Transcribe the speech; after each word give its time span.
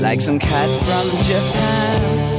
like 0.00 0.20
some 0.20 0.38
cat 0.38 0.68
from 0.68 1.10
Japan. 1.26 2.30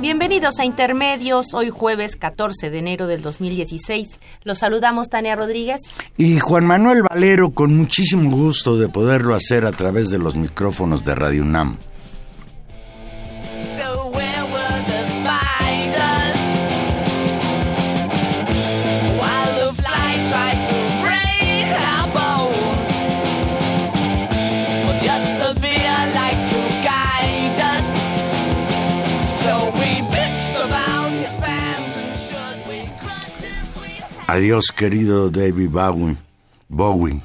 Bienvenidos 0.00 0.58
a 0.58 0.64
Intermedios, 0.64 1.52
hoy 1.54 1.70
jueves 1.70 2.16
14 2.16 2.70
de 2.70 2.78
enero 2.78 3.06
del 3.06 3.20
2016. 3.20 4.20
Los 4.44 4.58
saludamos 4.58 5.08
Tania 5.08 5.36
Rodríguez 5.36 5.80
y 6.16 6.38
Juan 6.38 6.64
Manuel 6.66 7.02
Valero 7.02 7.50
con 7.50 7.76
muchísimo 7.76 8.30
gusto 8.30 8.78
de 8.78 8.88
poderlo 8.88 9.34
hacer 9.34 9.66
a 9.66 9.72
través 9.72 10.10
de 10.10 10.18
los 10.18 10.36
micrófonos 10.36 11.04
de 11.04 11.14
Radio 11.14 11.42
UNAM. 11.42 11.76
Adiós, 34.28 34.72
querido 34.76 35.30
David 35.30 35.70
Bowie. 35.70 36.14
Bowie. 36.68 37.22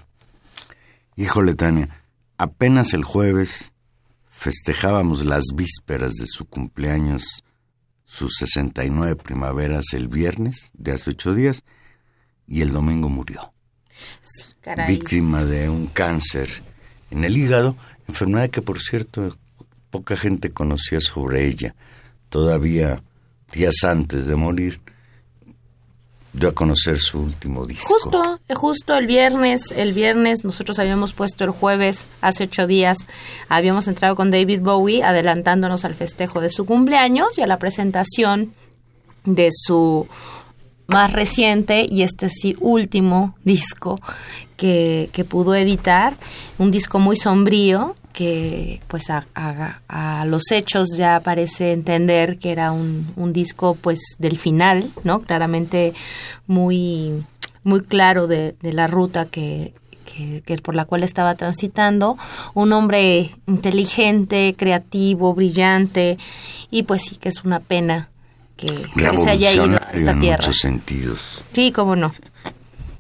Híjole, 1.17 1.53
Tania, 1.53 1.89
apenas 2.37 2.93
el 2.93 3.03
jueves 3.03 3.73
festejábamos 4.29 5.25
las 5.25 5.43
vísperas 5.53 6.13
de 6.13 6.25
su 6.27 6.45
cumpleaños, 6.45 7.43
sus 8.05 8.35
69 8.37 9.17
primaveras, 9.17 9.87
el 9.91 10.07
viernes 10.07 10.71
de 10.75 10.93
hace 10.93 11.09
ocho 11.09 11.33
días, 11.33 11.65
y 12.47 12.61
el 12.61 12.69
domingo 12.69 13.09
murió. 13.09 13.51
Víctima 14.87 15.43
de 15.43 15.67
un 15.67 15.87
cáncer 15.87 16.49
en 17.11 17.25
el 17.25 17.35
hígado, 17.35 17.75
enfermedad 18.07 18.49
que, 18.49 18.61
por 18.61 18.79
cierto, 18.79 19.37
poca 19.89 20.15
gente 20.15 20.51
conocía 20.51 21.01
sobre 21.01 21.47
ella. 21.47 21.75
Todavía 22.29 23.03
días 23.51 23.83
antes 23.83 24.25
de 24.25 24.37
morir, 24.37 24.79
a 26.41 26.51
conocer 26.51 26.99
su 26.99 27.19
último 27.19 27.65
disco. 27.65 27.87
Justo, 27.87 28.39
justo 28.55 28.97
el 28.97 29.07
viernes, 29.07 29.71
el 29.71 29.93
viernes 29.93 30.43
nosotros 30.43 30.79
habíamos 30.79 31.13
puesto 31.13 31.43
el 31.43 31.51
jueves, 31.51 32.07
hace 32.21 32.45
ocho 32.45 32.67
días, 32.67 32.97
habíamos 33.49 33.87
entrado 33.87 34.15
con 34.15 34.31
David 34.31 34.61
Bowie 34.61 35.03
adelantándonos 35.03 35.85
al 35.85 35.93
festejo 35.93 36.41
de 36.41 36.49
su 36.49 36.65
cumpleaños 36.65 37.37
y 37.37 37.41
a 37.41 37.47
la 37.47 37.59
presentación 37.59 38.53
de 39.25 39.49
su 39.51 40.07
más 40.87 41.13
reciente 41.13 41.85
y 41.89 42.01
este 42.03 42.29
sí 42.29 42.55
último 42.59 43.35
disco 43.43 44.01
que, 44.57 45.09
que 45.13 45.23
pudo 45.23 45.55
editar, 45.55 46.13
un 46.57 46.71
disco 46.71 46.99
muy 46.99 47.15
sombrío, 47.15 47.95
que 48.13 48.79
pues 48.87 49.09
a, 49.09 49.25
a, 49.33 50.25
los 50.25 50.51
hechos 50.51 50.95
ya 50.95 51.19
parece 51.19 51.73
entender 51.73 52.37
que 52.37 52.51
era 52.51 52.71
un, 52.71 53.11
un 53.15 53.33
disco 53.33 53.75
pues 53.75 53.99
del 54.19 54.37
final, 54.37 54.91
¿no? 55.03 55.21
Claramente 55.21 55.93
muy, 56.47 57.25
muy 57.63 57.81
claro 57.81 58.27
de, 58.27 58.55
de 58.61 58.73
la 58.73 58.87
ruta 58.87 59.25
que, 59.25 59.73
que, 60.45 60.57
por 60.57 60.75
la 60.75 60.85
cual 60.85 61.03
estaba 61.03 61.35
transitando, 61.35 62.17
un 62.53 62.71
hombre 62.73 63.31
inteligente, 63.47 64.55
creativo, 64.57 65.33
brillante, 65.33 66.17
y 66.69 66.83
pues 66.83 67.03
sí 67.03 67.15
que 67.15 67.29
es 67.29 67.43
una 67.43 67.59
pena 67.59 68.09
que, 68.55 68.67
se 68.67 69.29
haya 69.29 69.53
ido 69.53 69.65
a 69.65 69.89
esta 69.91 70.11
en 70.11 70.19
tierra. 70.19 70.37
muchos 70.37 70.57
sentidos. 70.57 71.43
Sí, 71.53 71.71
cómo 71.71 71.95
no. 71.95 72.11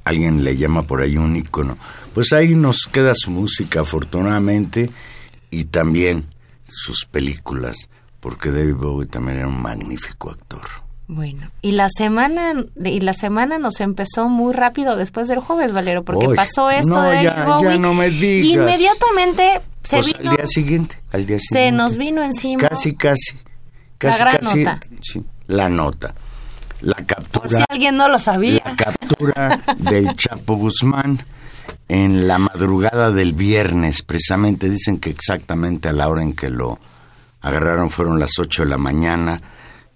Alguien 0.05 0.43
le 0.43 0.57
llama 0.57 0.83
por 0.83 1.01
ahí 1.01 1.17
un 1.17 1.35
ícono. 1.35 1.77
Pues 2.13 2.31
ahí 2.33 2.55
nos 2.55 2.87
queda 2.91 3.13
su 3.15 3.31
música, 3.31 3.81
afortunadamente, 3.81 4.89
y 5.49 5.65
también 5.65 6.25
sus 6.65 7.05
películas, 7.05 7.89
porque 8.19 8.51
David 8.51 8.75
Bowie 8.75 9.07
también 9.07 9.39
era 9.39 9.47
un 9.47 9.61
magnífico 9.61 10.29
actor. 10.29 10.61
Bueno, 11.07 11.51
y 11.61 11.73
la 11.73 11.89
semana 11.95 12.53
y 12.83 13.01
la 13.01 13.13
semana 13.13 13.57
nos 13.57 13.81
empezó 13.81 14.29
muy 14.29 14.53
rápido 14.53 14.95
después 14.95 15.27
del 15.27 15.39
jueves, 15.39 15.73
Valero, 15.73 16.03
porque 16.03 16.29
pasó 16.33 16.69
esto 16.69 17.01
de 17.01 17.25
David 17.25 17.45
Bowie. 17.45 17.69
Ya 17.71 17.77
no 17.77 17.93
me 17.93 18.09
digas. 18.09 18.63
inmediatamente 18.63 19.61
se 19.83 19.97
pues 19.97 20.17
vino, 20.17 20.31
al 20.31 20.37
día 20.37 20.47
siguiente, 20.47 21.01
al 21.11 21.25
día 21.25 21.37
se 21.39 21.47
siguiente. 21.47 21.71
nos 21.77 21.97
vino 21.97 22.23
encima. 22.23 22.69
Casi, 22.69 22.95
casi. 22.95 23.37
casi 23.97 24.19
la 24.19 24.31
gran 24.31 24.41
casi, 24.41 24.63
nota. 24.63 24.79
Sí, 25.01 25.23
la 25.47 25.69
nota. 25.69 26.13
La 26.81 26.95
captura. 26.95 27.47
Por 27.47 27.51
si 27.51 27.63
alguien 27.69 27.97
no 27.97 28.07
lo 28.07 28.19
sabía. 28.19 28.61
La 28.65 28.75
captura 28.75 29.61
del 29.77 30.15
Chapo 30.15 30.55
Guzmán 30.55 31.17
en 31.93 32.27
la 32.27 32.39
madrugada 32.39 33.11
del 33.11 33.33
viernes, 33.33 34.01
precisamente 34.01 34.67
dicen 34.67 34.97
que 34.97 35.11
exactamente 35.11 35.89
a 35.89 35.93
la 35.93 36.09
hora 36.09 36.23
en 36.23 36.33
que 36.33 36.49
lo 36.49 36.79
agarraron 37.39 37.91
fueron 37.91 38.19
las 38.19 38.39
8 38.39 38.63
de 38.63 38.69
la 38.69 38.79
mañana 38.79 39.39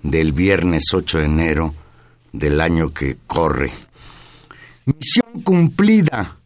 del 0.04 0.32
viernes 0.32 0.94
8 0.94 1.18
de 1.18 1.26
enero 1.26 1.74
del 2.32 2.62
año 2.62 2.94
que 2.94 3.18
corre. 3.26 3.72
Misión 4.86 5.42
cumplida, 5.44 6.38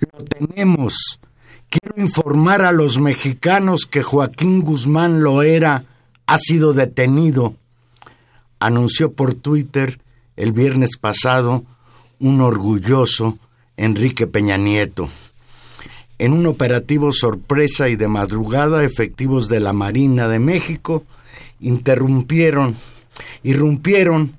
lo 0.00 0.24
tenemos. 0.24 1.20
Quiero 1.68 2.00
informar 2.00 2.62
a 2.62 2.72
los 2.72 2.98
mexicanos 2.98 3.84
que 3.84 4.02
Joaquín 4.02 4.62
Guzmán 4.62 5.22
Loera 5.22 5.84
ha 6.24 6.38
sido 6.38 6.72
detenido. 6.72 7.54
Anunció 8.58 9.12
por 9.12 9.34
Twitter 9.34 10.00
el 10.36 10.52
viernes 10.52 10.96
pasado 10.96 11.62
un 12.20 12.40
orgulloso 12.40 13.38
Enrique 13.76 14.26
Peña 14.26 14.56
Nieto. 14.56 15.08
En 16.18 16.32
un 16.32 16.46
operativo 16.46 17.10
sorpresa 17.12 17.88
y 17.88 17.96
de 17.96 18.08
madrugada, 18.08 18.84
efectivos 18.84 19.48
de 19.48 19.60
la 19.60 19.72
Marina 19.72 20.28
de 20.28 20.38
México 20.38 21.04
interrumpieron, 21.60 22.76
irrumpieron 23.42 24.32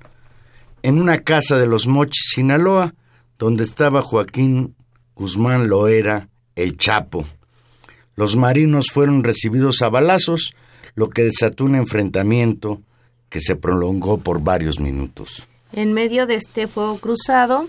en 0.82 1.00
una 1.00 1.18
casa 1.18 1.58
de 1.58 1.66
los 1.66 1.86
Mochis, 1.86 2.30
Sinaloa, 2.34 2.94
donde 3.38 3.64
estaba 3.64 4.02
Joaquín 4.02 4.74
Guzmán 5.14 5.68
Loera, 5.68 6.28
el 6.54 6.78
Chapo. 6.78 7.26
Los 8.14 8.36
marinos 8.36 8.86
fueron 8.92 9.24
recibidos 9.24 9.82
a 9.82 9.90
balazos, 9.90 10.54
lo 10.94 11.10
que 11.10 11.24
desató 11.24 11.64
un 11.64 11.74
enfrentamiento 11.74 12.80
que 13.28 13.40
se 13.40 13.56
prolongó 13.56 14.18
por 14.18 14.40
varios 14.40 14.80
minutos. 14.80 15.48
En 15.72 15.92
medio 15.92 16.26
de 16.26 16.36
este 16.36 16.66
fuego 16.66 16.98
cruzado, 16.98 17.68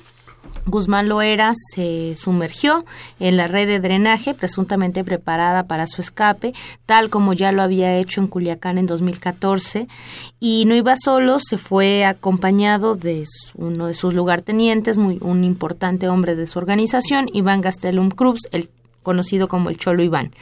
Guzmán 0.66 1.08
Loera 1.08 1.54
se 1.74 2.16
sumergió 2.18 2.86
en 3.20 3.38
la 3.38 3.48
red 3.48 3.68
de 3.68 3.80
drenaje 3.80 4.34
presuntamente 4.34 5.04
preparada 5.04 5.64
para 5.64 5.88
su 5.88 6.02
escape, 6.02 6.54
tal 6.86 7.10
como 7.10 7.34
ya 7.34 7.52
lo 7.52 7.62
había 7.62 7.96
hecho 7.98 8.22
en 8.22 8.28
Culiacán 8.28 8.78
en 8.78 8.86
2014, 8.86 9.88
y 10.40 10.66
no 10.66 10.76
iba 10.76 10.96
solo, 10.96 11.40
se 11.40 11.58
fue 11.58 12.06
acompañado 12.06 12.96
de 12.96 13.24
uno 13.56 13.88
de 13.88 13.94
sus 13.94 14.14
lugartenientes, 14.14 14.98
un 14.98 15.44
importante 15.44 16.10
hombre 16.10 16.36
de 16.36 16.48
su 16.48 16.60
organización, 16.60 17.30
Iván 17.34 17.62
Gastelum 17.62 18.10
Cruz, 18.10 18.42
el 18.52 18.70
conocido 19.08 19.48
como 19.48 19.70
el 19.70 19.78
Cholo 19.78 20.04
Iván. 20.04 20.34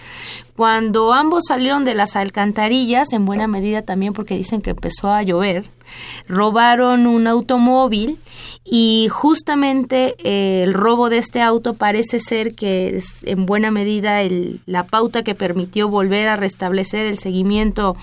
Cuando 0.55 1.13
ambos 1.13 1.43
salieron 1.47 1.85
de 1.85 1.93
las 1.93 2.15
alcantarillas, 2.15 3.13
en 3.13 3.25
buena 3.25 3.47
medida 3.47 3.83
también 3.83 4.13
porque 4.13 4.35
dicen 4.35 4.61
que 4.61 4.71
empezó 4.71 5.09
a 5.09 5.21
llover, 5.21 5.69
robaron 6.27 7.05
un 7.05 7.27
automóvil 7.27 8.17
y 8.63 9.07
justamente 9.11 10.15
eh, 10.23 10.63
el 10.63 10.73
robo 10.73 11.09
de 11.09 11.19
este 11.19 11.43
auto 11.43 11.75
parece 11.75 12.19
ser 12.19 12.55
que 12.55 12.97
es 12.97 13.05
en 13.23 13.45
buena 13.45 13.69
medida 13.69 14.23
el, 14.23 14.61
la 14.65 14.87
pauta 14.87 15.21
que 15.21 15.35
permitió 15.35 15.87
volver 15.87 16.27
a 16.27 16.35
restablecer 16.35 17.05
el 17.05 17.19
seguimiento 17.19 17.95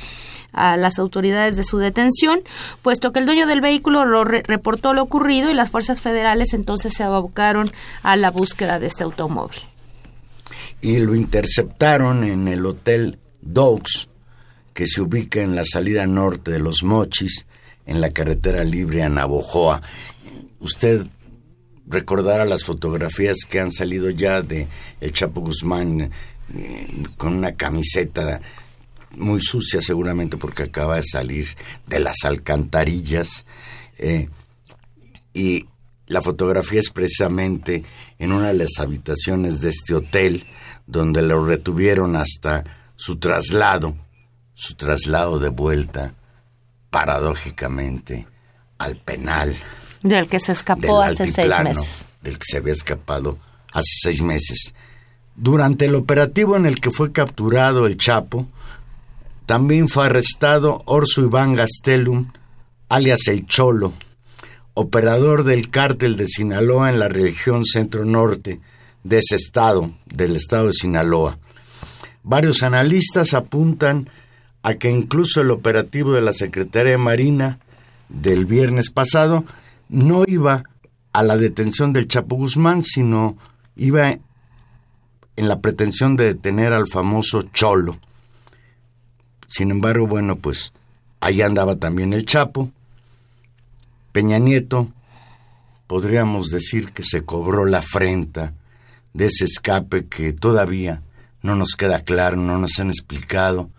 a 0.52 0.76
las 0.76 0.98
autoridades 0.98 1.56
de 1.56 1.64
su 1.64 1.78
detención, 1.78 2.40
puesto 2.82 3.10
que 3.10 3.18
el 3.18 3.26
dueño 3.26 3.46
del 3.46 3.60
vehículo 3.60 4.04
lo 4.04 4.22
reportó 4.22 4.92
lo 4.92 5.02
ocurrido 5.02 5.50
y 5.50 5.54
las 5.54 5.70
fuerzas 5.70 6.00
federales 6.00 6.52
entonces 6.52 6.94
se 6.94 7.02
abocaron 7.02 7.72
a 8.02 8.16
la 8.16 8.30
búsqueda 8.30 8.78
de 8.78 8.86
este 8.86 9.02
automóvil. 9.02 9.71
Y 10.82 10.98
lo 10.98 11.14
interceptaron 11.14 12.24
en 12.24 12.48
el 12.48 12.66
Hotel 12.66 13.18
Dogs, 13.40 14.08
que 14.74 14.86
se 14.86 15.00
ubica 15.00 15.40
en 15.40 15.56
la 15.56 15.64
salida 15.64 16.06
norte 16.06 16.50
de 16.50 16.58
Los 16.58 16.82
Mochis, 16.82 17.46
en 17.86 18.00
la 18.00 18.10
carretera 18.10 18.64
libre 18.64 19.02
a 19.02 19.08
Navojoa. 19.08 19.80
Usted 20.60 21.06
recordará 21.86 22.44
las 22.44 22.64
fotografías 22.64 23.38
que 23.48 23.60
han 23.60 23.72
salido 23.72 24.10
ya 24.10 24.42
de 24.42 24.68
el 25.00 25.12
Chapo 25.12 25.40
Guzmán 25.40 26.00
eh, 26.00 27.02
con 27.16 27.34
una 27.34 27.52
camiseta 27.52 28.40
muy 29.16 29.40
sucia 29.40 29.80
seguramente 29.80 30.36
porque 30.36 30.64
acaba 30.64 30.96
de 30.96 31.04
salir 31.04 31.48
de 31.86 32.00
las 32.00 32.24
alcantarillas. 32.24 33.46
Eh, 33.98 34.28
y 35.34 35.66
la 36.06 36.22
fotografía 36.22 36.80
es 36.80 36.90
precisamente 36.90 37.84
en 38.18 38.32
una 38.32 38.48
de 38.48 38.54
las 38.54 38.78
habitaciones 38.78 39.60
de 39.60 39.70
este 39.70 39.94
hotel 39.94 40.46
donde 40.86 41.22
lo 41.22 41.44
retuvieron 41.44 42.16
hasta 42.16 42.64
su 42.94 43.16
traslado, 43.16 43.96
su 44.54 44.74
traslado 44.74 45.38
de 45.38 45.48
vuelta, 45.48 46.14
paradójicamente, 46.90 48.26
al 48.78 48.96
penal. 48.96 49.56
Del 50.02 50.28
que 50.28 50.40
se 50.40 50.52
escapó 50.52 51.00
hace 51.00 51.26
seis 51.26 51.52
meses. 51.62 52.06
Del 52.22 52.38
que 52.38 52.44
se 52.44 52.56
había 52.58 52.72
escapado 52.72 53.38
hace 53.72 53.90
seis 54.02 54.22
meses. 54.22 54.74
Durante 55.34 55.86
el 55.86 55.94
operativo 55.94 56.56
en 56.56 56.66
el 56.66 56.80
que 56.80 56.90
fue 56.90 57.12
capturado 57.12 57.86
el 57.86 57.96
Chapo, 57.96 58.46
también 59.46 59.88
fue 59.88 60.06
arrestado 60.06 60.82
Orso 60.86 61.22
Iván 61.22 61.54
Gastelum, 61.54 62.32
alias 62.88 63.26
El 63.28 63.46
Cholo, 63.46 63.92
operador 64.74 65.44
del 65.44 65.70
cártel 65.70 66.16
de 66.16 66.26
Sinaloa 66.26 66.90
en 66.90 66.98
la 66.98 67.08
región 67.08 67.64
centro-norte 67.64 68.60
de 69.04 69.18
ese 69.18 69.36
estado, 69.36 69.92
del 70.06 70.36
estado 70.36 70.66
de 70.66 70.72
Sinaloa. 70.72 71.38
Varios 72.22 72.62
analistas 72.62 73.34
apuntan 73.34 74.08
a 74.62 74.74
que 74.74 74.90
incluso 74.90 75.40
el 75.40 75.50
operativo 75.50 76.12
de 76.12 76.20
la 76.20 76.32
Secretaría 76.32 76.92
de 76.92 76.98
Marina 76.98 77.58
del 78.08 78.44
viernes 78.46 78.90
pasado 78.90 79.44
no 79.88 80.24
iba 80.26 80.64
a 81.12 81.22
la 81.22 81.36
detención 81.36 81.92
del 81.92 82.08
Chapo 82.08 82.36
Guzmán, 82.36 82.82
sino 82.82 83.36
iba 83.76 84.10
en 85.36 85.48
la 85.48 85.60
pretensión 85.60 86.16
de 86.16 86.24
detener 86.24 86.72
al 86.72 86.88
famoso 86.88 87.42
Cholo. 87.42 87.98
Sin 89.48 89.70
embargo, 89.70 90.06
bueno, 90.06 90.36
pues 90.36 90.72
ahí 91.20 91.42
andaba 91.42 91.76
también 91.76 92.12
el 92.12 92.24
Chapo. 92.24 92.70
Peña 94.12 94.38
Nieto, 94.38 94.88
podríamos 95.86 96.48
decir 96.48 96.92
que 96.92 97.02
se 97.02 97.24
cobró 97.24 97.64
la 97.64 97.78
afrenta 97.78 98.54
de 99.14 99.26
ese 99.26 99.44
escape 99.44 100.06
que 100.06 100.32
todavía 100.32 101.02
no 101.42 101.56
nos 101.56 101.74
queda 101.76 102.00
claro, 102.00 102.36
no 102.36 102.58
nos 102.58 102.78
han 102.78 102.88
explicado 102.88 103.70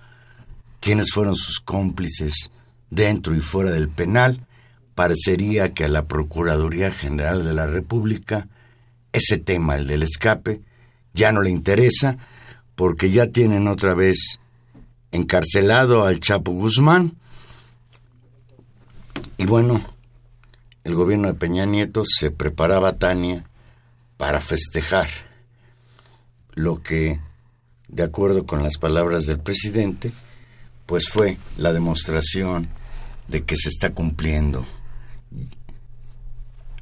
quiénes 0.80 1.12
fueron 1.12 1.36
sus 1.36 1.60
cómplices 1.60 2.52
dentro 2.90 3.36
y 3.36 3.42
fuera 3.42 3.72
del 3.72 3.90
penal. 3.90 4.46
Parecería 4.96 5.74
que 5.74 5.86
a 5.86 5.90
la 5.90 6.06
Procuraduría 6.06 6.92
General 6.92 7.44
de 7.44 7.54
la 7.54 7.66
República 7.66 8.48
ese 9.12 9.38
tema, 9.38 9.76
el 9.76 9.88
del 9.88 10.04
escape, 10.04 10.62
ya 11.14 11.32
no 11.32 11.42
le 11.42 11.50
interesa 11.50 12.18
porque 12.76 13.12
ya 13.12 13.28
tienen 13.28 13.68
otra 13.68 13.94
vez 13.94 14.40
encarcelado 15.12 16.06
al 16.06 16.20
Chapo 16.20 16.52
Guzmán. 16.52 17.14
Y 19.38 19.46
bueno, 19.46 19.80
el 20.84 20.96
gobierno 20.96 21.28
de 21.28 21.36
Peña 21.36 21.66
Nieto 21.66 22.04
se 22.06 22.32
preparaba, 22.32 22.98
Tania, 22.98 23.46
para 24.24 24.40
festejar 24.40 25.10
lo 26.54 26.82
que, 26.82 27.20
de 27.90 28.04
acuerdo 28.04 28.46
con 28.46 28.64
las 28.64 28.78
palabras 28.78 29.26
del 29.26 29.42
presidente, 29.42 30.14
pues 30.86 31.10
fue 31.10 31.38
la 31.58 31.74
demostración 31.74 32.70
de 33.28 33.44
que 33.44 33.58
se 33.58 33.68
está 33.68 33.90
cumpliendo. 33.90 34.64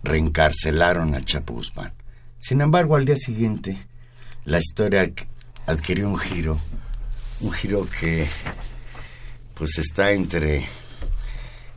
Reencarcelaron 0.03 1.15
al 1.15 1.25
Chapo 1.25 1.55
Guzmán. 1.55 1.91
Sin 2.37 2.61
embargo, 2.61 2.95
al 2.95 3.05
día 3.05 3.15
siguiente, 3.15 3.75
la 4.45 4.59
historia 4.59 5.11
adquirió 5.65 6.09
un 6.09 6.19
giro 6.19 6.59
un 7.39 7.51
giro 7.51 7.87
que 7.99 8.27
pues 9.55 9.79
está 9.79 10.11
entre 10.11 10.67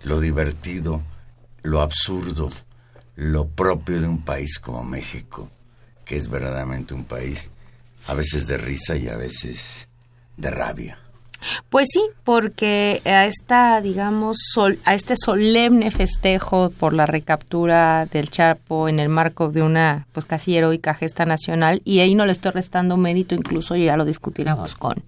lo 0.03 0.21
divertido, 0.21 1.03
lo 1.63 1.81
absurdo, 1.81 2.51
lo 3.17 3.49
propio 3.49 4.01
de 4.01 4.09
un 4.09 4.23
país 4.23 4.59
como 4.59 4.83
México, 4.85 5.51
que 6.05 6.17
es 6.17 6.29
verdaderamente 6.29 6.95
un 6.95 7.05
país 7.05 7.51
a 8.07 8.15
veces 8.15 8.47
de 8.47 8.59
risa 8.59 8.97
y 8.97 9.09
a 9.09 9.17
veces 9.17 9.89
de 10.37 10.51
rabia. 10.51 10.99
Pues 11.69 11.89
sí, 11.93 12.03
porque 12.25 13.03
a 13.05 13.27
esta, 13.27 13.81
digamos, 13.83 14.39
a 14.85 14.95
este 14.95 15.15
solemne 15.17 15.91
festejo 15.91 16.71
por 16.71 16.95
la 16.95 17.05
recaptura 17.07 18.07
del 18.07 18.31
Chapo 18.31 18.89
en 18.89 18.99
el 18.99 19.11
marco 19.11 19.51
de 19.51 19.63
una, 19.63 20.07
pues 20.13 20.25
casi 20.25 20.57
heroica 20.57 20.95
gesta 20.95 21.27
nacional, 21.27 21.83
y 21.85 22.01
ahí 22.01 22.15
no 22.15 22.25
le 22.25 22.33
estoy 22.33 22.53
restando 22.53 22.97
mérito, 22.97 23.35
incluso 23.35 23.77
ya 23.77 23.97
lo 23.97 24.07
discutiremos 24.07 24.75
con, 24.75 25.03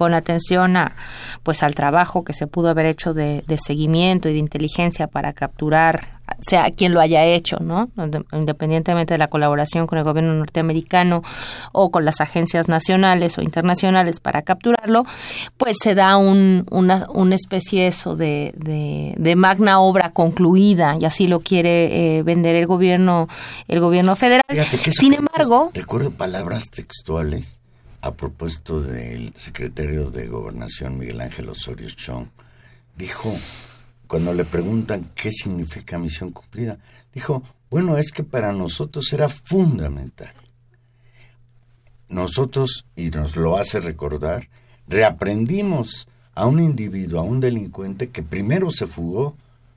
con 0.00 0.14
atención 0.14 0.78
a, 0.78 0.96
pues 1.42 1.62
al 1.62 1.74
trabajo 1.74 2.24
que 2.24 2.32
se 2.32 2.46
pudo 2.46 2.70
haber 2.70 2.86
hecho 2.86 3.12
de, 3.12 3.44
de 3.46 3.58
seguimiento 3.58 4.30
y 4.30 4.32
de 4.32 4.38
inteligencia 4.38 5.08
para 5.08 5.34
capturar 5.34 6.20
sea 6.40 6.70
quien 6.70 6.94
lo 6.94 7.00
haya 7.00 7.26
hecho, 7.26 7.58
¿no? 7.60 7.90
Independientemente 8.32 9.12
de 9.12 9.18
la 9.18 9.28
colaboración 9.28 9.86
con 9.86 9.98
el 9.98 10.04
gobierno 10.04 10.32
norteamericano 10.32 11.22
o 11.72 11.90
con 11.90 12.06
las 12.06 12.22
agencias 12.22 12.66
nacionales 12.68 13.36
o 13.36 13.42
internacionales 13.42 14.20
para 14.20 14.40
capturarlo, 14.40 15.04
pues 15.58 15.76
se 15.82 15.94
da 15.94 16.16
un, 16.16 16.66
una, 16.70 17.06
una 17.12 17.34
especie 17.34 17.86
eso 17.86 18.16
de, 18.16 18.54
de, 18.56 19.36
magna 19.36 19.80
obra 19.80 20.12
concluida 20.12 20.96
y 20.98 21.04
así 21.04 21.26
lo 21.26 21.40
quiere 21.40 22.18
eh, 22.18 22.22
vender 22.22 22.56
el 22.56 22.66
gobierno, 22.66 23.28
el 23.68 23.80
gobierno 23.80 24.16
federal. 24.16 24.42
Sin 24.90 25.12
embargo, 25.12 25.72
recuerdo 25.74 26.10
palabras 26.10 26.70
textuales 26.70 27.59
a 28.02 28.12
propósito 28.12 28.80
del 28.80 29.32
secretario 29.34 30.10
de 30.10 30.26
Gobernación 30.26 30.98
Miguel 30.98 31.20
Ángel 31.20 31.48
Osorio 31.48 31.90
Chong. 31.90 32.28
Dijo 32.96 33.34
cuando 34.06 34.34
le 34.34 34.44
preguntan 34.44 35.12
qué 35.14 35.30
significa 35.30 35.96
misión 35.96 36.32
cumplida, 36.32 36.78
dijo, 37.14 37.44
bueno, 37.70 37.96
es 37.96 38.10
que 38.10 38.24
para 38.24 38.52
nosotros 38.52 39.12
era 39.12 39.28
fundamental. 39.28 40.32
Nosotros, 42.08 42.86
y 42.96 43.10
nos 43.10 43.36
lo 43.36 43.56
hace 43.56 43.78
recordar, 43.78 44.48
reaprendimos 44.88 46.08
a 46.34 46.46
un 46.46 46.58
individuo, 46.58 47.20
a 47.20 47.22
un 47.22 47.38
delincuente 47.38 48.10
que 48.10 48.24
primero 48.24 48.70
se 48.70 48.88
fugó 48.88 49.36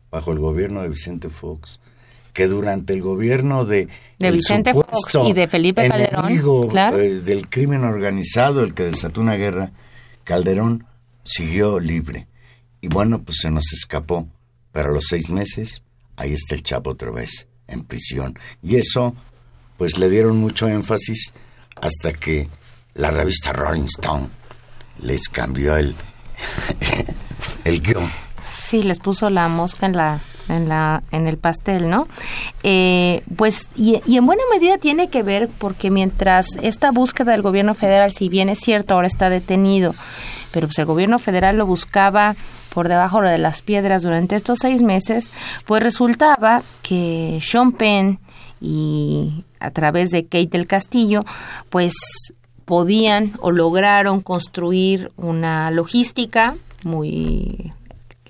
bajo 0.10 0.32
el 0.32 0.40
gobierno 0.40 0.82
de 0.82 0.90
Vicente 0.90 1.30
Fox, 1.30 1.80
que 2.34 2.48
durante 2.48 2.94
el 2.94 3.02
gobierno 3.02 3.64
de, 3.64 3.88
de 4.20 4.32
Vicente 4.32 4.74
Fox 4.74 5.18
y 5.26 5.34
de 5.34 5.48
Felipe 5.48 5.88
Calderón, 5.88 6.32
eh, 6.96 7.22
del 7.24 7.48
crimen 7.48 7.84
organizado, 7.84 8.64
el 8.64 8.74
que 8.74 8.84
desató 8.84 9.22
una 9.22 9.36
guerra, 9.36 9.72
Calderón 10.24 10.86
siguió 11.24 11.80
libre. 11.80 12.28
Y 12.82 12.88
bueno, 12.90 13.22
pues 13.22 13.38
se 13.42 13.52
nos 13.52 13.72
escapó. 13.72 14.28
Pero 14.72 14.90
a 14.90 14.92
los 14.94 15.06
seis 15.08 15.30
meses, 15.30 15.84
ahí 16.16 16.34
está 16.34 16.56
el 16.56 16.64
Chapo 16.64 16.90
otra 16.90 17.12
vez, 17.12 17.48
en 17.68 17.84
prisión. 17.84 18.38
Y 18.64 18.76
eso, 18.78 19.16
pues 19.78 20.00
le 20.00 20.10
dieron 20.10 20.38
mucho 20.38 20.68
énfasis 20.68 21.32
hasta 21.80 22.12
que 22.14 22.50
la 22.96 23.12
revista 23.12 23.54
Rolling 23.54 23.84
Stone 23.84 24.28
les 25.00 25.30
cambió 25.30 25.78
el, 25.78 25.96
el 27.64 27.82
guion. 27.82 28.10
Sí, 28.44 28.82
les 28.82 29.00
puso 29.00 29.30
la 29.30 29.48
mosca 29.48 29.86
en 29.86 29.94
la 29.94 30.20
en 30.50 30.70
la 30.70 31.04
en 31.12 31.28
el 31.28 31.38
pastel, 31.38 31.90
¿no? 31.90 32.08
Eh, 32.64 33.24
pues 33.36 33.70
y, 33.76 34.02
y, 34.06 34.18
en 34.18 34.26
buena 34.26 34.44
medida 34.52 34.78
tiene 34.78 35.10
que 35.10 35.24
ver 35.24 35.50
porque 35.58 35.90
mientras 35.90 36.48
esta 36.62 36.92
búsqueda 36.92 37.32
del 37.32 37.42
gobierno 37.42 37.76
federal, 37.76 38.12
si 38.12 38.30
bien 38.30 38.50
es 38.50 38.60
cierto 38.60 38.94
ahora 38.94 39.08
está 39.08 39.30
detenido, 39.30 39.94
pero 40.52 40.68
pues 40.68 40.78
el 40.80 40.86
gobierno 40.86 41.20
federal 41.20 41.58
lo 41.58 41.66
buscaba 41.66 42.36
por 42.74 42.88
debajo 42.88 43.22
de 43.22 43.38
las 43.38 43.62
piedras 43.62 44.04
durante 44.04 44.36
estos 44.36 44.60
seis 44.60 44.82
meses, 44.82 45.30
pues 45.66 45.84
resultaba 45.84 46.64
que 46.82 47.40
Sean 47.42 47.72
Penn 47.72 48.20
y 48.60 49.44
a 49.60 49.72
través 49.72 50.10
de 50.10 50.24
Kate 50.24 50.48
del 50.48 50.68
Castillo, 50.68 51.24
pues 51.70 51.94
podían 52.66 53.34
o 53.40 53.52
lograron 53.52 54.22
construir 54.22 55.12
una 55.18 55.70
logística 55.70 56.54
muy 56.84 57.74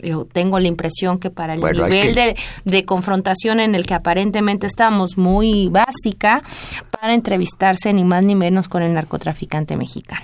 yo 0.04 0.26
tengo 0.26 0.60
la 0.60 0.68
impresión 0.68 1.18
que 1.20 1.30
para 1.30 1.54
el 1.54 1.60
Bueno, 1.60 1.86
nivel 1.88 2.14
que- 2.14 2.14
de, 2.14 2.36
de 2.66 2.86
confrontación 2.86 3.60
en 3.60 3.76
el 3.76 3.86
que 3.86 3.94
aparentemente 3.94 4.68
estamos 4.68 5.18
muy 5.18 5.70
básica 5.70 6.44
para 6.92 7.14
entrevistarse 7.14 7.92
ni 7.94 8.04
más 8.04 8.24
ni 8.24 8.36
menos 8.36 8.68
con 8.68 8.84
el 8.84 8.94
narcotraficante 8.94 9.76
mexicano. 9.78 10.22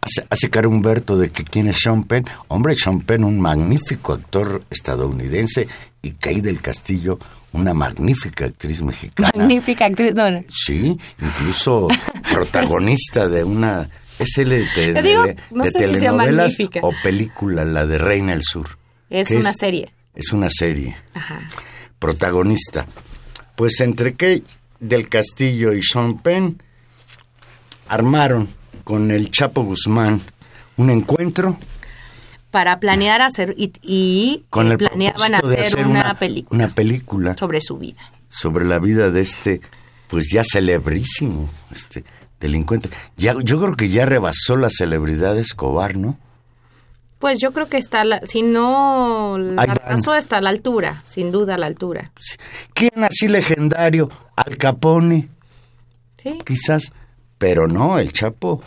Hace, 0.00 0.26
hace 0.30 0.50
cara 0.50 0.68
Humberto 0.68 1.16
de 1.16 1.30
que 1.30 1.44
quién 1.44 1.68
es 1.68 1.78
Sean 1.78 2.04
Penn. 2.04 2.26
Hombre, 2.48 2.74
Sean 2.74 3.00
Penn, 3.00 3.24
un 3.24 3.40
magnífico 3.40 4.12
actor 4.12 4.62
estadounidense, 4.70 5.66
y 6.04 6.10
Kay 6.10 6.40
del 6.40 6.60
Castillo, 6.60 7.18
una 7.52 7.74
magnífica 7.74 8.46
actriz 8.46 8.82
mexicana. 8.82 9.30
Magnífica 9.36 9.84
actriz. 9.86 10.14
no, 10.14 10.30
no. 10.32 10.40
Sí, 10.48 10.98
incluso 11.20 11.86
protagonista 12.32 13.28
de 13.28 13.44
una... 13.44 13.88
Es 14.18 14.36
el 14.38 14.50
de, 14.50 14.92
de- 14.92 15.02
digo, 15.02 15.24
no 15.52 15.64
de 15.64 15.70
sé 15.70 15.78
si 15.78 15.84
sea 15.84 15.92
telenovelas 15.94 16.56
o 16.82 16.92
película, 17.02 17.64
la 17.64 17.86
de 17.86 17.98
Reina 17.98 18.32
del 18.32 18.42
Sur. 18.42 18.78
Es 19.12 19.30
una 19.30 19.52
serie. 19.52 19.92
Es 20.14 20.32
una 20.32 20.48
serie. 20.50 20.96
Ajá. 21.14 21.40
Protagonista. 21.98 22.86
Pues 23.56 23.80
entre 23.80 24.14
Kay 24.14 24.42
del 24.80 25.08
Castillo 25.08 25.72
y 25.72 25.82
Sean 25.82 26.18
Penn 26.18 26.60
armaron 27.88 28.48
con 28.84 29.10
el 29.10 29.30
Chapo 29.30 29.62
Guzmán 29.62 30.20
un 30.76 30.90
encuentro 30.90 31.56
Para 32.50 32.80
planear 32.80 33.22
hacer 33.22 33.54
y, 33.56 33.72
y, 33.82 34.44
con 34.50 34.72
el 34.72 34.78
planeaban 34.78 35.34
hacer, 35.34 35.60
hacer 35.60 35.86
una, 35.86 36.18
película 36.18 36.64
una 36.64 36.74
película 36.74 37.36
sobre 37.36 37.60
su 37.60 37.78
vida. 37.78 38.00
sobre 38.28 38.64
la 38.64 38.78
vida 38.78 39.10
de 39.10 39.20
este 39.20 39.60
pues 40.08 40.28
ya 40.32 40.42
celebrísimo 40.42 41.48
este 41.70 42.04
delincuente 42.40 42.88
ya 43.16 43.34
yo 43.42 43.60
creo 43.60 43.76
que 43.76 43.88
ya 43.88 44.06
rebasó 44.06 44.56
la 44.56 44.70
celebridad 44.70 45.34
de 45.34 45.42
Escobar 45.42 45.96
no 45.96 46.18
Pues 47.22 47.38
yo 47.40 47.52
creo 47.52 47.68
que 47.68 47.76
está, 47.78 48.02
la- 48.02 48.20
si 48.26 48.42
no 48.42 49.38
rebasó, 49.38 50.16
está 50.16 50.38
a 50.38 50.40
la 50.40 50.50
altura, 50.50 51.00
sin 51.04 51.30
duda 51.30 51.54
a 51.54 51.58
la 51.58 51.66
altura. 51.66 52.10
Sí. 52.20 52.36
quién 52.74 53.04
así 53.04 53.28
legendario 53.28 54.10
Al 54.36 54.56
Capone 54.58 55.28
Sí. 56.20 56.36
quizás 56.44 56.92
pero 57.38 57.68
no 57.68 57.98
el 58.00 58.12
Chapo 58.12 58.60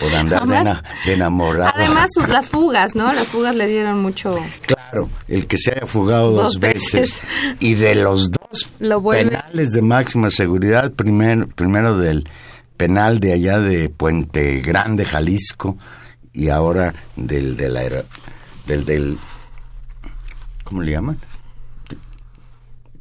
por 0.00 0.14
andar 0.16 0.44
de, 0.46 0.56
Además- 0.56 0.82
de 1.06 1.12
enamorado 1.12 1.72
Además, 1.76 2.10
las 2.28 2.48
fugas, 2.48 2.96
¿no? 2.96 3.12
Las 3.12 3.28
fugas 3.28 3.54
le 3.54 3.68
dieron 3.68 4.00
mucho... 4.02 4.36
Claro, 4.66 5.08
el 5.28 5.46
que 5.46 5.58
se 5.58 5.70
haya 5.72 5.86
fugado 5.86 6.32
dos, 6.32 6.54
Dos 6.54 6.58
veces. 6.60 6.92
veces. 6.92 7.22
y 7.60 7.74
de 7.74 7.94
los 7.94 8.30
dos 8.32 8.70
Lo 8.80 9.00
penales 9.02 9.70
de 9.70 9.82
máxima 9.82 10.30
seguridad, 10.30 10.90
primero, 10.92 11.46
primero 11.48 11.96
del 11.96 12.28
penal 12.78 13.20
de 13.20 13.34
allá 13.34 13.58
de 13.58 13.90
Puente 13.90 14.60
Grande, 14.60 15.04
Jalisco, 15.04 15.76
y 16.32 16.48
ahora 16.48 16.94
del 17.16 17.56
del 17.58 17.76
aer- 17.76 18.06
del, 18.66 18.84
del 18.86 19.18
¿cómo 20.64 20.80
le 20.82 20.92
llaman? 20.92 21.18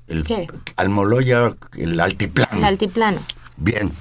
El 0.08 0.24
¿Qué? 0.24 0.48
Almoloya, 0.78 1.56
el 1.78 2.00
altiplano. 2.00 2.58
El 2.58 2.64
altiplano. 2.64 3.20
Bien. 3.58 3.92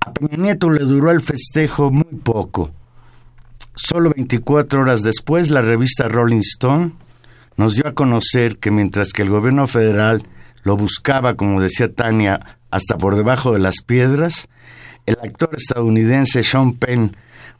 A 0.00 0.12
Peña 0.12 0.36
Nieto 0.36 0.70
le 0.70 0.84
duró 0.84 1.10
el 1.10 1.20
festejo 1.20 1.90
muy 1.90 2.04
poco. 2.22 2.70
Solo 3.74 4.10
24 4.14 4.80
horas 4.80 5.02
después, 5.02 5.50
la 5.50 5.62
revista 5.62 6.08
Rolling 6.08 6.38
Stone 6.40 6.92
nos 7.56 7.74
dio 7.74 7.86
a 7.86 7.94
conocer 7.94 8.58
que 8.58 8.70
mientras 8.70 9.12
que 9.12 9.22
el 9.22 9.30
gobierno 9.30 9.66
federal 9.66 10.24
lo 10.62 10.76
buscaba, 10.76 11.34
como 11.34 11.60
decía 11.60 11.92
Tania, 11.92 12.57
hasta 12.70 12.98
por 12.98 13.16
debajo 13.16 13.52
de 13.52 13.58
las 13.58 13.82
piedras, 13.82 14.48
el 15.06 15.16
actor 15.22 15.50
estadounidense 15.56 16.42
Sean 16.42 16.74
Penn, 16.74 17.16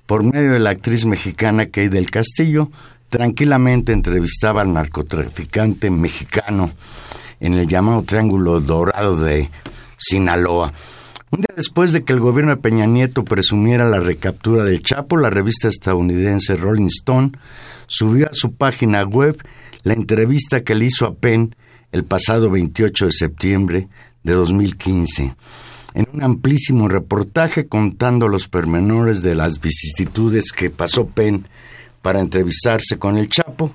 por 0.06 0.22
medio 0.22 0.52
de 0.52 0.58
la 0.58 0.70
actriz 0.70 1.06
mexicana 1.06 1.66
Kay 1.66 1.88
del 1.88 2.10
Castillo, 2.10 2.70
tranquilamente 3.08 3.92
entrevistaba 3.92 4.62
al 4.62 4.72
narcotraficante 4.72 5.90
mexicano 5.90 6.70
en 7.40 7.54
el 7.54 7.66
llamado 7.66 8.02
Triángulo 8.02 8.60
Dorado 8.60 9.16
de 9.16 9.50
Sinaloa. 9.96 10.72
Un 11.30 11.40
día 11.40 11.54
después 11.56 11.92
de 11.92 12.04
que 12.04 12.14
el 12.14 12.20
gobierno 12.20 12.54
de 12.54 12.60
Peña 12.60 12.86
Nieto 12.86 13.24
presumiera 13.24 13.88
la 13.88 14.00
recaptura 14.00 14.64
del 14.64 14.82
Chapo, 14.82 15.18
la 15.18 15.30
revista 15.30 15.68
estadounidense 15.68 16.56
Rolling 16.56 16.86
Stone 16.86 17.32
subió 17.86 18.26
a 18.26 18.32
su 18.32 18.54
página 18.54 19.04
web 19.04 19.36
la 19.82 19.92
entrevista 19.92 20.62
que 20.62 20.74
le 20.74 20.86
hizo 20.86 21.06
a 21.06 21.14
Penn 21.14 21.54
el 21.92 22.04
pasado 22.04 22.50
28 22.50 23.06
de 23.06 23.12
septiembre 23.12 23.88
de 24.22 24.32
2015, 24.34 25.34
en 25.94 26.06
un 26.12 26.22
amplísimo 26.22 26.88
reportaje 26.88 27.66
contando 27.66 28.28
los 28.28 28.48
pormenores 28.48 29.22
de 29.22 29.34
las 29.34 29.60
vicisitudes 29.60 30.52
que 30.52 30.70
pasó 30.70 31.06
Penn 31.06 31.46
para 32.02 32.20
entrevistarse 32.20 32.98
con 32.98 33.16
el 33.16 33.28
Chapo. 33.28 33.72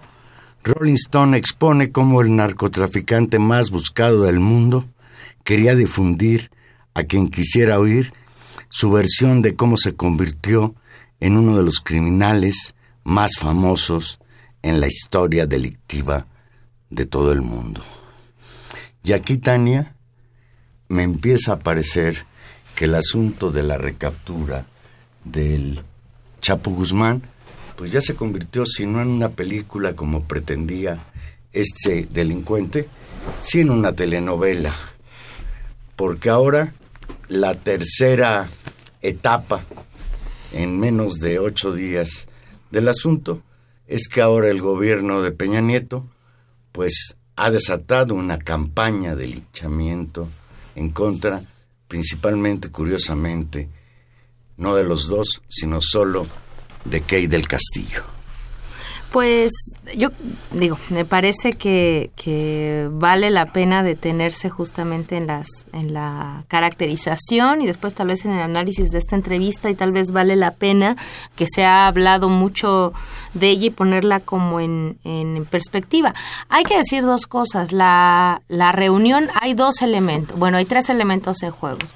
Rolling 0.63 0.93
Stone 0.93 1.37
expone 1.37 1.91
cómo 1.91 2.21
el 2.21 2.35
narcotraficante 2.35 3.39
más 3.39 3.69
buscado 3.69 4.23
del 4.23 4.39
mundo 4.39 4.85
quería 5.43 5.75
difundir 5.75 6.51
a 6.93 7.03
quien 7.03 7.29
quisiera 7.29 7.79
oír 7.79 8.13
su 8.69 8.91
versión 8.91 9.41
de 9.41 9.55
cómo 9.55 9.77
se 9.77 9.95
convirtió 9.95 10.75
en 11.19 11.37
uno 11.37 11.57
de 11.57 11.63
los 11.63 11.79
criminales 11.81 12.75
más 13.03 13.37
famosos 13.37 14.19
en 14.61 14.79
la 14.79 14.87
historia 14.87 15.45
delictiva 15.45 16.27
de 16.89 17.05
todo 17.05 17.31
el 17.31 17.41
mundo. 17.41 17.81
Y 19.03 19.11
aquí, 19.11 19.37
Tania, 19.37 19.92
me 20.87 21.03
empieza 21.03 21.53
a 21.53 21.59
parecer 21.59 22.25
que 22.75 22.85
el 22.85 22.95
asunto 22.95 23.51
de 23.51 23.63
la 23.63 23.77
recaptura 23.77 24.65
del 25.23 25.81
Chapo 26.41 26.71
Guzmán, 26.71 27.21
pues 27.75 27.91
ya 27.91 28.01
se 28.01 28.15
convirtió, 28.15 28.65
si 28.65 28.85
no 28.85 29.01
en 29.01 29.07
una 29.07 29.29
película 29.29 29.95
como 29.95 30.23
pretendía 30.23 30.99
este 31.51 32.07
delincuente, 32.11 32.87
sí 33.37 33.61
en 33.61 33.69
una 33.69 33.93
telenovela. 33.93 34.75
Porque 35.95 36.29
ahora 36.29 36.73
la 37.29 37.55
tercera 37.55 38.49
etapa 39.01 39.63
en 40.51 40.79
menos 40.79 41.15
de 41.15 41.39
ocho 41.39 41.73
días 41.73 42.27
del 42.71 42.87
asunto 42.87 43.41
es 43.87 44.07
que 44.07 44.21
ahora 44.21 44.49
el 44.49 44.61
gobierno 44.61 45.21
de 45.21 45.31
Peña 45.31 45.61
Nieto 45.61 46.07
pues 46.71 47.15
ha 47.35 47.51
desatado 47.51 48.15
una 48.15 48.39
campaña 48.39 49.15
de 49.15 49.27
linchamiento 49.27 50.27
en 50.75 50.89
contra, 50.89 51.41
principalmente, 51.87 52.71
curiosamente, 52.71 53.69
no 54.57 54.75
de 54.75 54.83
los 54.83 55.07
dos, 55.07 55.41
sino 55.49 55.79
solo 55.81 56.25
de 56.85 57.01
Key 57.01 57.27
del 57.27 57.47
Castillo. 57.47 58.03
Pues 59.13 59.51
yo 59.95 60.09
digo, 60.53 60.75
me 60.89 61.05
parece 61.05 61.53
que, 61.53 62.09
que 62.15 62.89
vale 62.91 63.29
la 63.29 63.53
pena 63.53 63.83
detenerse 63.83 64.49
justamente 64.49 65.17
en 65.17 65.27
las 65.27 65.45
en 65.71 65.93
la 65.93 66.45
caracterización 66.47 67.61
y 67.61 67.67
después 67.67 67.93
tal 67.93 68.07
vez 68.07 68.25
en 68.25 68.31
el 68.31 68.41
análisis 68.41 68.89
de 68.89 68.97
esta 68.97 69.15
entrevista 69.15 69.69
y 69.69 69.75
tal 69.75 69.91
vez 69.91 70.09
vale 70.09 70.35
la 70.35 70.49
pena 70.49 70.97
que 71.35 71.45
se 71.45 71.63
ha 71.63 71.85
hablado 71.85 72.27
mucho 72.27 72.91
de 73.35 73.49
ella 73.51 73.67
y 73.67 73.69
ponerla 73.69 74.19
como 74.19 74.59
en, 74.59 74.97
en 75.03 75.45
perspectiva. 75.45 76.15
Hay 76.49 76.63
que 76.63 76.79
decir 76.79 77.03
dos 77.03 77.27
cosas. 77.27 77.71
La, 77.71 78.41
la 78.47 78.71
reunión, 78.71 79.27
hay 79.39 79.53
dos 79.53 79.83
elementos, 79.83 80.39
bueno, 80.39 80.57
hay 80.57 80.65
tres 80.65 80.89
elementos 80.89 81.43
en 81.43 81.51
juegos. 81.51 81.93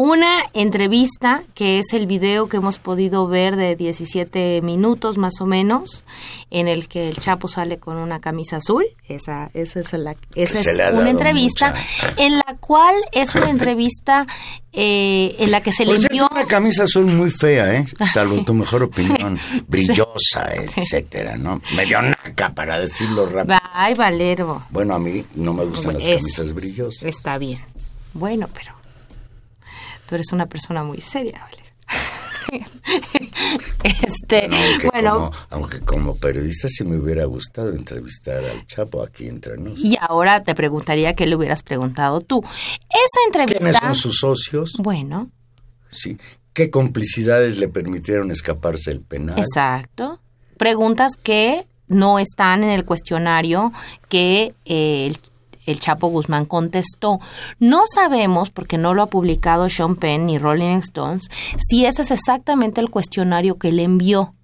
Una 0.00 0.44
entrevista, 0.52 1.42
que 1.56 1.80
es 1.80 1.92
el 1.92 2.06
video 2.06 2.48
que 2.48 2.58
hemos 2.58 2.78
podido 2.78 3.26
ver 3.26 3.56
de 3.56 3.74
17 3.74 4.62
minutos 4.62 5.18
más 5.18 5.40
o 5.40 5.44
menos, 5.44 6.04
en 6.52 6.68
el 6.68 6.86
que 6.86 7.08
el 7.08 7.16
Chapo 7.16 7.48
sale 7.48 7.78
con 7.78 7.96
una 7.96 8.20
camisa 8.20 8.58
azul. 8.58 8.84
Esa, 9.08 9.50
esa 9.54 9.80
es, 9.80 9.92
la, 9.94 10.14
esa 10.36 10.60
es 10.60 10.76
le 10.76 10.92
una 10.92 11.10
entrevista 11.10 11.70
mucha. 11.70 12.14
en 12.16 12.36
la 12.36 12.56
cual 12.60 12.94
es 13.10 13.34
una 13.34 13.50
entrevista 13.50 14.24
eh, 14.72 15.34
en 15.40 15.50
la 15.50 15.62
que 15.62 15.72
se 15.72 15.84
le 15.84 15.90
Por 15.90 15.98
cierto, 15.98 16.14
envió... 16.14 16.28
una 16.30 16.46
camisa 16.46 16.84
azul 16.84 17.06
muy 17.06 17.30
fea, 17.30 17.74
¿eh? 17.74 17.84
Salvo 18.12 18.44
tu 18.44 18.54
mejor 18.54 18.84
opinión. 18.84 19.36
Brillosa, 19.66 20.46
etcétera, 20.54 21.36
¿no? 21.36 21.60
Medio 21.74 22.00
naca, 22.02 22.54
para 22.54 22.78
decirlo 22.78 23.26
rápido. 23.26 23.58
Ay, 23.72 23.94
Valero. 23.94 24.62
Bueno, 24.70 24.94
a 24.94 25.00
mí 25.00 25.24
no 25.34 25.52
me 25.54 25.64
gustan 25.64 25.94
las 25.94 26.04
Eso. 26.04 26.18
camisas 26.18 26.54
brillosas. 26.54 27.02
Está 27.02 27.36
bien. 27.36 27.58
Bueno, 28.14 28.48
pero 28.54 28.77
tú 30.08 30.14
eres 30.14 30.32
una 30.32 30.46
persona 30.46 30.82
muy 30.82 31.00
seria, 31.00 31.44
Valero. 31.44 31.68
este, 33.84 34.46
Aunque, 34.46 34.88
bueno, 34.90 35.12
como, 35.14 35.32
aunque 35.50 35.80
como 35.80 36.16
periodista 36.16 36.68
sí 36.68 36.84
me 36.84 36.96
hubiera 36.96 37.24
gustado 37.26 37.74
entrevistar 37.74 38.42
al 38.44 38.66
Chapo 38.66 39.02
aquí 39.02 39.28
entre 39.28 39.58
nos. 39.58 39.78
y 39.78 39.98
ahora 40.00 40.42
te 40.42 40.54
preguntaría 40.54 41.14
qué 41.14 41.26
le 41.26 41.36
hubieras 41.36 41.62
preguntado 41.62 42.22
tú. 42.22 42.42
Esa 42.42 43.20
entrevista. 43.26 43.58
¿Quiénes 43.58 43.76
son 43.78 43.94
sus 43.94 44.18
socios? 44.18 44.72
Bueno, 44.78 45.30
Sí. 45.90 46.18
¿Qué 46.52 46.70
complicidades 46.70 47.56
le 47.56 47.68
permitieron 47.68 48.30
escaparse 48.30 48.90
del 48.90 49.00
penal? 49.00 49.38
exacto. 49.38 50.20
Preguntas 50.56 51.12
que 51.22 51.66
no 51.86 52.18
están 52.18 52.64
en 52.64 52.70
el 52.70 52.84
cuestionario 52.84 53.72
que 54.08 54.54
eh, 54.64 55.06
el, 55.06 55.18
el 55.68 55.80
Chapo 55.80 56.08
Guzmán 56.08 56.46
contestó. 56.46 57.20
No 57.58 57.82
sabemos, 57.92 58.50
porque 58.50 58.78
no 58.78 58.94
lo 58.94 59.02
ha 59.02 59.06
publicado 59.06 59.68
Sean 59.68 59.96
Penn 59.96 60.26
ni 60.26 60.38
Rolling 60.38 60.78
Stones, 60.78 61.28
si 61.58 61.84
ese 61.84 62.02
es 62.02 62.10
exactamente 62.10 62.80
el 62.80 62.90
cuestionario 62.90 63.58
que 63.58 63.72
le 63.72 63.84
envió. 63.84 64.34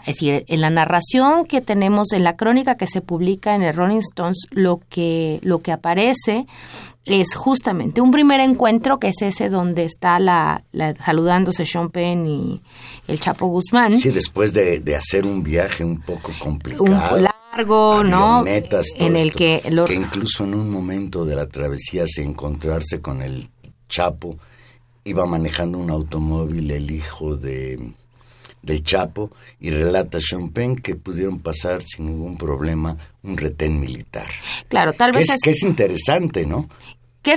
Es 0.00 0.16
decir, 0.16 0.44
en 0.48 0.60
la 0.60 0.70
narración 0.70 1.46
que 1.46 1.60
tenemos, 1.60 2.12
en 2.12 2.24
la 2.24 2.34
crónica 2.34 2.76
que 2.76 2.88
se 2.88 3.00
publica 3.00 3.54
en 3.54 3.62
el 3.62 3.74
Rolling 3.74 4.00
Stones, 4.00 4.46
lo 4.50 4.80
que, 4.88 5.38
lo 5.42 5.62
que 5.62 5.70
aparece 5.70 6.46
es 7.04 7.34
justamente 7.34 8.00
un 8.00 8.10
primer 8.10 8.40
encuentro, 8.40 8.98
que 8.98 9.08
es 9.08 9.22
ese 9.22 9.48
donde 9.48 9.84
está 9.84 10.18
la, 10.18 10.64
saludándose 11.04 11.66
Sean 11.66 11.90
Penn 11.90 12.26
y 12.26 12.62
el 13.06 13.20
Chapo 13.20 13.46
Guzmán. 13.46 13.92
Sí, 13.92 14.10
después 14.10 14.52
de, 14.52 14.80
de 14.80 14.96
hacer 14.96 15.24
un 15.24 15.42
viaje 15.42 15.84
un 15.84 16.00
poco 16.00 16.32
complicado. 16.40 16.84
Un 16.84 17.26
largo, 17.52 18.02
¿no? 18.04 18.44
En 18.46 19.16
el 19.16 19.32
que, 19.32 19.60
que 19.86 19.94
incluso 19.94 20.44
en 20.44 20.54
un 20.54 20.70
momento 20.70 21.24
de 21.24 21.36
la 21.36 21.46
travesía 21.46 22.04
se 22.06 22.22
encontrarse 22.22 23.00
con 23.00 23.22
el 23.22 23.48
Chapo, 23.88 24.38
iba 25.04 25.26
manejando 25.26 25.78
un 25.78 25.90
automóvil 25.90 26.70
el 26.70 26.90
hijo 26.90 27.36
de 27.36 27.92
del 28.62 28.84
Chapo 28.84 29.32
y 29.58 29.70
relata 29.70 30.20
Sean 30.20 30.50
Penn 30.50 30.76
que 30.76 30.94
pudieron 30.94 31.40
pasar 31.40 31.82
sin 31.82 32.06
ningún 32.06 32.36
problema 32.36 32.96
un 33.24 33.36
retén 33.36 33.80
militar. 33.80 34.28
Claro, 34.68 34.92
tal 34.92 35.10
vez 35.10 35.30
es, 35.30 35.40
que 35.42 35.50
es 35.50 35.62
interesante, 35.64 36.46
¿no? 36.46 36.68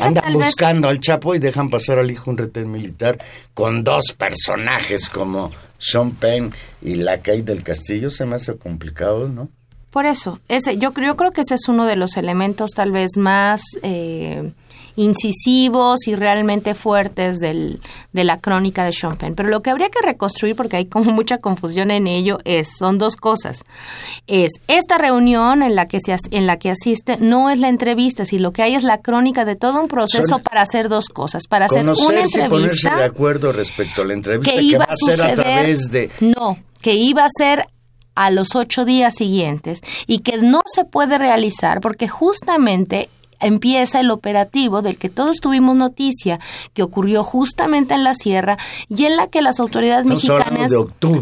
Andan 0.02 0.34
buscando 0.34 0.88
al 0.88 1.00
Chapo 1.00 1.34
y 1.34 1.40
dejan 1.40 1.70
pasar 1.70 1.98
al 1.98 2.12
hijo 2.12 2.30
un 2.30 2.38
retén 2.38 2.72
militar 2.72 3.18
con 3.56 3.84
dos 3.84 4.14
personajes 4.18 5.10
como 5.10 5.52
Sean 5.80 6.12
Penn 6.12 6.54
y 6.82 6.96
la 6.96 7.18
Kate 7.18 7.44
del 7.44 7.64
Castillo. 7.64 8.12
Se 8.12 8.26
me 8.26 8.36
hace 8.36 8.56
complicado, 8.58 9.28
¿no? 9.28 9.50
Por 9.96 10.06
eso, 10.06 10.42
ese, 10.50 10.78
yo, 10.78 10.92
yo 10.94 11.16
creo 11.16 11.32
que 11.32 11.40
ese 11.40 11.56
es 11.56 11.70
uno 11.70 11.86
de 11.86 11.96
los 11.96 12.18
elementos 12.18 12.72
tal 12.72 12.92
vez 12.92 13.12
más 13.16 13.62
eh, 13.82 14.52
incisivos 14.98 16.06
y 16.10 16.16
realmente 16.16 16.76
fuertes 16.76 17.40
del, 17.40 17.80
de 18.12 18.24
la 18.26 18.38
crónica 18.38 18.84
de 18.84 18.92
Sean 18.92 19.16
Penn. 19.16 19.36
Pero 19.36 19.48
lo 19.48 19.62
que 19.62 19.70
habría 19.70 19.88
que 19.88 20.02
reconstruir, 20.06 20.58
porque 20.58 20.76
hay 20.76 20.88
como 20.88 21.14
mucha 21.14 21.38
confusión 21.38 21.92
en 21.92 22.08
ello, 22.08 22.40
es, 22.44 22.76
son 22.78 22.98
dos 22.98 23.16
cosas. 23.16 23.64
Es 24.28 24.50
esta 24.68 24.98
reunión 24.98 25.64
en 25.64 25.76
la 25.76 25.88
que, 25.88 26.02
se, 26.02 26.14
en 26.32 26.46
la 26.46 26.60
que 26.60 26.72
asiste 26.72 27.16
no 27.22 27.50
es 27.50 27.58
la 27.60 27.70
entrevista, 27.70 28.26
sino 28.26 28.42
lo 28.42 28.52
que 28.52 28.64
hay 28.64 28.76
es 28.76 28.84
la 28.84 28.98
crónica 28.98 29.46
de 29.46 29.56
todo 29.56 29.82
un 29.82 29.88
proceso 29.88 30.40
para 30.40 30.64
hacer 30.64 30.90
dos 30.90 31.08
cosas. 31.08 31.44
Para 31.48 31.68
hacer 31.68 31.84
una 31.84 31.94
entrevista. 31.94 32.50
Ponerse 32.50 32.90
de 32.90 33.04
acuerdo 33.06 33.54
respecto 33.54 34.02
a 34.02 34.06
la 34.06 34.12
entrevista 34.12 34.52
que, 34.52 34.62
iba 34.62 34.80
va 34.80 34.88
a 34.90 34.96
ser 34.98 35.22
a 35.22 35.36
través 35.36 35.90
de. 35.90 36.12
No, 36.20 36.58
que 36.82 36.96
iba 36.96 37.24
a 37.24 37.30
ser 37.34 37.66
a 38.16 38.32
los 38.32 38.56
ocho 38.56 38.86
días 38.86 39.16
siguientes 39.16 39.82
y 40.08 40.20
que 40.20 40.38
no 40.38 40.62
se 40.66 40.86
puede 40.86 41.18
realizar 41.18 41.82
porque 41.82 42.08
justamente 42.08 43.10
empieza 43.40 44.00
el 44.00 44.12
operativo 44.12 44.82
del 44.82 44.98
que 44.98 45.10
todos 45.10 45.38
tuvimos 45.38 45.76
noticia, 45.76 46.40
que 46.74 46.84
ocurrió 46.84 47.24
justamente 47.24 47.94
en 47.94 48.04
la 48.04 48.14
sierra 48.14 48.58
y 48.90 49.06
en 49.06 49.18
la 49.18 49.28
que 49.28 49.42
las 49.42 49.60
autoridades 49.60 50.06
mexicanas 50.06 50.72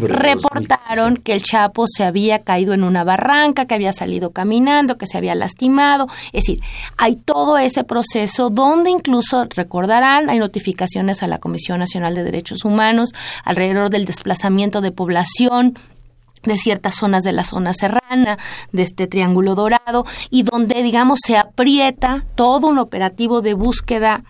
reportaron 0.00 1.16
que 1.16 1.34
el 1.34 1.42
Chapo 1.42 1.86
se 1.88 2.04
había 2.04 2.40
caído 2.40 2.72
en 2.72 2.84
una 2.84 3.04
barranca, 3.04 3.66
que 3.66 3.74
había 3.74 3.92
salido 3.92 4.30
caminando, 4.30 4.96
que 4.96 5.06
se 5.06 5.18
había 5.18 5.34
lastimado. 5.34 6.06
Es 6.32 6.44
decir, 6.44 6.60
hay 6.96 7.16
todo 7.16 7.58
ese 7.58 7.84
proceso 7.84 8.50
donde 8.50 8.90
incluso, 8.90 9.44
recordarán, 9.44 10.30
hay 10.30 10.38
notificaciones 10.38 11.22
a 11.22 11.26
la 11.26 11.38
Comisión 11.38 11.78
Nacional 11.78 12.14
de 12.14 12.24
Derechos 12.24 12.64
Humanos 12.64 13.10
alrededor 13.44 13.90
del 13.90 14.04
desplazamiento 14.04 14.80
de 14.80 14.92
población 14.92 15.78
de 16.44 16.58
ciertas 16.58 16.96
zonas 16.96 17.22
de 17.24 17.32
la 17.32 17.44
zona 17.44 17.74
serrana, 17.74 18.38
de 18.72 18.82
este 18.82 19.06
triángulo 19.06 19.54
dorado, 19.54 20.04
y 20.30 20.42
donde, 20.42 20.82
digamos, 20.82 21.20
se 21.24 21.36
aprieta 21.36 22.24
todo 22.34 22.68
un 22.68 22.78
operativo 22.78 23.40
de 23.40 23.54
búsqueda 23.54 24.22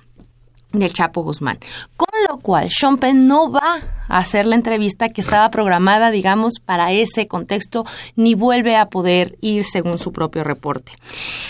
del 0.73 0.93
Chapo 0.93 1.23
Guzmán. 1.23 1.59
Con 1.97 2.09
lo 2.29 2.39
cual, 2.39 2.69
Sean 2.71 2.99
Penn 2.99 3.27
no 3.27 3.51
va 3.51 3.81
a 4.09 4.19
hacer 4.19 4.47
la 4.47 4.57
entrevista 4.57 5.09
que 5.09 5.21
estaba 5.21 5.51
programada, 5.51 6.11
digamos, 6.11 6.55
para 6.65 6.93
ese 6.93 7.27
contexto, 7.29 7.85
ni 8.17 8.35
vuelve 8.35 8.77
a 8.77 8.87
poder 8.87 9.37
ir 9.41 9.65
según 9.65 9.99
su 9.99 10.13
propio 10.13 10.45
reporte. 10.45 10.93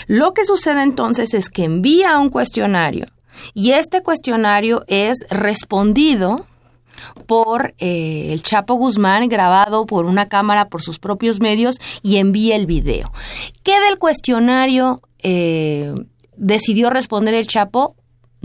Lo 0.07 0.33
que 0.33 0.45
sucede 0.45 0.83
entonces 0.83 1.33
es 1.33 1.49
que 1.49 1.63
envía 1.63 2.17
un 2.19 2.29
cuestionario 2.29 3.07
y 3.53 3.71
este 3.71 4.01
cuestionario 4.01 4.83
es 4.87 5.25
respondido 5.29 6.45
por 7.25 7.73
eh, 7.77 8.27
el 8.31 8.43
Chapo 8.43 8.75
Guzmán, 8.75 9.27
grabado 9.29 9.85
por 9.85 10.05
una 10.05 10.27
cámara 10.27 10.69
por 10.69 10.81
sus 10.81 10.99
propios 10.99 11.39
medios 11.39 11.77
y 12.01 12.17
envía 12.17 12.55
el 12.55 12.65
video. 12.65 13.11
¿Qué 13.63 13.79
del 13.81 13.97
cuestionario 13.97 15.01
eh, 15.23 15.93
decidió 16.37 16.89
responder 16.89 17.33
el 17.33 17.47
Chapo? 17.47 17.95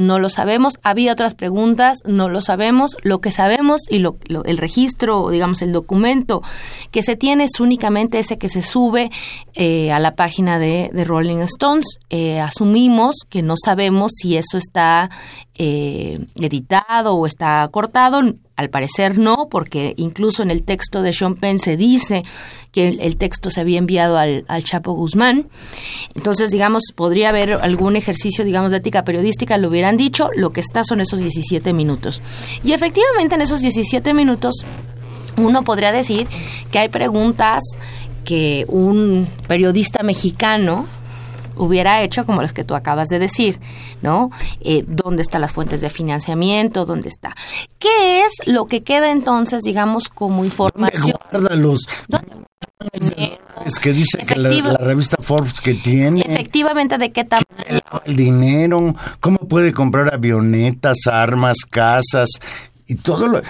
no 0.00 0.18
lo 0.18 0.30
sabemos. 0.30 0.78
Había 0.82 1.12
otras 1.12 1.34
preguntas, 1.34 1.98
no 2.04 2.28
lo 2.28 2.40
sabemos. 2.40 2.96
Lo 3.02 3.20
que 3.20 3.30
sabemos 3.30 3.82
y 3.88 3.98
lo, 3.98 4.16
el 4.44 4.58
registro, 4.58 5.28
digamos, 5.28 5.62
el 5.62 5.72
documento 5.72 6.42
que 6.90 7.02
se 7.02 7.16
tiene 7.16 7.44
es 7.44 7.60
únicamente 7.60 8.18
ese 8.18 8.38
que 8.38 8.48
se 8.48 8.62
sube 8.62 9.10
eh, 9.54 9.92
a 9.92 10.00
la 10.00 10.14
página 10.14 10.58
de, 10.58 10.90
Rolling 11.04 11.38
Stones. 11.40 11.84
Eh, 12.08 12.40
asumimos 12.40 13.16
que 13.28 13.42
no 13.42 13.54
sabemos 13.62 14.12
si 14.16 14.36
eso 14.36 14.56
está 14.58 15.10
eh, 15.62 16.18
editado 16.36 17.16
o 17.16 17.26
está 17.26 17.68
cortado. 17.70 18.22
Al 18.56 18.70
parecer 18.70 19.18
no, 19.18 19.48
porque 19.50 19.92
incluso 19.98 20.42
en 20.42 20.50
el 20.50 20.62
texto 20.62 21.02
de 21.02 21.12
Sean 21.12 21.34
Penn 21.34 21.58
se 21.58 21.76
dice 21.76 22.22
que 22.72 22.88
el, 22.88 23.16
texto 23.18 23.50
se 23.50 23.60
había 23.60 23.76
enviado 23.76 24.16
al, 24.16 24.64
Chapo 24.64 24.92
Guzmán. 24.92 25.48
Entonces, 26.14 26.50
digamos, 26.50 26.84
podría 26.94 27.28
haber 27.28 27.52
algún 27.52 27.96
ejercicio, 27.96 28.42
digamos, 28.42 28.70
de 28.70 28.78
ética 28.78 29.04
periodística, 29.04 29.58
lo 29.58 29.68
hubieran 29.68 29.98
dicho, 29.98 30.30
lo 30.34 30.50
que 30.50 30.60
está 30.60 30.82
son 30.82 31.02
esos 31.02 31.20
17 31.20 31.74
minutos. 31.74 32.22
Y 32.64 32.72
efectivamente 32.72 33.34
en 33.34 33.42
esos 33.42 33.60
17 33.60 34.14
minutos 34.14 34.64
uno 35.36 35.62
podría 35.62 35.92
decir 35.92 36.26
que 36.72 36.78
hay 36.78 36.88
preguntas 36.88 37.62
que 38.24 38.64
un 38.68 39.28
periodista 39.46 40.02
mexicano 40.02 40.86
hubiera 41.56 42.02
hecho 42.02 42.26
como 42.26 42.42
las 42.42 42.52
que 42.52 42.64
tú 42.64 42.74
acabas 42.74 43.08
de 43.08 43.18
decir, 43.18 43.60
¿no? 44.02 44.30
Eh, 44.60 44.84
¿Dónde 44.86 45.22
están 45.22 45.40
las 45.40 45.52
fuentes 45.52 45.80
de 45.80 45.90
financiamiento? 45.90 46.84
¿Dónde 46.84 47.08
está? 47.08 47.34
¿Qué 47.78 48.22
es 48.22 48.32
lo 48.46 48.66
que 48.66 48.82
queda 48.82 49.10
entonces, 49.10 49.62
digamos, 49.62 50.08
como 50.08 50.44
información? 50.44 51.16
¿Dónde 51.32 51.56
Es 53.64 53.78
que 53.78 53.92
dice 53.92 54.18
que 54.26 54.36
la, 54.36 54.76
revista 54.78 55.16
Forbes 55.20 55.60
que 55.60 55.74
tiene. 55.74 56.22
Efectivamente, 56.22 56.98
¿de 56.98 57.12
qué 57.12 57.24
tamaño? 57.24 57.44
El 58.04 58.16
dinero, 58.16 58.94
cómo 59.20 59.38
puede 59.38 59.72
comprar 59.72 60.12
avionetas, 60.14 61.06
armas, 61.06 61.58
casas 61.68 62.30
y 62.90 62.96
todo 62.96 63.28
lo 63.28 63.40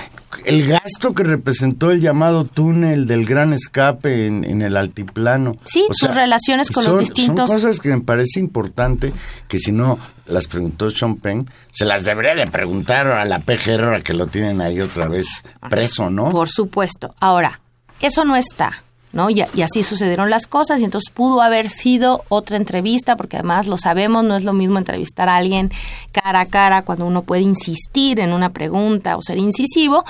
el 0.45 0.67
gasto 0.67 1.15
que 1.15 1.25
representó 1.25 1.91
el 1.91 2.01
llamado 2.03 2.45
túnel 2.45 3.07
del 3.07 3.25
gran 3.25 3.55
escape 3.55 4.27
en, 4.27 4.63
el 4.63 4.77
altiplano. 4.77 5.57
Sí, 5.65 5.87
sus 5.93 6.15
relaciones 6.15 6.71
con 6.71 6.85
los 6.85 6.99
distintos. 6.99 7.49
Son 7.49 7.59
cosas 7.59 7.81
que 7.81 7.89
me 7.89 8.01
parece 8.01 8.39
importante 8.39 9.13
que 9.49 9.59
si 9.59 9.73
no 9.73 9.99
las 10.27 10.47
preguntó 10.47 10.91
Sean 10.91 11.17
Penn, 11.17 11.47
se 11.71 11.87
las 11.87 12.05
debería 12.05 12.35
de 12.35 12.47
preguntar 12.47 13.07
a 13.09 13.25
la 13.25 13.39
PGR 13.39 14.03
que 14.03 14.13
lo 14.13 14.27
tienen 14.27 14.61
ahí 14.61 14.81
otra 14.81 15.09
vez 15.09 15.27
preso, 15.71 16.11
¿no? 16.11 16.29
Por 16.29 16.51
supuesto. 16.51 17.15
Ahora, 17.19 17.61
eso 18.01 18.25
no 18.25 18.37
está. 18.37 18.83
¿No? 19.13 19.31
Y, 19.31 19.45
y, 19.55 19.63
así 19.63 19.83
sucedieron 19.83 20.31
las 20.31 20.47
cosas 20.47 20.81
y 20.81 20.85
entonces 20.85 21.13
pudo 21.13 21.43
haber 21.43 21.69
sido 21.69 22.23
otra 22.29 22.57
entrevista, 22.57 23.17
porque 23.17 23.37
además 23.37 23.67
lo 23.67 23.77
sabemos, 23.77 24.25
no 24.25 24.37
es 24.37 24.45
lo 24.45 24.53
mismo 24.53 24.79
entrevistar 24.79 25.29
a 25.29 25.37
alguien 25.37 25.71
cara 26.13 26.41
a 26.41 26.47
cara 26.47 26.83
cuando 26.83 27.07
uno 27.07 27.23
puede 27.23 27.43
insistir 27.43 28.21
en 28.21 28.33
una 28.33 28.51
pregunta 28.51 29.17
o 29.17 29.23
ser 29.23 29.39
incisivo, 29.39 30.05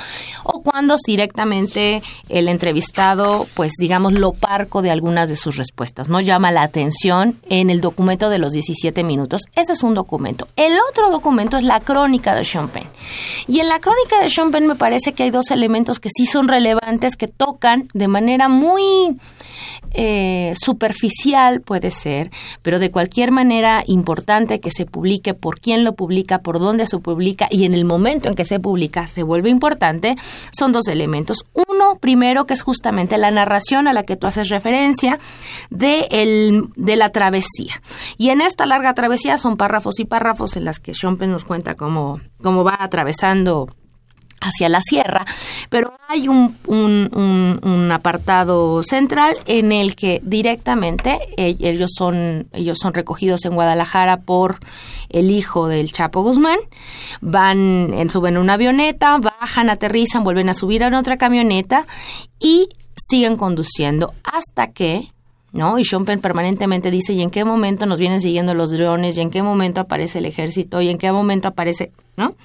o 0.45 0.63
cuando 0.63 0.97
directamente 1.07 2.03
el 2.29 2.49
entrevistado, 2.49 3.47
pues 3.55 3.73
digamos, 3.79 4.13
lo 4.13 4.33
parco 4.33 4.83
de 4.83 4.91
algunas 4.91 5.29
de 5.29 5.37
sus 5.37 5.57
respuestas, 5.57 6.09
¿no? 6.09 6.21
Llama 6.21 6.53
la 6.53 6.63
atención 6.63 7.37
en 7.49 7.71
el 7.71 7.81
documento 7.81 8.31
de 8.31 8.39
los 8.39 8.53
17 8.53 9.03
minutos. 9.05 9.43
Ese 9.55 9.73
es 9.73 9.83
un 9.83 9.95
documento. 9.95 10.47
El 10.57 10.75
otro 10.91 11.11
documento 11.11 11.57
es 11.57 11.65
la 11.65 11.81
crónica 11.81 12.35
de 12.35 12.45
Sean. 12.45 12.71
Y 13.47 13.61
en 13.61 13.69
la 13.69 13.81
crónica 13.81 14.21
de 14.23 14.31
Sean 14.31 14.51
me 14.51 14.75
parece 14.75 15.13
que 15.13 15.25
hay 15.25 15.31
dos 15.31 15.51
elementos 15.51 15.99
que 15.99 16.11
sí 16.15 16.27
son 16.27 16.47
relevantes, 16.47 17.17
que 17.17 17.27
tocan 17.27 17.89
de 17.95 18.07
manera 18.07 18.49
muy 18.49 18.83
eh, 19.93 20.55
superficial 20.61 21.63
puede 21.63 21.91
ser, 21.91 22.31
pero 22.63 22.79
de 22.79 22.93
cualquier 22.93 23.33
manera 23.33 23.83
importante 23.87 24.61
que 24.61 24.71
se 24.71 24.87
publique, 24.87 25.35
por 25.35 25.59
quién 25.61 25.83
lo 25.83 25.95
publica, 25.95 26.39
por 26.39 26.61
dónde 26.61 26.87
se 26.87 26.99
publica 26.99 27.49
y 27.51 27.65
en 27.65 27.75
el 27.75 27.85
momento 27.85 28.29
en 28.29 28.37
que 28.37 28.45
se 28.45 28.61
publica 28.61 29.09
se 29.09 29.25
vuelve 29.25 29.51
importante, 29.51 30.17
son 30.53 30.73
dos 30.73 30.87
elementos. 30.87 31.45
Uno, 31.55 31.97
primero, 32.01 32.47
que 32.47 32.55
es 32.55 32.63
justamente 32.63 33.19
la 33.19 33.33
narración 33.33 33.89
a 33.89 33.93
la 33.93 34.05
que 34.05 34.17
tú 34.17 34.29
haces 34.29 34.49
referencia 34.49 35.19
de, 35.71 36.07
el, 36.11 36.69
de 36.77 36.97
la 36.97 37.11
travesía. 37.11 37.83
Y 38.17 38.31
en 38.31 38.43
esta 38.43 38.67
larga 38.67 38.95
travesía 38.95 39.39
son 39.39 39.57
párrafos 39.57 39.99
y 39.99 40.05
párrafos 40.05 40.57
en 40.57 40.65
las 40.65 40.79
que 40.79 40.93
Schompen 40.93 41.33
nos 41.33 41.45
cuenta 41.45 41.75
cómo, 41.75 42.21
cómo 42.43 42.63
va 42.63 42.77
atravesando 42.79 43.69
hacia 44.41 44.69
la 44.69 44.81
sierra, 44.81 45.25
pero 45.69 45.93
hay 46.09 46.29
un, 46.29 46.57
un, 46.67 47.11
un, 47.15 47.61
un, 47.63 47.93
apartado 47.93 48.83
central 48.83 49.37
en 49.47 49.71
el 49.73 49.95
que 49.95 50.21
directamente 50.25 51.19
ellos 51.37 51.91
son, 51.95 52.49
ellos 52.53 52.79
son 52.81 52.95
recogidos 52.95 53.45
en 53.45 53.55
Guadalajara 53.55 54.21
por 54.23 54.59
el 55.11 55.31
hijo 55.31 55.69
del 55.69 55.93
Chapo 55.93 56.23
Guzmán, 56.23 56.59
van, 57.21 57.93
en, 57.93 58.11
suben 58.11 58.39
una 58.39 58.55
avioneta, 58.55 59.19
bajan, 59.19 59.69
aterrizan, 59.69 60.25
vuelven 60.25 60.49
a 60.49 60.55
subir 60.55 60.85
a 60.85 60.99
otra 60.99 61.19
camioneta 61.19 61.87
y 62.39 62.69
siguen 62.97 63.37
conduciendo 63.37 64.13
hasta 64.25 64.73
que 64.73 65.11
¿no? 65.53 65.79
Y 65.81 65.85
Penn 65.85 66.21
permanentemente 66.21 66.93
dice, 66.93 67.13
¿y 67.13 67.23
en 67.23 67.31
qué 67.31 67.45
momento 67.45 67.85
nos 67.87 67.99
vienen 67.99 68.21
siguiendo 68.21 68.55
los 68.55 68.71
drones? 68.71 69.17
¿Y 69.17 69.21
en 69.21 69.31
qué 69.31 69.43
momento 69.43 69.81
aparece 69.81 70.19
el 70.19 70.27
ejército? 70.27 70.81
¿Y 70.81 70.91
en 70.91 70.97
qué 70.99 71.11
momento 71.11 71.49
aparece, 71.49 71.91
¿no? 72.17 72.37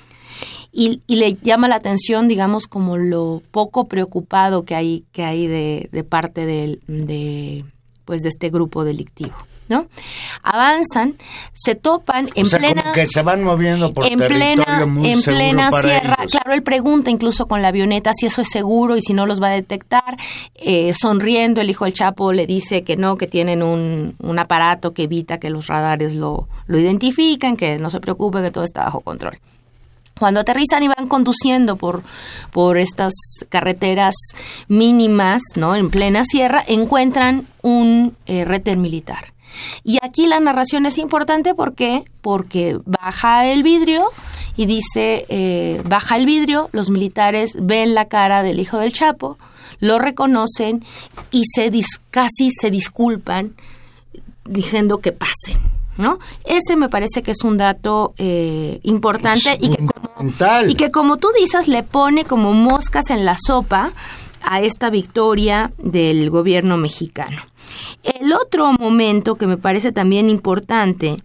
Y, 0.78 1.02
y 1.08 1.16
le 1.16 1.38
llama 1.42 1.70
la 1.70 1.76
atención, 1.76 2.28
digamos, 2.28 2.68
como 2.68 2.98
lo 2.98 3.42
poco 3.52 3.86
preocupado 3.86 4.66
que 4.66 4.76
hay, 4.76 5.06
que 5.14 5.24
hay 5.24 5.48
de, 5.48 5.88
de 5.90 6.04
parte 6.04 6.46
de, 6.46 6.80
de, 6.88 7.64
pues, 8.04 8.24
de 8.24 8.28
este 8.28 8.50
grupo 8.50 8.84
delictivo. 8.84 9.36
¿no? 9.70 9.88
Avanzan, 10.44 11.16
se 11.54 11.76
topan 11.76 12.28
en 12.36 12.46
o 12.46 12.50
sea, 12.50 12.60
plena 12.60 12.82
como 12.82 12.94
que 12.94 13.08
se 13.08 13.22
van 13.22 13.42
moviendo 13.44 13.94
por 13.94 14.06
en 14.06 14.20
plena 14.20 14.86
muy 14.86 15.12
en 15.12 15.22
plena 15.22 15.72
sierra. 15.82 16.18
ellos. 16.20 16.32
Claro, 16.32 16.54
él 16.54 16.62
pregunta 16.62 17.10
incluso 17.10 17.48
con 17.48 17.62
la 17.62 17.70
avioneta 17.70 18.12
si 18.14 18.26
eso 18.26 18.42
es 18.42 18.50
seguro 18.52 18.98
y 18.98 19.02
si 19.02 19.14
no 19.14 19.26
los 19.26 19.42
va 19.42 19.48
a 19.48 19.54
detectar. 19.54 20.18
Eh, 20.56 20.94
sonriendo, 20.94 21.62
el 21.62 21.70
hijo 21.70 21.86
del 21.86 21.94
Chapo 21.94 22.34
le 22.34 22.46
dice 22.46 22.84
que 22.84 22.98
no, 22.98 23.16
que 23.16 23.28
tienen 23.28 23.64
un, 23.64 24.16
un 24.20 24.40
aparato 24.40 24.94
que 24.94 25.04
evita 25.04 25.40
que 25.40 25.50
los 25.50 25.68
radares 25.68 26.14
lo, 26.16 26.48
lo 26.68 26.78
identifiquen, 26.78 27.56
que 27.56 27.80
no 27.80 27.90
se 27.90 28.02
preocupe, 28.02 28.42
que 28.42 28.52
todo 28.52 28.66
está 28.66 28.84
bajo 28.84 29.00
control. 29.02 29.40
Cuando 30.18 30.40
aterrizan 30.40 30.84
y 30.84 30.88
van 30.88 31.08
conduciendo 31.08 31.76
por, 31.76 32.02
por 32.52 32.78
estas 32.78 33.14
carreteras 33.50 34.16
mínimas, 34.68 35.42
¿no? 35.56 35.76
En 35.76 35.90
plena 35.90 36.24
sierra, 36.24 36.64
encuentran 36.68 37.46
un 37.62 38.16
eh, 38.26 38.76
militar. 38.78 39.34
Y 39.84 39.98
aquí 40.02 40.28
la 40.28 40.40
narración 40.40 40.86
es 40.86 40.98
importante 40.98 41.54
porque, 41.54 42.06
porque 42.22 42.80
baja 42.86 43.46
el 43.46 43.64
vidrio 43.64 44.06
y 44.58 44.66
dice, 44.66 45.26
eh, 45.28 45.82
baja 45.86 46.16
el 46.16 46.26
vidrio, 46.26 46.70
los 46.72 46.90
militares 46.90 47.52
ven 47.60 47.94
la 47.94 48.06
cara 48.06 48.42
del 48.42 48.60
hijo 48.60 48.78
del 48.78 48.94
Chapo, 48.94 49.38
lo 49.80 50.00
reconocen 50.00 50.84
y 51.32 51.44
se 51.54 51.72
dis- 51.72 52.00
casi 52.10 52.52
se 52.52 52.72
disculpan 52.72 53.54
diciendo 54.46 55.00
que 55.00 55.12
pasen. 55.12 55.58
¿No? 55.98 56.20
Ese 56.44 56.76
me 56.76 56.90
parece 56.90 57.24
que 57.24 57.32
es 57.32 57.44
un 57.44 57.58
dato 57.58 58.14
eh, 58.18 58.80
importante 58.84 59.54
Es 59.54 59.58
y 59.62 59.70
que, 59.70 59.78
como, 59.78 60.10
fundamental. 60.16 60.70
y 60.70 60.76
que 60.76 60.92
como 60.92 61.18
tú 61.18 61.30
dices 61.40 61.70
le 61.70 61.84
pone 61.84 62.26
como 62.26 62.54
moscas 62.54 63.10
en 63.12 63.24
la 63.24 63.38
sopa 63.40 63.94
a 64.44 64.62
esta 64.62 64.90
victoria 64.90 65.72
del 65.78 66.30
gobierno 66.30 66.78
mexicano. 66.78 67.42
El 68.04 68.34
otro 68.34 68.74
momento 68.74 69.36
que 69.36 69.48
me 69.48 69.58
parece 69.58 69.92
también 69.92 70.30
importante 70.30 71.24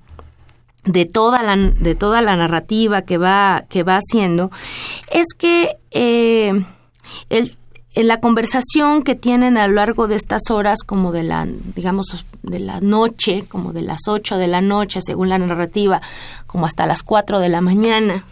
de 0.85 1.04
toda 1.04 1.42
la, 1.42 1.56
de 1.56 1.94
toda 1.94 2.22
la 2.22 2.37
narrativa 2.37 3.02
que 3.02 3.18
va, 3.18 3.64
que 3.68 3.83
va 3.83 3.98
haciendo 3.98 4.50
es 5.12 5.26
que 5.37 5.76
eh, 5.90 6.64
el, 7.28 7.50
en 7.94 8.07
la 8.07 8.20
conversación 8.20 9.03
que 9.03 9.16
tienen 9.16 9.57
a 9.57 9.66
lo 9.66 9.74
largo 9.74 10.07
de 10.07 10.14
estas 10.14 10.50
horas, 10.50 10.81
como 10.85 11.11
de 11.11 11.24
la, 11.24 11.46
digamos, 11.74 12.24
de 12.42 12.61
la 12.61 12.81
noche, 12.81 13.44
como 13.48 13.72
de 13.72 13.83
las 13.83 14.07
8 14.07 14.37
de 14.38 14.46
la 14.46 14.61
noche, 14.61 15.00
según 15.03 15.29
la 15.29 15.38
narrativa, 15.38 16.00
como 16.46 16.66
hasta 16.66 16.87
las 16.87 17.03
4 17.03 17.40
de 17.40 17.48
la 17.48 17.61
mañana, 17.61 18.24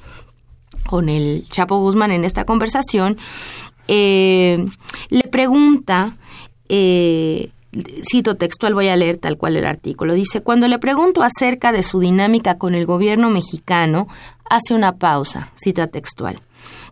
con 0.87 1.09
el 1.09 1.45
Chapo 1.49 1.79
Guzmán 1.79 2.13
en 2.13 2.25
esta 2.25 2.45
conversación, 2.45 3.19
eh, 3.89 4.65
le 5.09 5.23
pregunta, 5.25 6.15
eh, 6.69 7.51
cito 8.09 8.37
textual, 8.37 8.75
voy 8.75 8.89
a 8.89 8.97
leer 8.97 9.17
tal 9.17 9.39
cual 9.39 9.57
el 9.57 9.67
artículo, 9.67 10.15
dice, 10.15 10.41
cuando 10.41 10.69
le 10.69 10.79
pregunto 10.79 11.23
acerca 11.23 11.73
de 11.73 11.83
su 11.83 11.99
dinámica 11.99 12.59
con 12.59 12.77
el 12.77 12.87
gobierno 12.87 13.29
mexicano, 13.29 14.07
hace 14.49 14.75
una 14.75 14.97
pausa, 14.97 15.51
cita 15.57 15.89
textual. 15.89 16.39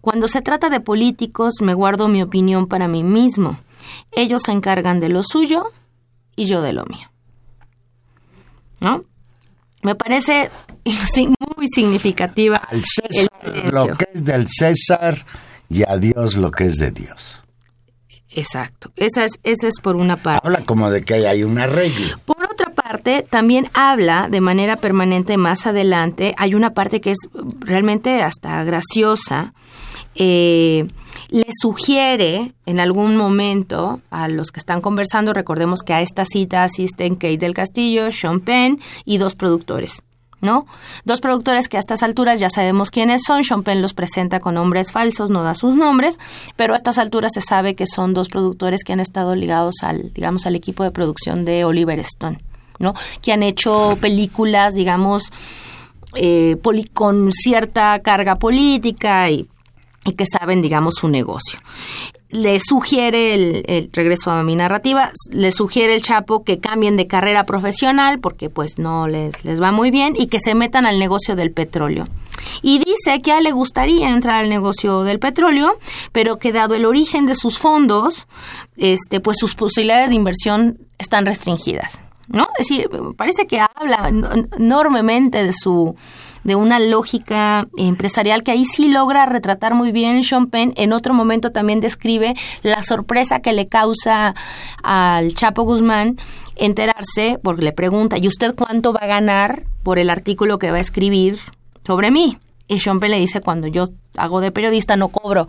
Cuando 0.06 0.28
se 0.28 0.40
trata 0.40 0.68
de 0.68 0.78
políticos, 0.78 1.54
me 1.60 1.74
guardo 1.74 2.06
mi 2.06 2.22
opinión 2.22 2.68
para 2.68 2.86
mí 2.86 3.02
mismo. 3.02 3.58
Ellos 4.12 4.42
se 4.46 4.52
encargan 4.52 5.00
de 5.00 5.08
lo 5.08 5.24
suyo 5.24 5.72
y 6.36 6.44
yo 6.44 6.62
de 6.62 6.72
lo 6.72 6.84
mío. 6.84 7.10
¿No? 8.78 9.02
Me 9.82 9.96
parece 9.96 10.48
muy 11.56 11.66
significativa. 11.66 12.58
Al 12.58 12.84
César 12.84 13.72
lo 13.72 13.96
que 13.96 14.06
es 14.14 14.24
del 14.24 14.46
César 14.48 15.26
y 15.68 15.82
a 15.82 15.98
Dios 15.98 16.36
lo 16.36 16.52
que 16.52 16.66
es 16.66 16.76
de 16.76 16.92
Dios. 16.92 17.42
Exacto. 18.30 18.92
Esa 18.94 19.24
es, 19.24 19.40
esa 19.42 19.66
es 19.66 19.80
por 19.80 19.96
una 19.96 20.16
parte. 20.16 20.46
Habla 20.46 20.64
como 20.64 20.88
de 20.88 21.02
que 21.02 21.14
hay 21.14 21.42
un 21.42 21.58
arreglo. 21.58 22.16
Por 22.26 22.44
otra 22.44 22.72
parte, 22.72 23.26
también 23.28 23.68
habla 23.74 24.28
de 24.30 24.40
manera 24.40 24.76
permanente 24.76 25.36
más 25.36 25.66
adelante. 25.66 26.32
Hay 26.38 26.54
una 26.54 26.74
parte 26.74 27.00
que 27.00 27.10
es 27.10 27.28
realmente 27.58 28.22
hasta 28.22 28.62
graciosa. 28.62 29.52
Eh, 30.16 30.86
le 31.28 31.46
sugiere 31.60 32.52
en 32.66 32.80
algún 32.80 33.16
momento 33.16 34.00
a 34.10 34.28
los 34.28 34.52
que 34.52 34.60
están 34.60 34.80
conversando, 34.80 35.32
recordemos 35.32 35.82
que 35.82 35.92
a 35.92 36.00
esta 36.00 36.24
cita 36.24 36.64
asisten 36.64 37.16
Kate 37.16 37.38
del 37.38 37.54
Castillo, 37.54 38.12
Sean 38.12 38.40
Penn 38.40 38.78
y 39.04 39.18
dos 39.18 39.34
productores. 39.34 40.02
¿No? 40.42 40.66
Dos 41.06 41.22
productores 41.22 41.66
que 41.66 41.78
a 41.78 41.80
estas 41.80 42.02
alturas 42.02 42.38
ya 42.38 42.50
sabemos 42.50 42.90
quiénes 42.90 43.22
son. 43.26 43.42
Sean 43.42 43.62
Penn 43.62 43.80
los 43.80 43.94
presenta 43.94 44.38
con 44.38 44.54
nombres 44.54 44.92
falsos, 44.92 45.30
no 45.30 45.42
da 45.42 45.54
sus 45.54 45.76
nombres, 45.76 46.18
pero 46.56 46.74
a 46.74 46.76
estas 46.76 46.98
alturas 46.98 47.32
se 47.32 47.40
sabe 47.40 47.74
que 47.74 47.86
son 47.86 48.12
dos 48.12 48.28
productores 48.28 48.84
que 48.84 48.92
han 48.92 49.00
estado 49.00 49.34
ligados 49.34 49.76
al, 49.82 50.12
digamos, 50.12 50.46
al 50.46 50.54
equipo 50.54 50.84
de 50.84 50.90
producción 50.90 51.46
de 51.46 51.64
Oliver 51.64 51.98
Stone, 52.00 52.44
¿no? 52.78 52.94
Que 53.22 53.32
han 53.32 53.42
hecho 53.42 53.96
películas, 53.98 54.74
digamos, 54.74 55.32
eh, 56.14 56.56
con 56.92 57.32
cierta 57.32 57.98
carga 58.00 58.36
política 58.36 59.30
y, 59.30 59.48
y 60.06 60.12
que 60.12 60.24
saben, 60.26 60.62
digamos, 60.62 60.94
su 60.94 61.08
negocio. 61.08 61.58
Le 62.30 62.58
sugiere, 62.60 63.34
el, 63.34 63.64
el- 63.66 63.90
regreso 63.92 64.30
a 64.30 64.42
mi 64.42 64.56
narrativa, 64.56 65.12
le 65.30 65.52
sugiere 65.52 65.94
el 65.94 66.02
Chapo 66.02 66.42
que 66.44 66.58
cambien 66.58 66.96
de 66.96 67.06
carrera 67.06 67.44
profesional 67.44 68.18
porque 68.18 68.48
pues 68.50 68.78
no 68.78 69.06
les, 69.08 69.44
les 69.44 69.60
va 69.60 69.70
muy 69.72 69.90
bien 69.90 70.14
y 70.16 70.26
que 70.26 70.40
se 70.40 70.54
metan 70.54 70.86
al 70.86 70.98
negocio 70.98 71.36
del 71.36 71.50
petróleo. 71.52 72.06
Y 72.62 72.78
dice 72.78 73.20
que 73.22 73.32
a 73.32 73.40
le 73.40 73.52
gustaría 73.52 74.10
entrar 74.10 74.42
al 74.44 74.48
negocio 74.48 75.02
del 75.02 75.18
petróleo, 75.18 75.78
pero 76.12 76.38
que 76.38 76.52
dado 76.52 76.74
el 76.74 76.84
origen 76.84 77.26
de 77.26 77.34
sus 77.34 77.58
fondos, 77.58 78.26
este, 78.76 79.20
pues 79.20 79.36
sus 79.38 79.54
posibilidades 79.54 80.08
de 80.10 80.14
inversión 80.16 80.78
están 80.98 81.26
restringidas. 81.26 81.98
¿No? 82.28 82.48
Es 82.58 82.66
decir, 82.68 82.90
parece 83.16 83.46
que 83.46 83.60
habla 83.60 84.08
en- 84.08 84.48
enormemente 84.58 85.44
de 85.44 85.52
su 85.52 85.94
de 86.46 86.54
una 86.54 86.78
lógica 86.78 87.66
empresarial 87.76 88.44
que 88.44 88.52
ahí 88.52 88.64
sí 88.64 88.88
logra 88.88 89.26
retratar 89.26 89.74
muy 89.74 89.90
bien 89.90 90.22
Sean. 90.22 90.48
En 90.52 90.92
otro 90.92 91.12
momento 91.12 91.50
también 91.50 91.80
describe 91.80 92.36
la 92.62 92.84
sorpresa 92.84 93.40
que 93.40 93.52
le 93.52 93.66
causa 93.66 94.36
al 94.84 95.34
Chapo 95.34 95.64
Guzmán 95.64 96.18
enterarse, 96.54 97.40
porque 97.42 97.62
le 97.62 97.72
pregunta, 97.72 98.16
¿y 98.16 98.28
usted 98.28 98.54
cuánto 98.54 98.92
va 98.92 99.00
a 99.02 99.06
ganar 99.08 99.64
por 99.82 99.98
el 99.98 100.08
artículo 100.08 100.60
que 100.60 100.70
va 100.70 100.76
a 100.76 100.80
escribir 100.80 101.38
sobre 101.84 102.12
mí? 102.12 102.38
Y 102.68 102.78
Sean 102.78 103.00
le 103.00 103.18
dice, 103.18 103.40
cuando 103.40 103.66
yo 103.66 103.88
hago 104.16 104.40
de 104.40 104.52
periodista 104.52 104.96
no 104.96 105.08
cobro. 105.08 105.48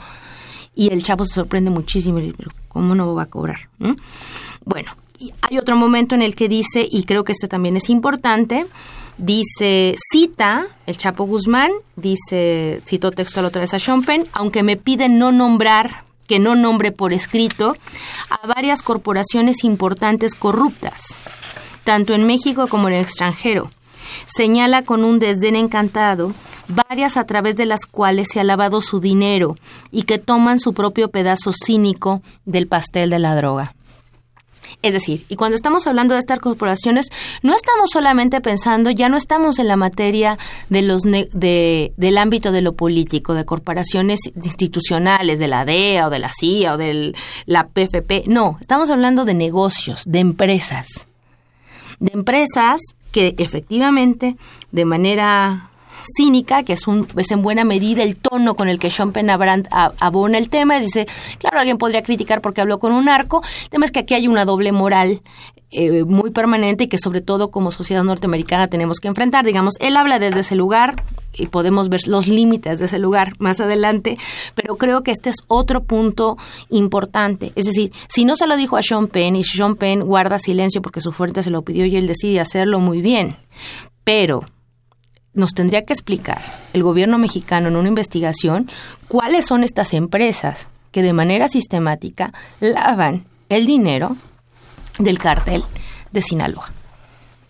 Y 0.73 0.91
el 0.91 1.03
Chapo 1.03 1.25
se 1.25 1.35
sorprende 1.35 1.69
muchísimo 1.69 2.17
y 2.17 2.23
dice, 2.23 2.35
"¿Pero 2.37 2.51
¿cómo 2.69 2.95
no 2.95 3.13
va 3.13 3.23
a 3.23 3.25
cobrar? 3.27 3.69
Bueno, 4.65 4.91
hay 5.41 5.57
otro 5.59 5.75
momento 5.75 6.15
en 6.15 6.23
el 6.23 6.35
que 6.35 6.49
dice, 6.49 6.87
y 6.89 7.03
creo 7.03 7.23
que 7.23 7.33
este 7.33 7.47
también 7.47 7.77
es 7.77 7.89
importante, 7.89 8.65
dice, 9.17 9.95
cita 10.11 10.67
el 10.85 10.97
Chapo 10.97 11.25
Guzmán, 11.25 11.71
dice, 11.95 12.81
citó 12.85 13.11
textual 13.11 13.45
otra 13.45 13.61
vez 13.61 13.73
a 13.73 14.01
Penn, 14.05 14.25
aunque 14.33 14.63
me 14.63 14.77
piden 14.77 15.19
no 15.19 15.31
nombrar, 15.31 16.03
que 16.27 16.39
no 16.39 16.55
nombre 16.55 16.91
por 16.91 17.13
escrito, 17.13 17.75
a 18.29 18.47
varias 18.47 18.81
corporaciones 18.81 19.63
importantes 19.63 20.35
corruptas, 20.35 21.15
tanto 21.83 22.13
en 22.13 22.25
México 22.25 22.67
como 22.67 22.89
en 22.89 22.95
el 22.95 23.01
extranjero. 23.01 23.71
Señala 24.25 24.83
con 24.83 25.03
un 25.03 25.19
desdén 25.19 25.55
encantado 25.55 26.33
varias 26.67 27.15
a 27.17 27.25
través 27.25 27.55
de 27.55 27.65
las 27.65 27.85
cuales 27.85 28.27
se 28.31 28.39
ha 28.39 28.43
lavado 28.43 28.81
su 28.81 28.99
dinero 28.99 29.55
y 29.91 30.03
que 30.03 30.19
toman 30.19 30.59
su 30.59 30.73
propio 30.73 31.09
pedazo 31.09 31.51
cínico 31.53 32.21
del 32.45 32.67
pastel 32.67 33.09
de 33.09 33.19
la 33.19 33.35
droga. 33.35 33.76
Es 34.83 34.93
decir, 34.93 35.23
y 35.27 35.35
cuando 35.35 35.55
estamos 35.55 35.87
hablando 35.87 36.13
de 36.13 36.19
estas 36.19 36.39
corporaciones, 36.39 37.07
no 37.41 37.55
estamos 37.55 37.89
solamente 37.91 38.41
pensando, 38.41 38.91
ya 38.91 39.09
no 39.09 39.17
estamos 39.17 39.57
en 39.57 39.67
la 39.67 39.75
materia 39.75 40.37
de 40.69 40.83
los 40.83 41.03
ne- 41.03 41.27
de, 41.33 41.93
del 41.97 42.17
ámbito 42.19 42.51
de 42.51 42.61
lo 42.61 42.73
político, 42.73 43.33
de 43.33 43.43
corporaciones 43.43 44.19
institucionales, 44.35 45.39
de 45.39 45.47
la 45.47 45.65
DEA 45.65 46.07
o 46.07 46.09
de 46.11 46.19
la 46.19 46.31
CIA 46.31 46.75
o 46.75 46.77
de 46.77 47.13
la 47.47 47.67
PFP. 47.67 48.25
No, 48.27 48.57
estamos 48.61 48.89
hablando 48.91 49.25
de 49.25 49.33
negocios, 49.33 50.03
de 50.05 50.19
empresas. 50.19 51.07
De 51.99 52.11
empresas 52.13 52.79
que 53.11 53.33
efectivamente, 53.39 54.37
de 54.71 54.85
manera 54.85 55.66
cínica, 56.03 56.63
que 56.63 56.73
es, 56.73 56.87
un, 56.87 57.07
es 57.17 57.31
en 57.31 57.41
buena 57.41 57.63
medida 57.63 58.03
el 58.03 58.15
tono 58.15 58.55
con 58.55 58.69
el 58.69 58.79
que 58.79 58.89
Sean 58.89 59.11
Pennabrand 59.11 59.67
abona 59.71 60.37
el 60.37 60.49
tema. 60.49 60.79
dice, 60.79 61.05
claro, 61.39 61.59
alguien 61.59 61.77
podría 61.77 62.01
criticar 62.01 62.41
porque 62.41 62.61
habló 62.61 62.79
con 62.79 62.91
un 62.91 63.09
arco. 63.09 63.41
El 63.63 63.69
tema 63.69 63.85
es 63.85 63.91
que 63.91 63.99
aquí 63.99 64.13
hay 64.13 64.27
una 64.27 64.45
doble 64.45 64.71
moral 64.71 65.21
eh, 65.69 66.05
muy 66.05 66.31
permanente 66.31 66.85
y 66.85 66.87
que 66.87 66.97
sobre 66.97 67.19
todo 67.19 67.51
como 67.51 67.71
sociedad 67.71 68.03
norteamericana 68.03 68.67
tenemos 68.67 68.99
que 68.99 69.09
enfrentar. 69.09 69.45
Digamos, 69.45 69.75
él 69.79 69.97
habla 69.97 70.17
desde 70.17 70.39
ese 70.39 70.55
lugar 70.55 71.03
y 71.33 71.47
podemos 71.47 71.89
ver 71.89 72.07
los 72.07 72.27
límites 72.27 72.79
de 72.79 72.85
ese 72.85 72.99
lugar 72.99 73.33
más 73.39 73.59
adelante, 73.59 74.17
pero 74.55 74.77
creo 74.77 75.03
que 75.03 75.11
este 75.11 75.29
es 75.29 75.35
otro 75.47 75.83
punto 75.83 76.37
importante. 76.69 77.51
Es 77.55 77.65
decir, 77.65 77.91
si 78.07 78.25
no 78.25 78.35
se 78.35 78.47
lo 78.47 78.55
dijo 78.55 78.77
a 78.77 78.81
Sean 78.81 79.07
Penn 79.07 79.35
y 79.35 79.43
Sean 79.43 79.75
Penn 79.75 80.01
guarda 80.01 80.39
silencio 80.39 80.81
porque 80.81 81.01
su 81.01 81.11
fuente 81.11 81.43
se 81.43 81.51
lo 81.51 81.61
pidió 81.63 81.85
y 81.85 81.97
él 81.97 82.07
decide 82.07 82.39
hacerlo 82.39 82.79
muy 82.79 83.01
bien, 83.01 83.35
pero 84.03 84.45
nos 85.37 85.53
tendría 85.53 85.85
que 85.85 85.93
explicar 85.93 86.41
el 86.73 86.83
gobierno 86.83 87.17
mexicano 87.19 87.67
en 87.67 87.75
una 87.75 87.87
investigación 87.87 88.69
cuáles 89.07 89.45
son 89.45 89.63
estas 89.63 89.93
empresas 89.93 90.67
que 90.91 91.03
de 91.03 91.13
manera 91.13 91.47
sistemática 91.47 92.33
lavan 92.59 93.23
el 93.47 93.65
dinero 93.67 94.17
del 94.97 95.19
cártel 95.19 95.63
de 96.11 96.21
Sinaloa. 96.21 96.73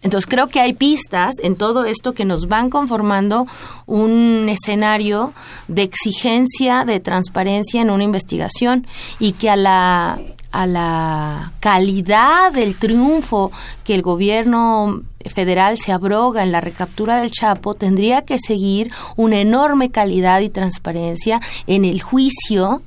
Entonces 0.03 0.29
creo 0.29 0.47
que 0.47 0.59
hay 0.59 0.73
pistas 0.73 1.33
en 1.41 1.55
todo 1.55 1.85
esto 1.85 2.13
que 2.13 2.23
nos 2.23 2.47
van 2.47 2.69
conformando 2.69 3.47
un 3.87 4.47
escenario 4.47 5.33
de 5.67 5.83
exigencia, 5.83 6.85
de 6.85 6.99
transparencia 6.99 7.81
en 7.81 7.89
una 7.89 8.03
investigación 8.03 8.85
y 9.19 9.31
que 9.33 9.49
a 9.49 9.55
la, 9.55 10.19
a 10.51 10.67
la 10.67 11.51
calidad 11.59 12.53
del 12.53 12.75
triunfo 12.75 13.51
que 13.83 13.95
el 13.95 14.03
gobierno 14.03 15.01
federal 15.33 15.79
se 15.79 15.91
abroga 15.91 16.43
en 16.43 16.51
la 16.51 16.61
recaptura 16.61 17.17
del 17.17 17.31
Chapo, 17.31 17.73
tendría 17.73 18.21
que 18.21 18.37
seguir 18.37 18.91
una 19.15 19.41
enorme 19.41 19.89
calidad 19.89 20.41
y 20.41 20.49
transparencia 20.49 21.41
en 21.65 21.85
el 21.85 22.01
juicio 22.01 22.83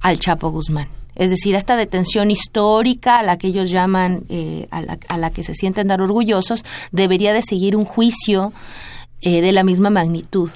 al 0.00 0.18
Chapo 0.18 0.50
Guzmán 0.50 0.95
es 1.16 1.30
decir, 1.30 1.54
esta 1.54 1.76
detención 1.76 2.30
histórica 2.30 3.18
a 3.18 3.22
la 3.22 3.38
que 3.38 3.48
ellos 3.48 3.70
llaman, 3.70 4.24
eh, 4.28 4.68
a, 4.70 5.18
la, 5.18 5.30
que 5.30 5.42
se 5.42 5.54
sienten 5.54 5.88
dar 5.88 6.00
orgullosos, 6.00 6.64
debería 6.92 7.32
de 7.32 7.42
seguir 7.42 7.74
un 7.74 7.84
juicio 7.84 8.52
eh, 9.22 9.40
de 9.40 9.52
la 9.52 9.64
misma 9.64 9.90
magnitud, 9.90 10.50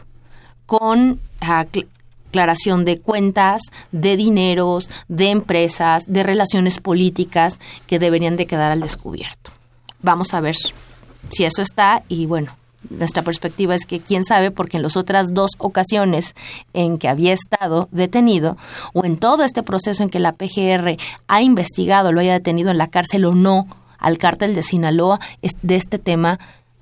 con 0.66 1.18
aclaración 1.40 2.84
de 2.84 3.00
cuentas, 3.00 3.62
de 3.90 4.16
dineros, 4.16 4.90
de 5.08 5.30
empresas, 5.30 6.04
de 6.06 6.22
relaciones 6.22 6.78
políticas 6.78 7.58
que 7.86 7.98
deberían 7.98 8.36
de 8.36 8.46
quedar 8.46 8.70
al 8.70 8.80
descubierto. 8.80 9.50
Vamos 10.02 10.34
a 10.34 10.40
ver 10.40 10.56
si 11.30 11.44
eso 11.44 11.62
está 11.62 12.02
y 12.08 12.26
bueno, 12.26 12.52
nuestra 12.88 13.22
perspectiva 13.22 13.74
es 13.74 13.84
que 13.84 14.00
quién 14.00 14.24
sabe, 14.24 14.50
porque 14.50 14.78
en 14.78 14.82
las 14.82 14.96
otras 14.96 15.34
dos 15.34 15.52
ocasiones 15.58 16.34
en 16.72 16.98
que 16.98 17.08
había 17.08 17.32
estado 17.32 17.88
detenido, 17.92 18.56
o 18.94 19.04
en 19.04 19.18
todo 19.18 19.44
este 19.44 19.62
proceso 19.62 20.02
en 20.02 20.10
que 20.10 20.18
la 20.18 20.32
PGR 20.32 20.96
ha 21.28 21.42
investigado, 21.42 22.12
lo 22.12 22.20
haya 22.20 22.32
detenido 22.32 22.70
en 22.70 22.78
la 22.78 22.88
cárcel 22.88 23.24
o 23.26 23.34
no 23.34 23.66
al 23.98 24.18
cártel 24.18 24.54
de 24.54 24.62
Sinaloa, 24.62 25.20
de 25.62 25.76
este 25.76 25.98
tema 25.98 26.38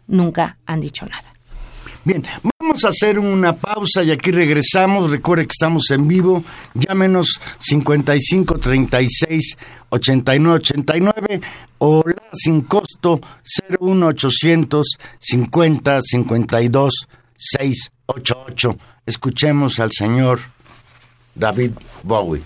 nunca 0.06 0.56
han 0.66 0.80
dicho 0.80 1.04
nada. 1.06 1.32
Bien, 2.04 2.24
vamos 2.58 2.84
a 2.84 2.88
hacer 2.88 3.18
una 3.18 3.54
pausa 3.54 4.02
y 4.02 4.10
aquí 4.10 4.30
regresamos. 4.30 5.10
Recuerde 5.10 5.44
que 5.44 5.52
estamos 5.52 5.90
en 5.90 6.08
vivo. 6.08 6.42
Llámenos 6.72 7.38
55 7.58 8.58
36 8.58 9.58
89 9.90 10.56
89 10.56 11.40
o 11.78 12.02
sin 12.32 12.62
costo 12.62 13.20
01800 13.80 14.84
50 15.18 16.00
52 16.02 17.08
688. 17.36 18.78
Escuchemos 19.06 19.80
al 19.80 19.90
señor 19.92 20.40
David 21.34 21.72
Bowie. 22.02 22.42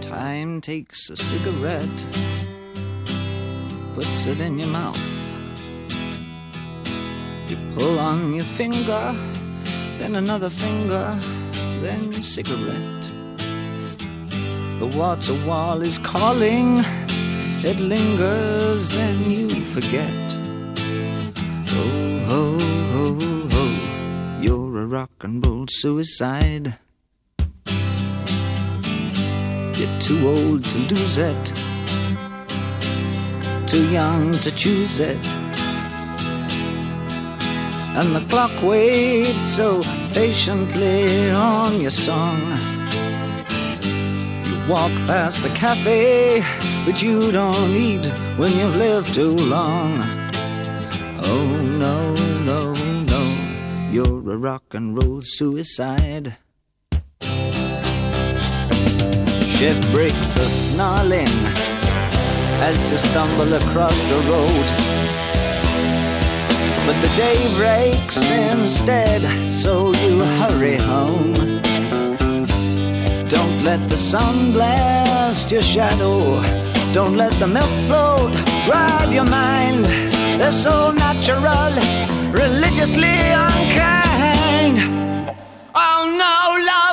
Time 0.00 0.60
takes 0.60 1.10
a 1.10 1.16
cigarette 1.16 2.06
puts 4.00 4.26
it 4.26 4.40
in 4.40 4.58
your 4.58 4.68
mouth. 4.68 5.19
You 7.50 7.56
pull 7.76 7.98
on 7.98 8.32
your 8.32 8.44
finger, 8.44 9.14
then 9.98 10.14
another 10.14 10.48
finger, 10.48 11.18
then 11.82 12.12
cigarette. 12.12 13.12
The 14.78 14.92
water 14.96 15.34
wall 15.44 15.82
is 15.82 15.98
calling, 15.98 16.78
it 17.64 17.80
lingers, 17.80 18.90
then 18.90 19.28
you 19.28 19.48
forget. 19.48 20.38
Oh, 21.72 22.26
oh, 22.28 22.58
oh, 22.94 23.48
oh, 23.52 24.38
you're 24.40 24.82
a 24.82 24.86
rock 24.86 25.10
and 25.22 25.44
roll 25.44 25.66
suicide. 25.68 26.78
You're 29.76 29.98
too 29.98 30.28
old 30.28 30.62
to 30.62 30.78
lose 30.94 31.18
it 31.18 31.60
too 33.70 33.88
young 33.92 34.32
to 34.32 34.50
choose 34.56 34.98
it. 34.98 35.39
And 37.98 38.14
the 38.14 38.24
clock 38.28 38.52
waits 38.62 39.56
so 39.56 39.80
patiently 40.14 41.30
on 41.30 41.80
your 41.80 41.90
song. 41.90 42.40
You 44.46 44.54
walk 44.68 44.92
past 45.06 45.42
the 45.42 45.52
cafe, 45.54 46.42
but 46.86 47.02
you 47.02 47.32
don't 47.32 47.70
eat 47.72 48.06
when 48.38 48.52
you've 48.52 48.76
lived 48.76 49.12
too 49.12 49.34
long. 49.34 50.00
Oh 51.24 51.50
no, 51.84 52.14
no, 52.44 52.72
no, 53.12 53.22
you're 53.90 54.32
a 54.32 54.36
rock 54.36 54.72
and 54.72 54.96
roll 54.96 55.20
suicide. 55.22 56.36
Shift 59.56 59.92
breaks 59.92 60.26
the 60.34 60.48
snarling 60.48 61.36
as 62.62 62.90
you 62.90 62.96
stumble 62.96 63.52
across 63.52 64.02
the 64.04 64.20
road. 64.30 64.99
But 66.90 67.02
the 67.02 67.16
day 67.16 67.38
breaks 67.54 68.18
instead, 68.28 69.22
so 69.52 69.94
you 70.02 70.24
hurry 70.40 70.76
home. 70.76 71.34
Don't 73.28 73.62
let 73.62 73.88
the 73.88 73.96
sun 73.96 74.50
blast 74.50 75.52
your 75.52 75.62
shadow. 75.62 76.42
Don't 76.92 77.16
let 77.16 77.32
the 77.34 77.46
milk 77.46 77.70
float 77.86 78.34
rob 78.68 79.12
your 79.12 79.24
mind. 79.24 79.84
They're 80.40 80.50
so 80.50 80.90
natural, 80.90 81.72
religiously 82.32 83.18
unkind. 83.46 84.76
Oh 85.76 86.02
no, 86.24 86.38
love, 86.72 86.89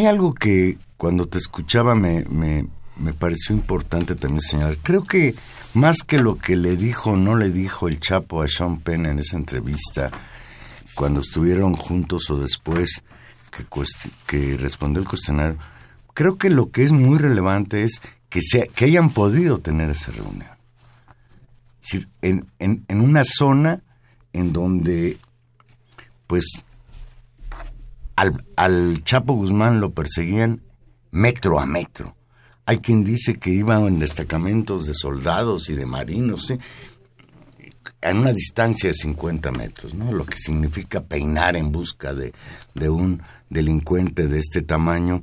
Hay 0.00 0.06
algo 0.06 0.32
que 0.32 0.78
cuando 0.96 1.28
te 1.28 1.36
escuchaba 1.36 1.94
me, 1.94 2.24
me, 2.24 2.66
me 2.96 3.12
pareció 3.12 3.54
importante 3.54 4.14
también 4.14 4.40
señalar. 4.40 4.78
Creo 4.82 5.04
que 5.04 5.34
más 5.74 5.98
que 5.98 6.18
lo 6.18 6.38
que 6.38 6.56
le 6.56 6.74
dijo 6.74 7.10
o 7.10 7.16
no 7.18 7.36
le 7.36 7.50
dijo 7.50 7.86
el 7.86 8.00
Chapo 8.00 8.40
a 8.40 8.48
Sean 8.48 8.80
Penn 8.80 9.04
en 9.04 9.18
esa 9.18 9.36
entrevista, 9.36 10.10
cuando 10.94 11.20
estuvieron 11.20 11.74
juntos 11.74 12.30
o 12.30 12.38
después 12.38 13.02
que, 13.50 13.66
que 14.26 14.56
respondió 14.56 15.02
el 15.02 15.06
cuestionario, 15.06 15.58
creo 16.14 16.38
que 16.38 16.48
lo 16.48 16.70
que 16.70 16.84
es 16.84 16.92
muy 16.92 17.18
relevante 17.18 17.84
es 17.84 18.00
que, 18.30 18.40
se, 18.40 18.68
que 18.68 18.86
hayan 18.86 19.10
podido 19.10 19.58
tener 19.58 19.90
esa 19.90 20.12
reunión. 20.12 20.48
Es 21.82 21.92
decir, 21.92 22.08
en, 22.22 22.46
en, 22.58 22.86
en 22.88 23.02
una 23.02 23.24
zona 23.26 23.82
en 24.32 24.54
donde, 24.54 25.18
pues, 26.26 26.64
al, 28.56 29.04
Chapo 29.04 29.34
Guzmán 29.34 29.80
lo 29.80 29.92
perseguían 29.92 30.62
metro 31.10 31.58
a 31.60 31.66
metro. 31.66 32.16
Hay 32.66 32.78
quien 32.78 33.04
dice 33.04 33.38
que 33.38 33.50
iban 33.50 33.86
en 33.86 33.98
destacamentos 33.98 34.86
de 34.86 34.94
soldados 34.94 35.70
y 35.70 35.74
de 35.74 35.86
marinos, 35.86 36.52
en 38.02 38.16
una 38.16 38.32
distancia 38.32 38.90
de 38.90 38.94
50 38.94 39.50
metros, 39.52 39.94
¿no? 39.94 40.12
Lo 40.12 40.24
que 40.24 40.36
significa 40.36 41.02
peinar 41.02 41.56
en 41.56 41.72
busca 41.72 42.14
de, 42.14 42.32
de 42.74 42.88
un 42.88 43.22
delincuente 43.48 44.28
de 44.28 44.38
este 44.38 44.62
tamaño, 44.62 45.22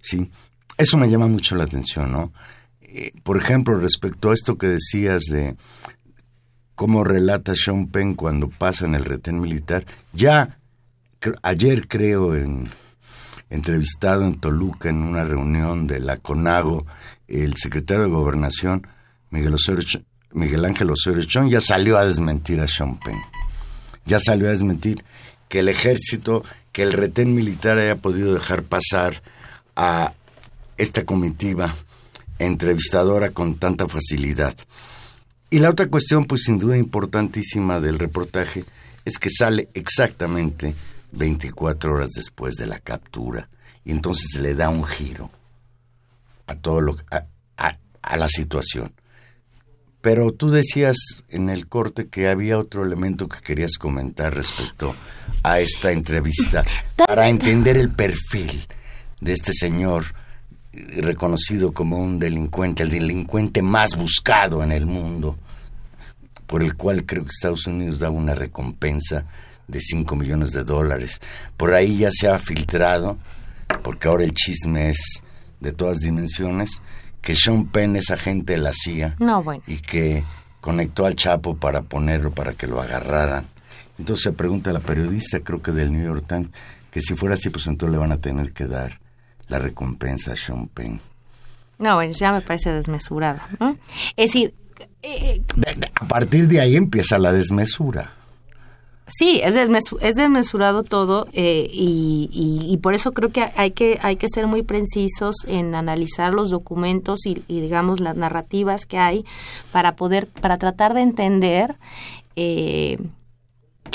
sí. 0.00 0.30
Eso 0.78 0.96
me 0.98 1.08
llama 1.08 1.26
mucho 1.26 1.56
la 1.56 1.64
atención, 1.64 2.12
¿no? 2.12 2.32
Eh, 2.80 3.12
por 3.22 3.36
ejemplo, 3.36 3.78
respecto 3.78 4.30
a 4.30 4.34
esto 4.34 4.56
que 4.56 4.68
decías 4.68 5.24
de 5.24 5.56
cómo 6.74 7.04
relata 7.04 7.54
Sean 7.54 7.88
Penn 7.88 8.14
cuando 8.14 8.48
pasa 8.48 8.86
en 8.86 8.94
el 8.94 9.04
retén 9.04 9.40
militar, 9.40 9.84
ya 10.12 10.58
ayer 11.42 11.88
creo 11.88 12.34
en 12.34 12.68
entrevistado 13.50 14.24
en 14.24 14.40
Toluca 14.40 14.88
en 14.88 15.02
una 15.02 15.24
reunión 15.24 15.86
de 15.86 16.00
la 16.00 16.16
CONAGO, 16.16 16.86
el 17.28 17.56
secretario 17.56 18.04
de 18.04 18.10
Gobernación, 18.10 18.86
Miguel, 19.30 20.64
Ángel 20.64 20.90
Osorio 20.90 21.24
Chong, 21.24 21.48
ya 21.48 21.60
salió 21.60 21.98
a 21.98 22.04
desmentir 22.04 22.60
a 22.60 22.68
Sean 22.68 22.98
Penn. 22.98 23.18
Ya 24.04 24.18
salió 24.18 24.48
a 24.48 24.50
desmentir 24.50 25.04
que 25.48 25.60
el 25.60 25.68
ejército, 25.68 26.44
que 26.72 26.82
el 26.82 26.92
retén 26.92 27.34
militar 27.34 27.78
haya 27.78 27.96
podido 27.96 28.34
dejar 28.34 28.62
pasar 28.62 29.22
a 29.74 30.12
esta 30.76 31.04
comitiva 31.04 31.74
entrevistadora 32.38 33.30
con 33.30 33.56
tanta 33.58 33.88
facilidad. 33.88 34.54
Y 35.50 35.60
la 35.60 35.70
otra 35.70 35.86
cuestión, 35.86 36.24
pues 36.24 36.42
sin 36.44 36.58
duda 36.58 36.76
importantísima 36.76 37.80
del 37.80 37.98
reportaje, 37.98 38.64
es 39.04 39.18
que 39.18 39.30
sale 39.30 39.68
exactamente 39.74 40.74
24 41.16 41.94
horas 41.94 42.10
después 42.10 42.54
de 42.54 42.66
la 42.66 42.78
captura. 42.78 43.48
Y 43.84 43.90
entonces 43.90 44.40
le 44.40 44.54
da 44.54 44.68
un 44.68 44.84
giro 44.84 45.30
a 46.46 46.54
todo 46.54 46.80
lo 46.80 46.96
a, 47.10 47.26
a 48.02 48.16
la 48.16 48.28
situación. 48.28 48.92
Pero 50.00 50.32
tú 50.32 50.50
decías 50.50 50.96
en 51.28 51.50
el 51.50 51.66
corte 51.66 52.06
que 52.06 52.28
había 52.28 52.58
otro 52.58 52.84
elemento 52.84 53.28
que 53.28 53.40
querías 53.40 53.72
comentar 53.78 54.32
respecto 54.34 54.94
a 55.42 55.58
esta 55.58 55.90
entrevista 55.90 56.64
para 56.96 57.28
entender 57.28 57.76
el 57.76 57.90
perfil 57.90 58.66
de 59.20 59.32
este 59.32 59.52
señor 59.52 60.04
reconocido 60.72 61.72
como 61.72 61.98
un 61.98 62.18
delincuente, 62.18 62.82
el 62.82 62.90
delincuente 62.90 63.62
más 63.62 63.96
buscado 63.96 64.62
en 64.62 64.72
el 64.72 64.86
mundo, 64.86 65.36
por 66.46 66.62
el 66.62 66.76
cual 66.76 67.04
creo 67.04 67.24
que 67.24 67.30
Estados 67.30 67.66
Unidos 67.66 67.98
da 67.98 68.10
una 68.10 68.34
recompensa 68.34 69.24
de 69.68 69.80
5 69.80 70.16
millones 70.16 70.52
de 70.52 70.64
dólares. 70.64 71.20
Por 71.56 71.74
ahí 71.74 71.98
ya 71.98 72.10
se 72.12 72.28
ha 72.28 72.38
filtrado, 72.38 73.18
porque 73.82 74.08
ahora 74.08 74.24
el 74.24 74.34
chisme 74.34 74.90
es 74.90 75.22
de 75.60 75.72
todas 75.72 75.98
dimensiones, 75.98 76.82
que 77.20 77.34
Sean 77.34 77.66
Penn 77.66 77.96
es 77.96 78.10
agente 78.10 78.52
de 78.52 78.58
la 78.58 78.72
CIA 78.72 79.16
no, 79.18 79.42
bueno. 79.42 79.62
y 79.66 79.78
que 79.78 80.24
conectó 80.60 81.06
al 81.06 81.16
Chapo 81.16 81.56
para 81.56 81.82
ponerlo, 81.82 82.30
para 82.30 82.52
que 82.52 82.66
lo 82.66 82.80
agarraran. 82.80 83.44
Entonces 83.98 84.24
se 84.24 84.32
pregunta 84.32 84.70
a 84.70 84.72
la 84.72 84.80
periodista, 84.80 85.40
creo 85.40 85.60
que 85.60 85.72
del 85.72 85.92
New 85.92 86.04
York 86.04 86.24
Times, 86.28 86.48
que 86.90 87.00
si 87.00 87.14
fuera 87.14 87.34
así, 87.34 87.50
pues 87.50 87.66
entonces 87.66 87.92
le 87.92 87.98
van 87.98 88.12
a 88.12 88.18
tener 88.18 88.52
que 88.52 88.66
dar 88.66 89.00
la 89.48 89.58
recompensa 89.58 90.32
a 90.32 90.36
Sean 90.36 90.68
Penn. 90.68 91.00
No, 91.78 91.94
bueno, 91.96 92.12
ya 92.12 92.32
me 92.32 92.40
parece 92.40 92.72
desmesurado. 92.72 93.40
¿no? 93.60 93.76
Es 94.16 94.32
decir... 94.32 94.54
Eh, 95.02 95.42
a 96.00 96.08
partir 96.08 96.48
de 96.48 96.60
ahí 96.60 96.76
empieza 96.76 97.18
la 97.18 97.32
desmesura. 97.32 98.12
Sí, 99.08 99.40
es, 99.44 99.54
es 99.54 100.14
desmesurado 100.16 100.82
todo 100.82 101.28
eh, 101.32 101.68
y, 101.70 102.28
y, 102.32 102.76
por 102.78 102.94
eso 102.94 103.12
creo 103.12 103.30
que 103.30 103.48
hay 103.54 103.70
que 103.70 104.00
hay 104.02 104.16
que 104.16 104.26
ser 104.28 104.48
muy 104.48 104.62
precisos 104.62 105.36
en 105.46 105.76
analizar 105.76 106.34
los 106.34 106.50
documentos 106.50 107.24
y, 107.24 107.40
y 107.46 107.60
digamos 107.60 108.00
las 108.00 108.16
narrativas 108.16 108.84
que 108.84 108.98
hay 108.98 109.24
para 109.70 109.94
poder 109.94 110.26
para 110.26 110.58
tratar 110.58 110.92
de 110.92 111.02
entender 111.02 111.76
eh, 112.34 112.98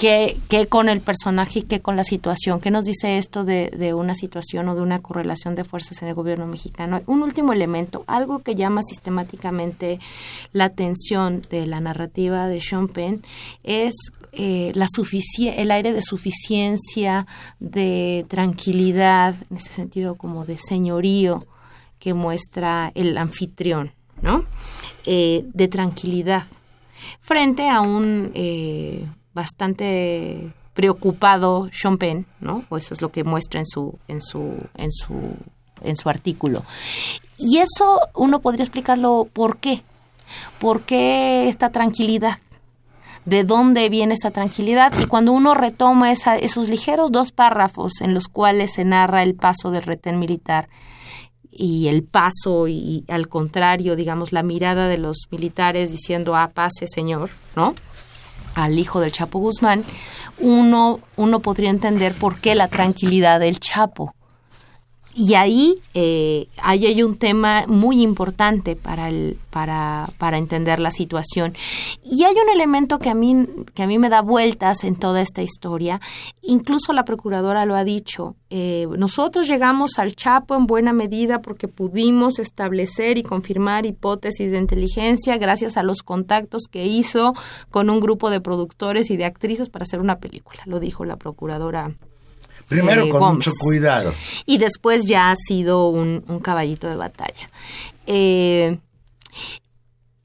qué, 0.02 0.68
con 0.68 0.90
el 0.90 1.00
personaje 1.00 1.60
y 1.60 1.62
qué 1.62 1.80
con 1.80 1.96
la 1.96 2.04
situación. 2.04 2.60
¿Qué 2.60 2.72
nos 2.72 2.86
dice 2.86 3.18
esto 3.18 3.44
de, 3.44 3.70
de, 3.70 3.94
una 3.94 4.16
situación 4.16 4.68
o 4.68 4.76
de 4.76 4.82
una 4.82 5.00
correlación 5.00 5.54
de 5.54 5.64
fuerzas 5.64 6.02
en 6.02 6.08
el 6.08 6.16
gobierno 6.16 6.48
mexicano? 6.48 7.02
Un 7.06 7.22
último 7.22 7.54
elemento, 7.54 8.04
algo 8.08 8.40
que 8.40 8.56
llama 8.56 8.82
sistemáticamente 8.82 10.00
la 10.54 10.66
atención 10.66 11.44
de 11.52 11.68
la 11.68 11.80
narrativa 11.80 12.48
de 12.48 12.62
Sean 12.62 12.88
Penn 12.88 13.22
es 13.64 13.94
eh, 14.32 14.72
la 14.74 14.88
el 15.56 15.72
aire 15.72 15.94
de 15.94 16.02
suficiencia, 16.02 17.28
de 17.60 18.26
tranquilidad, 18.28 19.36
en 19.52 19.58
ese 19.58 19.72
sentido 19.72 20.16
como 20.16 20.46
de 20.46 20.58
señorío 20.58 21.46
que 22.00 22.16
muestra 22.16 22.92
el 22.96 23.18
anfitrión, 23.18 23.92
¿no? 24.22 24.46
Eh, 25.06 25.46
de 25.54 25.68
tranquilidad, 25.68 26.46
frente 27.20 27.70
a 27.70 27.82
un 27.82 28.32
eh, 28.34 29.06
bastante 29.34 30.52
preocupado 30.74 31.70
Sean 31.74 31.98
Penn, 31.98 32.26
¿no? 32.40 32.64
O 32.70 32.78
eso 32.78 32.94
es 32.94 33.02
lo 33.02 33.12
que 33.12 33.24
muestra 33.24 33.60
en 33.60 33.66
su, 33.66 33.98
en 34.08 34.22
su, 34.22 34.58
en 34.78 34.92
su, 34.92 35.36
en 35.84 35.96
su 35.96 36.10
artículo. 36.10 36.64
Y 37.38 37.58
eso 37.58 38.00
uno 38.16 38.40
podría 38.40 38.64
explicarlo 38.64 39.28
por 39.32 39.58
qué. 39.58 39.82
¿Por 40.60 40.82
qué 40.82 41.50
esta 41.50 41.70
tranquilidad? 41.70 42.38
de 43.26 43.44
dónde 43.44 43.88
viene 43.90 44.16
esa 44.16 44.32
tranquilidad 44.32 44.94
y 45.00 45.06
cuando 45.06 45.32
uno 45.32 45.54
retoma 45.54 46.12
esos 46.12 46.70
ligeros 46.70 47.12
dos 47.12 47.32
párrafos 47.32 48.02
en 48.02 48.16
los 48.16 48.28
cuales 48.28 48.74
se 48.74 48.84
narra 48.84 49.22
el 49.22 49.36
paso 49.36 49.70
del 49.70 49.84
retén 49.84 50.18
militar 50.18 50.68
y 51.52 51.88
el 51.88 52.04
paso 52.04 52.68
y 52.68 53.04
al 53.10 53.28
contrario, 53.28 53.96
digamos, 53.96 54.32
la 54.32 54.42
mirada 54.42 54.88
de 54.88 54.98
los 54.98 55.28
militares 55.30 55.92
diciendo, 55.92 56.36
ah, 56.36 56.50
pase 56.54 56.88
señor, 56.88 57.30
¿no? 57.56 57.76
Al 58.56 58.78
hijo 58.78 59.00
del 59.00 59.12
Chapo 59.12 59.40
Guzmán, 59.40 59.84
uno, 60.40 61.00
uno 61.16 61.40
podría 61.40 61.70
entender 61.70 62.14
por 62.14 62.40
qué 62.40 62.56
la 62.56 62.68
tranquilidad 62.68 63.40
del 63.40 63.60
Chapo 63.60 64.14
y 65.14 65.34
ahí, 65.34 65.76
eh, 65.94 66.48
ahí 66.62 66.86
hay 66.86 67.04
un 67.04 67.18
tema 67.18 67.66
muy 67.68 68.02
importante 68.02 68.76
para, 68.76 69.10
el, 69.10 69.38
para, 69.50 70.10
para 70.18 70.38
entender 70.38 70.80
la 70.80 70.92
situación. 70.92 71.54
Y 72.04 72.24
hay 72.24 72.34
un 72.34 72.50
elemento 72.50 72.98
que 72.98 73.10
a, 73.10 73.14
mí, 73.14 73.46
que 73.74 73.84
a 73.84 73.88
mí 73.88 74.00
me 74.00 74.10
da 74.10 74.22
vueltas 74.22 74.84
en 74.84 74.96
toda 74.96 75.22
esta 75.22 75.42
historia. 75.42 76.00
Incluso 76.42 76.94
la 76.94 77.04
procuradora 77.04 77.66
lo 77.66 77.76
ha 77.76 77.84
dicho. 77.84 78.36
Eh, 78.50 78.88
nosotros 78.98 79.48
llegamos 79.48 80.00
al 80.00 80.16
Chapo 80.16 80.56
en 80.56 80.66
buena 80.66 80.94
medida 80.94 81.42
porque 81.42 81.68
pudimos 81.68 82.40
establecer 82.40 83.18
y 83.18 83.24
confirmar 83.24 83.86
hipótesis 83.86 84.52
de 84.52 84.58
inteligencia 84.58 85.38
gracias 85.38 85.76
a 85.76 85.84
los 85.84 86.04
contactos 86.04 86.64
que 86.72 86.86
hizo 86.86 87.34
con 87.70 87.90
un 87.90 88.00
grupo 88.00 88.30
de 88.30 88.40
productores 88.40 89.12
y 89.12 89.18
de 89.18 89.26
actrices 89.26 89.70
para 89.70 89.84
hacer 89.84 90.00
una 90.00 90.20
película. 90.20 90.62
Lo 90.66 90.80
dijo 90.80 91.04
la 91.04 91.18
procuradora 91.18 91.92
Primero 92.72 93.04
eh, 93.04 93.10
con 93.10 93.36
mucho 93.36 93.52
cuidado. 93.60 94.14
Y 94.46 94.58
después 94.58 95.06
ya 95.06 95.32
ha 95.32 95.36
sido 95.36 95.90
un, 95.90 96.22
caballito 96.42 96.88
de 96.88 96.96
batalla. 96.96 97.50
Eh, 98.08 98.80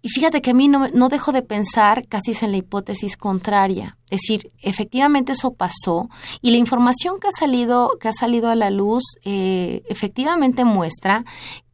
y 0.01 0.09
fíjate 0.09 0.41
que 0.41 0.53
a 0.53 0.55
mí 0.55 0.68
no, 0.68 0.87
no, 0.95 1.09
dejo 1.09 1.33
de 1.33 1.43
pensar 1.43 2.07
casi 2.07 2.33
en 2.41 2.53
la 2.53 2.59
hipótesis 2.59 3.16
contraria. 3.16 3.99
Es 4.11 4.20
decir, 4.20 4.53
efectivamente 4.62 5.33
eso 5.33 5.55
pasó 5.55 6.09
y 6.41 6.53
la 6.53 6.59
información 6.59 7.18
que 7.18 7.27
ha 7.27 7.33
salido, 7.33 7.91
que 8.01 8.07
ha 8.07 8.12
salido 8.12 8.49
a 8.49 8.55
la 8.55 8.70
luz 8.70 9.03
eh, 9.25 9.83
efectivamente 9.89 10.64
muestra 10.64 11.25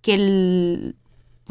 que 0.00 0.14
el, 0.14 0.96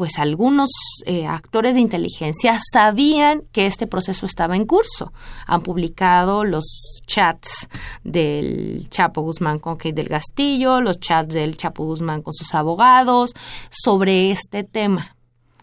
pues 0.02 0.18
algunos 0.18 0.68
eh, 1.06 1.28
actores 1.28 1.76
de 1.76 1.80
inteligencia 1.80 2.58
sabían 2.72 3.44
que 3.52 3.66
este 3.66 3.86
proceso 3.86 4.26
estaba 4.26 4.56
en 4.56 4.66
curso. 4.66 5.12
Han 5.46 5.62
publicado 5.62 6.42
los 6.44 6.64
chats 7.06 7.68
del 8.02 8.88
Chapo 8.90 9.22
Guzmán 9.22 9.60
con 9.60 9.76
Kate 9.76 9.92
del 9.92 10.08
Castillo, 10.08 10.80
los 10.80 10.98
chats 10.98 11.32
del 11.32 11.56
Chapo 11.56 11.84
Guzmán 11.84 12.20
con 12.20 12.34
sus 12.34 12.52
abogados 12.52 13.32
sobre 13.70 14.32
este 14.32 14.64
tema. 14.64 15.14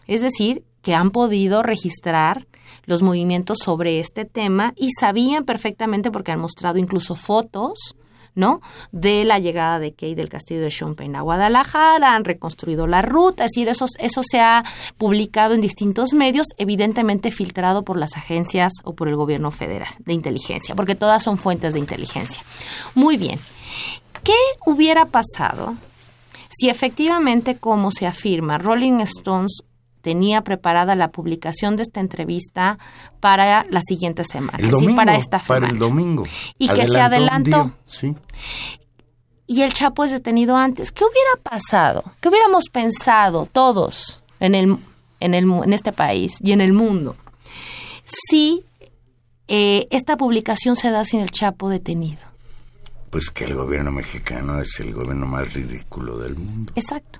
Es 0.06 0.22
decir, 0.22 0.64
que 0.80 0.94
han 0.94 1.10
podido 1.10 1.62
registrar 1.62 2.46
los 2.86 3.02
movimientos 3.02 3.58
sobre 3.62 4.00
este 4.00 4.24
tema 4.24 4.72
y 4.74 4.92
sabían 4.98 5.44
perfectamente 5.44 6.10
porque 6.10 6.32
han 6.32 6.40
mostrado 6.40 6.78
incluso 6.78 7.14
fotos 7.14 7.94
¿no? 8.40 8.60
De 8.90 9.24
la 9.24 9.38
llegada 9.38 9.78
de 9.78 9.92
Kate 9.92 10.16
del 10.16 10.28
castillo 10.28 10.62
de 10.62 10.70
Champagne 10.70 11.16
a 11.16 11.20
Guadalajara, 11.20 12.14
han 12.16 12.24
reconstruido 12.24 12.88
la 12.88 13.02
ruta, 13.02 13.44
es 13.44 13.52
decir, 13.52 13.68
eso, 13.68 13.86
eso 14.00 14.22
se 14.28 14.40
ha 14.40 14.64
publicado 14.98 15.54
en 15.54 15.60
distintos 15.60 16.12
medios, 16.12 16.48
evidentemente 16.58 17.30
filtrado 17.30 17.84
por 17.84 17.96
las 17.96 18.16
agencias 18.16 18.72
o 18.82 18.94
por 18.94 19.06
el 19.06 19.14
gobierno 19.14 19.52
federal 19.52 19.92
de 20.00 20.14
inteligencia, 20.14 20.74
porque 20.74 20.96
todas 20.96 21.22
son 21.22 21.38
fuentes 21.38 21.74
de 21.74 21.78
inteligencia. 21.78 22.42
Muy 22.94 23.16
bien. 23.16 23.38
¿Qué 24.24 24.34
hubiera 24.66 25.06
pasado 25.06 25.76
si 26.50 26.68
efectivamente, 26.68 27.58
como 27.58 27.92
se 27.92 28.06
afirma, 28.06 28.58
Rolling 28.58 29.00
Stones 29.00 29.62
tenía 30.00 30.42
preparada 30.42 30.94
la 30.94 31.10
publicación 31.10 31.76
de 31.76 31.82
esta 31.82 32.00
entrevista 32.00 32.78
para 33.20 33.64
la 33.68 33.82
siguiente 33.82 34.24
semana, 34.24 34.58
para 34.96 35.16
esta 35.16 35.40
semana. 35.40 35.66
Para 35.66 35.72
el 35.72 35.78
domingo. 35.78 36.24
Y 36.58 36.68
que 36.68 36.86
se 36.86 37.00
adelantó. 37.00 37.72
sí. 37.84 38.14
Y 39.46 39.62
el 39.62 39.72
Chapo 39.72 40.04
es 40.04 40.12
detenido 40.12 40.56
antes. 40.56 40.92
¿Qué 40.92 41.02
hubiera 41.02 41.42
pasado? 41.42 42.04
¿Qué 42.20 42.28
hubiéramos 42.28 42.66
pensado 42.72 43.48
todos 43.50 44.22
en, 44.38 44.54
el, 44.54 44.76
en, 45.18 45.34
el, 45.34 45.42
en 45.64 45.72
este 45.72 45.92
país 45.92 46.34
y 46.40 46.52
en 46.52 46.60
el 46.60 46.72
mundo 46.72 47.16
si 48.04 48.62
eh, 49.48 49.88
esta 49.90 50.16
publicación 50.16 50.76
se 50.76 50.90
da 50.90 51.04
sin 51.04 51.18
el 51.18 51.32
Chapo 51.32 51.68
detenido? 51.68 52.20
Pues 53.10 53.32
que 53.32 53.44
el 53.44 53.54
gobierno 53.54 53.90
mexicano 53.90 54.60
es 54.60 54.78
el 54.78 54.92
gobierno 54.92 55.26
más 55.26 55.52
ridículo 55.52 56.18
del 56.18 56.36
mundo. 56.36 56.72
Exacto. 56.76 57.18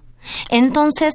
Entonces, 0.51 1.15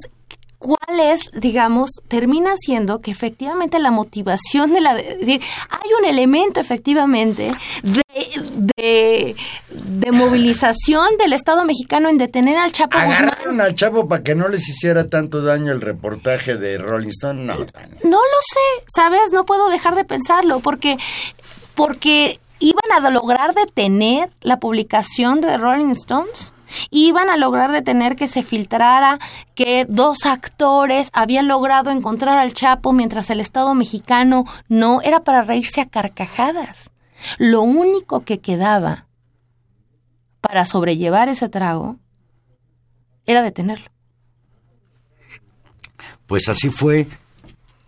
cuál 0.66 1.00
es, 1.00 1.30
digamos, 1.34 1.92
termina 2.08 2.56
siendo 2.58 3.00
que 3.00 3.12
efectivamente 3.12 3.78
la 3.78 3.92
motivación 3.92 4.74
de 4.74 4.82
la... 4.82 4.96
decir, 4.96 5.40
hay 5.70 5.90
un 6.00 6.06
elemento 6.06 6.60
efectivamente 6.60 7.54
de, 7.84 9.36
de, 9.70 10.12
movilización 10.12 11.18
del 11.20 11.34
Estado 11.34 11.66
mexicano 11.66 12.10
en 12.10 12.18
detener 12.18 12.58
al 12.58 12.72
Chapo 12.72 12.98
¿Agarraron 12.98 13.62
al 13.62 13.76
Chapo 13.76 14.08
para 14.08 14.24
que 14.24 14.34
no 14.34 14.48
les 14.48 14.68
hiciera 14.68 15.04
tanto 15.04 15.42
daño 15.44 15.72
el 15.72 15.82
reportaje 15.82 16.56
de 16.56 16.80
Rolling 16.80 17.10
Stone? 17.10 17.44
No. 17.44 17.54
No 17.56 17.64
lo 17.64 18.40
sé, 18.42 18.86
¿sabes? 18.88 19.32
No 19.34 19.46
puedo 19.46 19.70
dejar 19.70 19.96
de 19.96 20.06
pensarlo 20.06 20.62
porque... 20.62 20.98
porque 21.76 22.40
iban 22.60 22.92
a 22.92 23.10
lograr 23.12 23.54
detener 23.54 24.30
la 24.42 24.60
publicación 24.60 25.42
de 25.42 25.58
Rolling 25.58 25.92
Stones 25.92 26.54
iban 26.90 27.30
a 27.30 27.38
lograr 27.38 27.72
detener 27.72 28.16
que 28.16 28.28
se 28.28 28.44
filtrara 28.44 29.20
que 29.54 29.86
dos 29.88 30.26
actores 30.26 31.10
habían 31.14 31.48
logrado 31.48 31.92
encontrar 31.92 32.38
al 32.38 32.54
Chapo 32.54 32.94
mientras 32.94 33.30
el 33.30 33.40
Estado 33.40 33.74
mexicano 33.76 34.46
no 34.68 35.02
era 35.02 35.24
para 35.24 35.44
reírse 35.44 35.82
a 35.82 35.90
carcajadas. 35.90 36.92
Lo 37.38 37.62
único 37.62 38.24
que 38.24 38.40
quedaba 38.40 39.08
para 40.42 40.66
sobrellevar 40.66 41.30
ese 41.30 41.50
trago 41.50 41.98
era 43.26 43.42
detenerlo. 43.42 43.90
Pues 46.28 46.50
así 46.50 46.70
fue. 46.70 47.08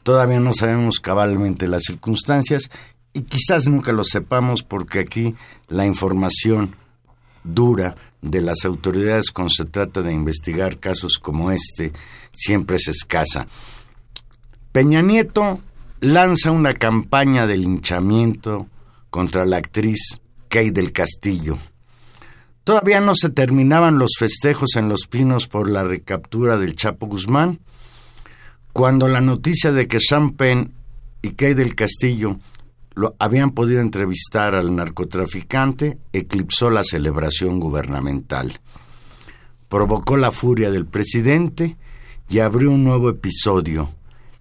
Todavía 0.03 0.39
no 0.39 0.53
sabemos 0.53 0.99
cabalmente 0.99 1.67
las 1.67 1.83
circunstancias 1.83 2.69
y 3.13 3.21
quizás 3.23 3.67
nunca 3.67 3.91
lo 3.91 4.03
sepamos 4.03 4.63
porque 4.63 4.99
aquí 4.99 5.35
la 5.67 5.85
información 5.85 6.75
dura 7.54 7.95
de 8.22 8.41
las 8.41 8.66
autoridades 8.66 9.32
cuando 9.32 9.54
se 9.54 9.66
trata 9.66 10.02
de 10.02 10.14
investigar 10.14 10.80
casos 10.80 11.18
como 11.20 11.52
este 11.52 11.93
siempre 12.34 12.78
es 12.78 12.88
escasa. 12.88 13.48
Peña 14.72 15.02
Nieto 15.02 15.60
lanza 16.02 16.52
una 16.52 16.74
campaña 16.74 17.48
de 17.48 17.58
linchamiento 17.58 18.68
contra 19.10 19.45
la 19.45 19.58
actriz 19.58 20.22
Kay 20.50 20.72
del 20.72 20.91
Castillo. 20.91 21.58
Todavía 22.64 23.00
no 23.00 23.14
se 23.16 23.30
terminaban 23.30 23.98
los 23.98 24.12
festejos 24.20 24.76
en 24.76 24.89
Los 24.89 25.08
Pinos 25.08 25.48
por 25.48 25.70
la 25.70 25.84
recaptura 25.84 26.58
del 26.58 26.76
Chapo 26.76 27.08
Guzmán, 27.08 27.60
cuando 28.74 29.08
la 29.08 29.22
noticia 29.22 29.72
de 29.72 29.88
que 29.88 30.00
Champagne 30.00 30.70
y 31.22 31.32
Kay 31.32 31.54
del 31.54 31.76
Castillo 31.76 32.38
lo 32.98 33.16
habían 33.20 33.52
podido 33.52 33.80
entrevistar 33.82 34.56
al 34.56 34.76
narcotraficante, 34.76 36.00
eclipsó 36.14 36.72
la 36.72 36.84
celebración 36.84 37.60
gubernamental. 37.60 38.60
Provocó 39.70 40.18
la 40.18 40.32
furia 40.32 40.72
del 40.72 40.88
presidente 40.88 41.78
y 42.28 42.39
abrió 42.39 42.72
un 42.72 42.84
nuevo 42.84 43.12
episodio, 43.12 43.91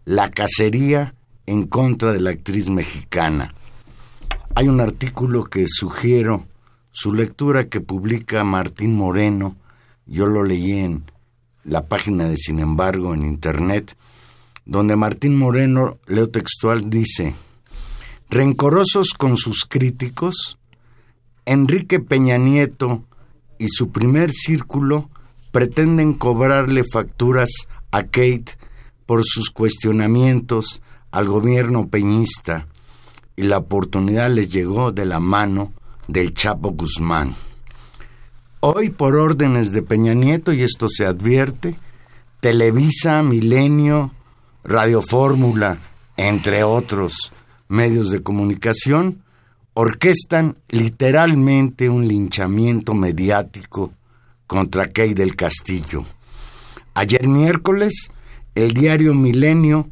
la 0.07 0.31
cacería 0.31 1.15
en 1.45 1.65
contra 1.67 2.15
de 2.15 2.21
la 2.21 2.31
actriz 2.31 2.71
mexicana. 2.71 3.55
Hay 4.55 4.69
un 4.69 4.81
artículo 4.81 5.45
que 5.45 5.67
sugiero 5.69 6.47
su 6.91 7.13
lectura 7.13 7.65
que 7.65 7.83
publica 7.83 8.43
Martín 8.43 8.97
Moreno, 8.97 9.55
yo 10.07 10.25
lo 10.25 10.43
leí 10.43 10.79
en 10.79 11.05
la 11.63 11.85
página 11.85 12.27
de 12.27 12.39
Sin 12.39 12.61
embargo 12.61 13.13
en 13.13 13.23
Internet, 13.23 13.99
donde 14.65 14.97
Martín 14.97 15.37
Moreno, 15.37 15.99
leo 16.07 16.31
textual, 16.31 16.89
dice, 16.89 17.35
Rencorosos 18.29 19.15
con 19.17 19.37
sus 19.37 19.65
críticos, 19.65 20.59
Enrique 21.45 22.01
Peña 22.01 22.39
Nieto 22.39 23.05
y 23.59 23.69
su 23.69 23.91
primer 23.91 24.33
círculo 24.33 25.09
pretenden 25.53 26.13
cobrarle 26.13 26.83
facturas 26.85 27.51
a 27.93 28.03
Kate 28.03 28.59
por 29.07 29.23
sus 29.25 29.51
cuestionamientos 29.51 30.83
al 31.13 31.29
gobierno 31.29 31.89
peñista 31.89 32.67
y 33.37 33.43
la 33.43 33.59
oportunidad 33.59 34.31
les 34.31 34.51
llegó 34.51 34.93
de 34.93 35.07
la 35.07 35.21
mano 35.21 35.73
del 36.09 36.35
Chapo 36.35 36.71
Guzmán. 36.71 37.35
Hoy, 38.61 38.91
por 38.91 39.15
órdenes 39.15 39.73
de 39.73 39.83
Peña 39.83 40.15
Nieto, 40.15 40.53
y 40.53 40.63
esto 40.63 40.89
se 40.89 41.07
advierte, 41.07 41.77
Televisa, 42.41 43.23
Milenio, 43.23 44.13
Radio 44.65 45.03
Fórmula, 45.03 45.79
entre 46.17 46.65
otros, 46.65 47.33
medios 47.69 48.11
de 48.11 48.23
comunicación 48.23 49.23
orquestan 49.75 50.57
literalmente 50.69 51.91
un 51.91 52.09
linchamiento 52.09 52.95
mediático 52.95 53.93
contra 54.47 54.91
Key 54.91 55.15
del 55.15 55.37
Castillo. 55.37 56.05
Ayer 56.95 57.29
miércoles, 57.29 58.11
el 58.55 58.73
diario 58.73 59.15
Milenio, 59.15 59.89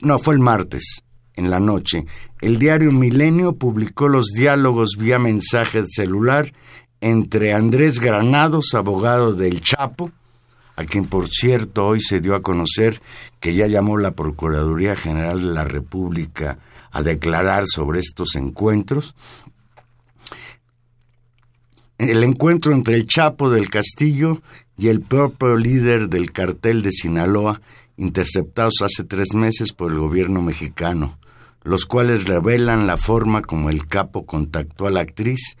no 0.00 0.18
fue 0.18 0.34
el 0.34 0.40
martes, 0.40 1.02
en 1.36 1.50
la 1.50 1.60
noche, 1.60 2.06
el 2.40 2.58
diario 2.58 2.92
Milenio 2.92 3.56
publicó 3.56 4.08
los 4.08 4.26
diálogos 4.34 4.96
vía 4.98 5.18
mensaje 5.18 5.82
celular 5.84 6.52
entre 7.00 7.52
Andrés 7.52 8.00
Granados, 8.00 8.74
abogado 8.74 9.34
del 9.34 9.60
Chapo, 9.60 10.10
a 10.76 10.84
quien 10.84 11.04
por 11.04 11.28
cierto 11.28 11.86
hoy 11.86 12.00
se 12.00 12.20
dio 12.20 12.34
a 12.34 12.42
conocer 12.42 13.00
que 13.40 13.54
ya 13.54 13.66
llamó 13.66 13.98
la 13.98 14.12
Procuraduría 14.12 14.96
General 14.96 15.40
de 15.40 15.52
la 15.52 15.64
República 15.64 16.58
a 16.90 17.02
declarar 17.02 17.64
sobre 17.66 18.00
estos 18.00 18.36
encuentros. 18.36 19.14
El 21.98 22.24
encuentro 22.24 22.72
entre 22.72 22.96
el 22.96 23.06
Chapo 23.06 23.50
del 23.50 23.70
Castillo 23.70 24.42
y 24.76 24.88
el 24.88 25.00
propio 25.00 25.56
líder 25.56 26.08
del 26.08 26.32
cartel 26.32 26.82
de 26.82 26.90
Sinaloa, 26.90 27.60
interceptados 27.96 28.82
hace 28.82 29.04
tres 29.04 29.34
meses 29.34 29.72
por 29.72 29.92
el 29.92 29.98
gobierno 29.98 30.42
mexicano, 30.42 31.18
los 31.62 31.86
cuales 31.86 32.24
revelan 32.24 32.86
la 32.86 32.96
forma 32.96 33.42
como 33.42 33.70
el 33.70 33.86
capo 33.86 34.26
contactó 34.26 34.86
a 34.86 34.90
la 34.90 35.00
actriz 35.00 35.56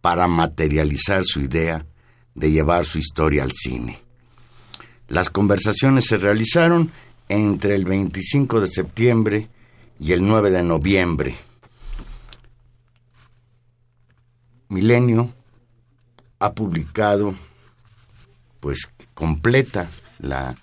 para 0.00 0.26
materializar 0.26 1.24
su 1.24 1.40
idea 1.40 1.86
de 2.34 2.50
llevar 2.50 2.84
su 2.84 2.98
historia 2.98 3.44
al 3.44 3.52
cine. 3.52 4.07
Las 5.08 5.30
conversaciones 5.30 6.06
se 6.06 6.18
realizaron 6.18 6.90
entre 7.28 7.74
el 7.74 7.84
25 7.84 8.60
de 8.60 8.66
septiembre 8.66 9.48
y 9.98 10.12
el 10.12 10.26
9 10.26 10.50
de 10.50 10.62
noviembre. 10.62 11.36
Milenio 14.68 15.32
ha 16.38 16.52
publicado, 16.52 17.34
pues 18.60 18.92
completa 19.14 19.88
la, 20.20 20.54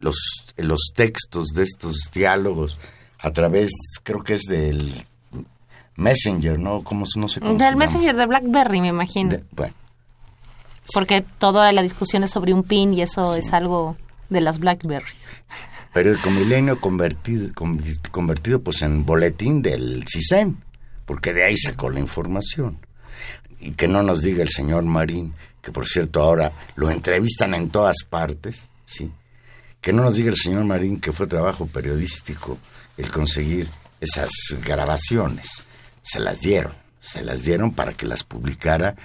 los, 0.00 0.16
los 0.56 0.90
textos 0.94 1.48
de 1.48 1.62
estos 1.62 2.10
diálogos 2.12 2.78
a 3.20 3.30
través, 3.30 3.70
creo 4.02 4.22
que 4.22 4.34
es 4.34 4.42
del 4.42 5.06
Messenger, 5.96 6.58
¿no? 6.58 6.82
¿Cómo, 6.82 7.06
no 7.16 7.28
sé 7.28 7.40
cómo 7.40 7.54
Del 7.54 7.76
Messenger 7.76 8.14
de 8.14 8.26
BlackBerry, 8.26 8.80
me 8.80 8.88
imagino. 8.88 9.38
bueno, 9.52 9.74
porque 10.92 11.24
toda 11.38 11.72
la 11.72 11.82
discusión 11.82 12.24
es 12.24 12.30
sobre 12.30 12.52
un 12.52 12.62
pin 12.62 12.92
y 12.94 13.02
eso 13.02 13.34
es 13.34 13.52
algo 13.52 13.96
de 14.28 14.40
las 14.40 14.58
Blackberries. 14.58 15.28
Periódico 15.92 16.30
Milenio 16.30 16.80
convertido, 16.80 17.50
convertido 18.10 18.60
pues 18.60 18.82
en 18.82 19.06
boletín 19.06 19.62
del 19.62 20.04
CISEN, 20.08 20.58
porque 21.06 21.32
de 21.32 21.44
ahí 21.44 21.56
sacó 21.56 21.88
la 21.88 22.00
información. 22.00 22.78
Y 23.60 23.72
que 23.72 23.86
no 23.86 24.02
nos 24.02 24.22
diga 24.22 24.42
el 24.42 24.48
señor 24.48 24.82
Marín, 24.84 25.34
que 25.62 25.70
por 25.70 25.86
cierto 25.86 26.20
ahora 26.20 26.52
lo 26.74 26.90
entrevistan 26.90 27.54
en 27.54 27.70
todas 27.70 27.98
partes, 28.10 28.68
¿sí? 28.84 29.12
que 29.80 29.92
no 29.92 30.02
nos 30.02 30.16
diga 30.16 30.30
el 30.30 30.36
señor 30.36 30.64
Marín 30.64 30.98
que 30.98 31.12
fue 31.12 31.26
trabajo 31.26 31.66
periodístico 31.66 32.58
el 32.96 33.10
conseguir 33.10 33.68
esas 34.00 34.30
grabaciones. 34.64 35.64
Se 36.02 36.20
las 36.20 36.40
dieron, 36.40 36.72
se 37.00 37.22
las 37.22 37.42
dieron 37.42 37.70
para 37.72 37.92
que 37.92 38.06
las 38.06 38.24
publicara 38.24 38.96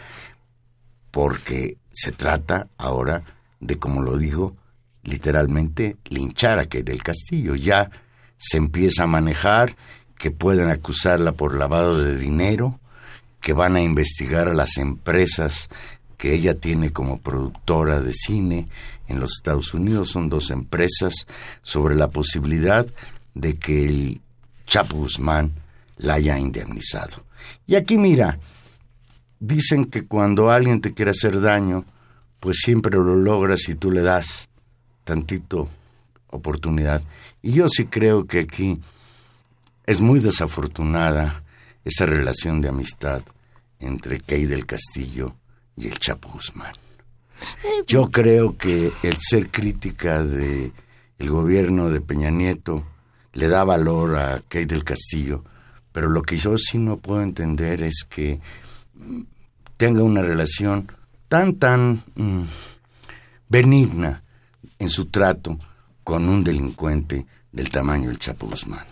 porque 1.11 1.77
se 1.91 2.11
trata 2.11 2.67
ahora 2.77 3.23
de, 3.59 3.77
como 3.77 4.01
lo 4.01 4.17
digo, 4.17 4.55
literalmente 5.03 5.97
linchar 6.05 6.59
a 6.59 6.65
Kay 6.65 6.83
del 6.83 7.03
Castillo. 7.03 7.55
Ya 7.55 7.89
se 8.37 8.57
empieza 8.57 9.03
a 9.03 9.07
manejar 9.07 9.75
que 10.17 10.31
pueden 10.31 10.69
acusarla 10.69 11.31
por 11.31 11.57
lavado 11.57 12.01
de 12.01 12.17
dinero, 12.17 12.79
que 13.41 13.53
van 13.53 13.75
a 13.75 13.81
investigar 13.81 14.47
a 14.49 14.53
las 14.53 14.77
empresas 14.77 15.69
que 16.17 16.33
ella 16.33 16.55
tiene 16.55 16.91
como 16.91 17.19
productora 17.19 18.01
de 18.01 18.11
cine 18.13 18.67
en 19.07 19.19
los 19.19 19.37
Estados 19.37 19.73
Unidos. 19.73 20.11
Son 20.11 20.29
dos 20.29 20.51
empresas 20.51 21.27
sobre 21.63 21.95
la 21.95 22.09
posibilidad 22.09 22.85
de 23.33 23.57
que 23.57 23.87
el 23.87 24.21
Chapo 24.67 24.97
Guzmán 24.97 25.53
la 25.97 26.15
haya 26.15 26.37
indemnizado. 26.37 27.23
Y 27.65 27.75
aquí 27.75 27.97
mira, 27.97 28.39
dicen 29.39 29.85
que 29.85 30.05
cuando 30.05 30.51
alguien 30.51 30.81
te 30.81 30.93
quiere 30.93 31.11
hacer 31.11 31.41
daño, 31.41 31.85
pues 32.39 32.57
siempre 32.63 32.95
lo 32.95 33.15
logras 33.15 33.61
si 33.61 33.75
tú 33.75 33.91
le 33.91 34.01
das 34.01 34.49
tantito 35.03 35.69
oportunidad. 36.29 37.01
Y 37.41 37.53
yo 37.53 37.67
sí 37.69 37.85
creo 37.85 38.27
que 38.27 38.39
aquí 38.39 38.79
es 39.85 40.01
muy 40.01 40.19
desafortunada 40.19 41.43
esa 41.83 42.05
relación 42.05 42.61
de 42.61 42.69
amistad 42.69 43.23
entre 43.79 44.19
Key 44.19 44.45
del 44.45 44.65
Castillo 44.65 45.33
y 45.75 45.87
el 45.87 45.97
Chapo 45.97 46.29
Guzmán. 46.29 46.73
Yo 47.87 48.11
creo 48.11 48.57
que 48.57 48.91
el 49.01 49.17
ser 49.19 49.49
crítica 49.49 50.21
de 50.21 50.71
el 51.17 51.29
gobierno 51.29 51.89
de 51.89 52.01
Peña 52.01 52.29
Nieto 52.29 52.83
le 53.33 53.47
da 53.47 53.63
valor 53.63 54.15
a 54.15 54.41
Key 54.47 54.65
del 54.65 54.83
Castillo, 54.83 55.43
pero 55.91 56.09
lo 56.09 56.21
que 56.21 56.37
yo 56.37 56.57
sí 56.57 56.77
no 56.77 56.97
puedo 56.97 57.21
entender 57.21 57.81
es 57.81 58.05
que 58.07 58.39
tenga 59.77 60.03
una 60.03 60.21
relación 60.21 60.87
tan, 61.27 61.55
tan 61.55 62.03
mm, 62.15 62.43
benigna 63.47 64.23
en 64.77 64.89
su 64.89 65.05
trato 65.05 65.57
con 66.03 66.27
un 66.27 66.43
delincuente 66.43 67.25
del 67.51 67.69
tamaño 67.69 68.09
del 68.09 68.19
Chapo 68.19 68.47
Guzmán. 68.47 68.85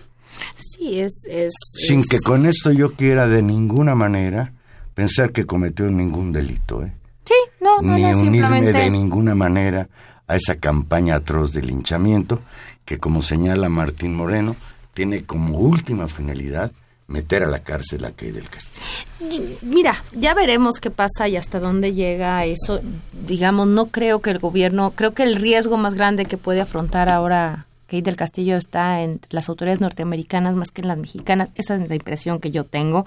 Sí, 0.55 0.99
es... 0.99 1.26
es 1.30 1.53
Sin 1.88 2.03
que 2.03 2.20
con 2.20 2.45
esto 2.45 2.72
yo 2.72 2.93
quiera 2.93 3.28
de 3.28 3.41
ninguna 3.41 3.95
manera 3.95 4.53
pensar 4.93 5.32
que 5.32 5.45
cometió 5.45 5.89
ningún 5.89 6.32
delito, 6.32 6.84
¿eh? 6.84 6.93
Sí, 7.26 7.34
no, 7.60 7.82
no, 7.82 7.95
ni 7.95 8.03
no, 8.03 8.10
unirme 8.10 8.38
simplemente... 8.39 8.80
de 8.80 8.89
ninguna 8.89 9.36
manera 9.36 9.89
a 10.28 10.36
esa 10.36 10.55
campaña 10.55 11.16
atroz 11.16 11.53
de 11.53 11.62
linchamiento 11.64 12.41
que, 12.86 12.97
como 12.97 13.22
señala 13.22 13.70
Martín 13.70 14.16
Moreno, 14.16 14.55
tiene 14.93 15.24
como 15.24 15.58
última 15.58 16.08
finalidad 16.08 16.72
meter 17.08 17.43
a 17.43 17.47
la 17.47 17.60
cárcel 17.60 18.03
a 18.05 18.12
Key 18.12 18.32
del 18.32 18.49
Castillo. 18.49 19.58
Mira, 19.62 20.03
ya 20.14 20.34
veremos 20.34 20.80
qué 20.80 20.91
pasa 20.91 21.28
y 21.28 21.38
hasta 21.38 21.60
dónde 21.60 21.93
llega 21.93 22.45
eso. 22.45 22.82
Digamos, 23.28 23.68
no 23.68 23.88
creo 23.88 24.22
que 24.22 24.30
el 24.30 24.39
gobierno, 24.39 24.91
creo 24.91 25.14
que 25.14 25.24
el 25.24 25.36
riesgo 25.36 25.78
más 25.78 25.95
grande 25.95 26.26
que 26.26 26.38
puede 26.38 26.62
afrontar 26.62 27.12
ahora 27.12 27.66
Kate 27.88 28.01
del 28.01 28.18
Castillo 28.18 28.58
está 28.58 29.01
en 29.01 29.22
las 29.30 29.47
autoridades 29.47 29.80
norteamericanas 29.80 30.55
más 30.55 30.72
que 30.72 30.82
en 30.82 30.89
las 30.89 30.97
mexicanas. 30.97 31.49
Esa 31.55 31.76
es 31.76 31.88
la 31.88 31.95
impresión 31.95 32.39
que 32.39 32.51
yo 32.51 32.66
tengo, 32.66 33.05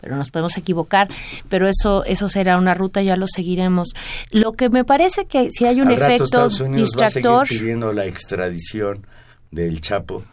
pero 0.00 0.16
nos 0.16 0.30
podemos 0.30 0.56
equivocar. 0.56 1.08
Pero 1.50 1.68
eso, 1.68 2.04
eso 2.04 2.30
será 2.30 2.56
una 2.56 2.72
ruta, 2.72 3.02
ya 3.02 3.16
lo 3.16 3.26
seguiremos. 3.28 3.90
Lo 4.30 4.52
que 4.52 4.70
me 4.70 4.84
parece 4.84 5.26
que 5.26 5.50
si 5.52 5.66
hay 5.66 5.82
un 5.82 5.88
Al 5.88 5.96
rato 5.96 6.06
efecto 6.06 6.24
Estados 6.24 6.60
Unidos 6.60 6.90
distractor. 6.92 7.32
va 7.32 7.42
a 7.42 7.46
seguir 7.46 7.60
pidiendo 7.60 7.92
la 7.92 8.06
extradición 8.06 9.06
del 9.50 9.82
Chapo 9.82 10.24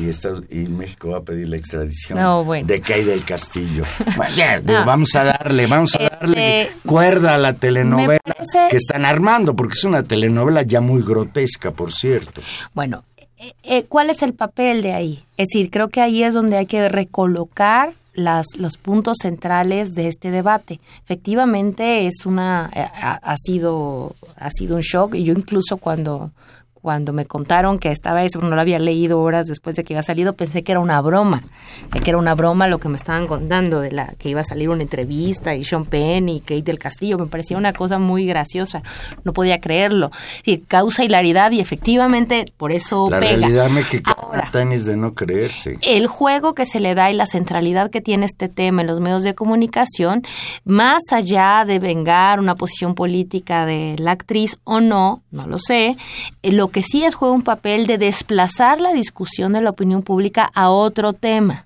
y, 0.00 0.08
Estados, 0.08 0.42
y 0.50 0.66
México 0.68 1.08
va 1.10 1.18
a 1.18 1.22
pedir 1.22 1.48
la 1.48 1.56
extradición 1.56 2.18
No, 2.18 2.44
bueno. 2.44 2.66
de 2.66 2.80
Kay 2.80 3.04
del 3.04 3.24
Castillo. 3.24 3.84
No. 4.64 4.84
Vamos 4.84 5.14
a 5.14 5.24
darle, 5.24 5.66
vamos 5.66 5.94
a 5.96 6.08
darle 6.08 6.62
Este, 6.62 6.74
cuerda 6.86 7.34
a 7.34 7.38
la 7.38 7.52
telenovela 7.54 8.20
parece- 8.24 8.68
que 8.70 8.76
están 8.76 9.04
armando, 9.04 9.54
porque 9.56 9.74
es 9.74 9.84
una 9.84 10.02
telenovela 10.02 10.62
ya 10.62 10.80
muy 10.80 11.02
grotesca, 11.02 11.70
por 11.70 11.92
cierto. 11.92 12.40
Bueno, 12.74 13.04
eh, 13.36 13.52
eh, 13.62 13.84
¿cuál 13.88 14.10
es 14.10 14.22
el 14.22 14.34
papel 14.34 14.82
de 14.82 14.92
ahí? 14.94 15.24
Es 15.36 15.48
decir, 15.48 15.70
creo 15.70 15.88
que 15.88 16.00
ahí 16.00 16.22
es 16.22 16.34
donde 16.34 16.56
hay 16.56 16.66
que 16.66 16.88
recolocar 16.88 17.92
las, 18.14 18.46
los 18.56 18.76
puntos 18.78 19.18
centrales 19.22 19.94
de 19.94 20.08
este 20.08 20.30
debate. 20.32 20.80
Efectivamente, 21.04 22.06
es 22.06 22.26
una 22.26 22.70
eh, 22.74 22.80
ha, 23.00 23.14
ha 23.14 23.36
sido 23.36 24.16
ha 24.36 24.50
sido 24.50 24.76
un 24.76 24.82
shock 24.82 25.14
y 25.14 25.24
yo 25.24 25.32
incluso 25.34 25.76
cuando 25.76 26.32
cuando 26.80 27.12
me 27.12 27.26
contaron 27.26 27.78
que 27.78 27.90
estaba 27.90 28.24
eso, 28.24 28.40
no 28.40 28.54
lo 28.54 28.60
había 28.60 28.78
leído 28.78 29.20
horas 29.20 29.46
después 29.46 29.76
de 29.76 29.84
que 29.84 29.94
había 29.94 30.02
salido, 30.02 30.32
pensé 30.32 30.62
que 30.62 30.72
era 30.72 30.80
una 30.80 31.00
broma, 31.00 31.42
que 31.90 32.08
era 32.08 32.18
una 32.18 32.34
broma 32.34 32.68
lo 32.68 32.78
que 32.78 32.88
me 32.88 32.96
estaban 32.96 33.26
contando 33.26 33.80
de 33.80 33.92
la 33.92 34.14
que 34.18 34.28
iba 34.30 34.40
a 34.40 34.44
salir 34.44 34.68
una 34.70 34.82
entrevista 34.82 35.54
y 35.54 35.64
Sean 35.64 35.84
Penn 35.84 36.28
y 36.28 36.40
Kate 36.40 36.62
del 36.62 36.78
Castillo, 36.78 37.18
me 37.18 37.26
parecía 37.26 37.56
una 37.56 37.72
cosa 37.72 37.98
muy 37.98 38.26
graciosa, 38.26 38.82
no 39.24 39.32
podía 39.32 39.60
creerlo. 39.60 40.10
Sí, 40.44 40.62
causa 40.66 41.04
hilaridad 41.04 41.50
y 41.52 41.60
efectivamente 41.60 42.44
por 42.56 42.72
eso 42.72 43.08
La 43.10 43.20
pega. 43.20 43.36
realidad 43.38 43.70
mexicana 43.70 44.16
Ahora, 44.20 44.48
tan 44.52 44.72
es 44.72 44.84
de 44.86 44.96
no 44.96 45.14
creerse. 45.14 45.78
el 45.82 46.06
juego 46.06 46.54
que 46.54 46.66
se 46.66 46.80
le 46.80 46.94
da 46.94 47.10
y 47.10 47.14
la 47.14 47.26
centralidad 47.26 47.90
que 47.90 48.00
tiene 48.00 48.26
este 48.26 48.48
tema 48.48 48.82
en 48.82 48.86
los 48.88 49.00
medios 49.00 49.22
de 49.24 49.34
comunicación, 49.34 50.22
más 50.64 51.02
allá 51.12 51.64
de 51.66 51.78
vengar 51.78 52.40
una 52.40 52.54
posición 52.54 52.94
política 52.94 53.66
de 53.66 53.96
la 53.98 54.12
actriz 54.12 54.58
o 54.64 54.80
no, 54.80 55.22
no 55.30 55.46
lo 55.46 55.58
sé, 55.58 55.96
eh, 56.42 56.52
lo 56.68 56.72
que 56.72 56.82
sí 56.82 57.02
es 57.02 57.14
juega 57.14 57.34
un 57.34 57.40
papel 57.40 57.86
de 57.86 57.96
desplazar 57.96 58.78
la 58.82 58.92
discusión 58.92 59.54
de 59.54 59.62
la 59.62 59.70
opinión 59.70 60.02
pública 60.02 60.50
a 60.52 60.68
otro 60.68 61.14
tema 61.14 61.64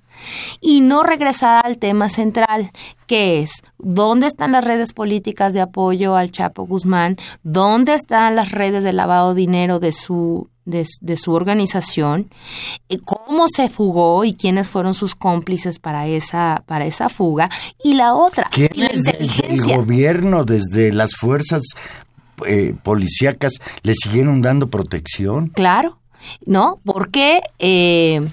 y 0.61 0.81
no 0.81 1.03
regresar 1.03 1.67
al 1.67 1.79
tema 1.79 2.09
central, 2.09 2.71
que 3.09 3.41
es 3.41 3.51
dónde 3.79 4.29
están 4.29 4.53
las 4.53 4.65
redes 4.65 4.93
políticas 4.93 5.55
de 5.55 5.61
apoyo 5.61 6.15
al 6.15 6.31
Chapo 6.31 6.67
Guzmán, 6.67 7.17
dónde 7.43 7.95
están 7.95 8.37
las 8.37 8.53
redes 8.53 8.85
de 8.85 8.93
lavado 8.93 9.35
de 9.35 9.41
dinero 9.41 9.81
de 9.81 9.91
su 9.91 10.49
de, 10.65 10.87
de 11.01 11.17
su 11.17 11.33
organización, 11.33 12.31
eh, 12.89 12.99
cómo 13.05 13.47
se 13.49 13.69
fugó 13.69 14.25
y 14.25 14.35
quiénes 14.35 14.69
fueron 14.69 14.95
sus 14.95 15.17
cómplices 15.17 15.81
para 15.81 16.07
esa 16.07 16.63
para 16.67 16.87
esa 16.87 17.09
fuga 17.09 17.51
y 17.83 17.95
la 17.95 18.15
otra, 18.15 18.49
y 18.57 18.61
la 18.61 18.69
¿Quiénes 18.69 19.03
desde 19.03 19.47
el 19.49 19.77
gobierno, 19.77 20.45
desde 20.45 20.93
las 20.93 21.17
fuerzas 21.17 21.63
eh, 22.47 22.75
policíacas, 22.83 23.55
le 23.83 23.95
siguieron 23.95 24.43
dando 24.43 24.69
protección? 24.69 25.49
Claro, 25.49 25.99
¿no? 26.47 26.81
Porque 26.85 27.41
eh, 27.59 28.27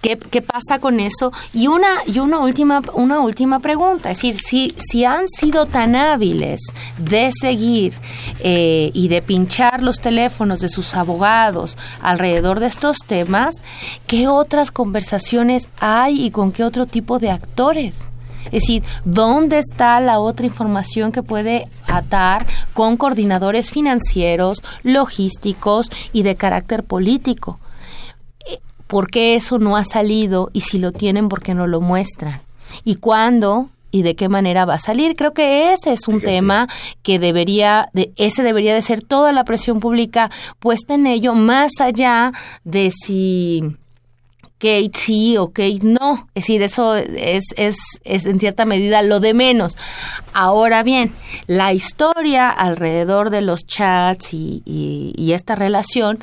¿qué, 0.00 0.16
qué 0.16 0.42
pasa 0.42 0.78
con 0.78 1.00
eso? 1.00 1.32
Y 1.52 1.66
una 1.66 1.88
y 2.06 2.18
una 2.18 2.38
última 2.40 2.80
una 2.94 3.20
última 3.20 3.60
pregunta, 3.60 4.10
es 4.10 4.18
decir, 4.18 4.40
si 4.40 4.74
si 4.78 5.04
han 5.04 5.28
sido 5.28 5.66
tan 5.66 5.96
hábiles 5.96 6.60
de 6.98 7.32
seguir 7.32 7.94
eh, 8.40 8.90
y 8.94 9.08
de 9.08 9.22
pinchar 9.22 9.82
los 9.82 10.00
teléfonos 10.00 10.60
de 10.60 10.68
sus 10.68 10.94
abogados 10.94 11.76
alrededor 12.00 12.60
de 12.60 12.66
estos 12.66 12.98
temas, 13.06 13.56
¿qué 14.06 14.28
otras 14.28 14.70
conversaciones 14.70 15.68
hay 15.80 16.24
y 16.24 16.30
con 16.30 16.52
qué 16.52 16.64
otro 16.64 16.86
tipo 16.86 17.18
de 17.18 17.30
actores? 17.30 18.09
Es 18.46 18.62
decir, 18.62 18.82
¿dónde 19.04 19.58
está 19.58 20.00
la 20.00 20.18
otra 20.18 20.46
información 20.46 21.12
que 21.12 21.22
puede 21.22 21.68
atar 21.86 22.46
con 22.74 22.96
coordinadores 22.96 23.70
financieros, 23.70 24.62
logísticos 24.82 25.90
y 26.12 26.22
de 26.22 26.36
carácter 26.36 26.84
político? 26.84 27.58
Eh, 28.46 28.58
¿Por 28.86 29.10
qué 29.10 29.36
eso 29.36 29.58
no 29.58 29.76
ha 29.76 29.84
salido? 29.84 30.50
Y 30.52 30.62
si 30.62 30.78
lo 30.78 30.92
tienen, 30.92 31.28
¿por 31.28 31.42
qué 31.42 31.54
no 31.54 31.66
lo 31.66 31.80
muestran? 31.80 32.40
¿Y 32.84 32.96
cuándo? 32.96 33.70
¿Y 33.92 34.02
de 34.02 34.14
qué 34.14 34.28
manera 34.28 34.64
va 34.64 34.74
a 34.74 34.78
salir? 34.78 35.16
Creo 35.16 35.32
que 35.32 35.72
ese 35.72 35.92
es 35.92 36.06
un 36.06 36.20
Fíjate. 36.20 36.34
tema 36.34 36.68
que 37.02 37.18
debería, 37.18 37.88
de, 37.92 38.12
ese 38.16 38.42
debería 38.42 38.74
de 38.74 38.82
ser 38.82 39.02
toda 39.02 39.32
la 39.32 39.44
presión 39.44 39.80
pública 39.80 40.30
puesta 40.60 40.94
en 40.94 41.06
ello, 41.06 41.34
más 41.34 41.72
allá 41.80 42.32
de 42.62 42.92
si 42.92 43.76
Kate 44.60 44.90
sí 44.94 45.36
o 45.38 45.48
Kate 45.48 45.80
no. 45.82 46.28
Es 46.34 46.44
decir, 46.44 46.62
eso 46.62 46.94
es, 46.94 47.44
es, 47.56 47.76
es 48.04 48.26
en 48.26 48.38
cierta 48.38 48.64
medida 48.66 49.00
lo 49.02 49.18
de 49.18 49.34
menos. 49.34 49.76
Ahora 50.34 50.82
bien, 50.82 51.12
la 51.46 51.72
historia 51.72 52.48
alrededor 52.50 53.30
de 53.30 53.40
los 53.40 53.66
chats 53.66 54.34
y, 54.34 54.62
y- 54.66 55.14
y 55.16 55.32
esta 55.32 55.54
relación 55.54 56.18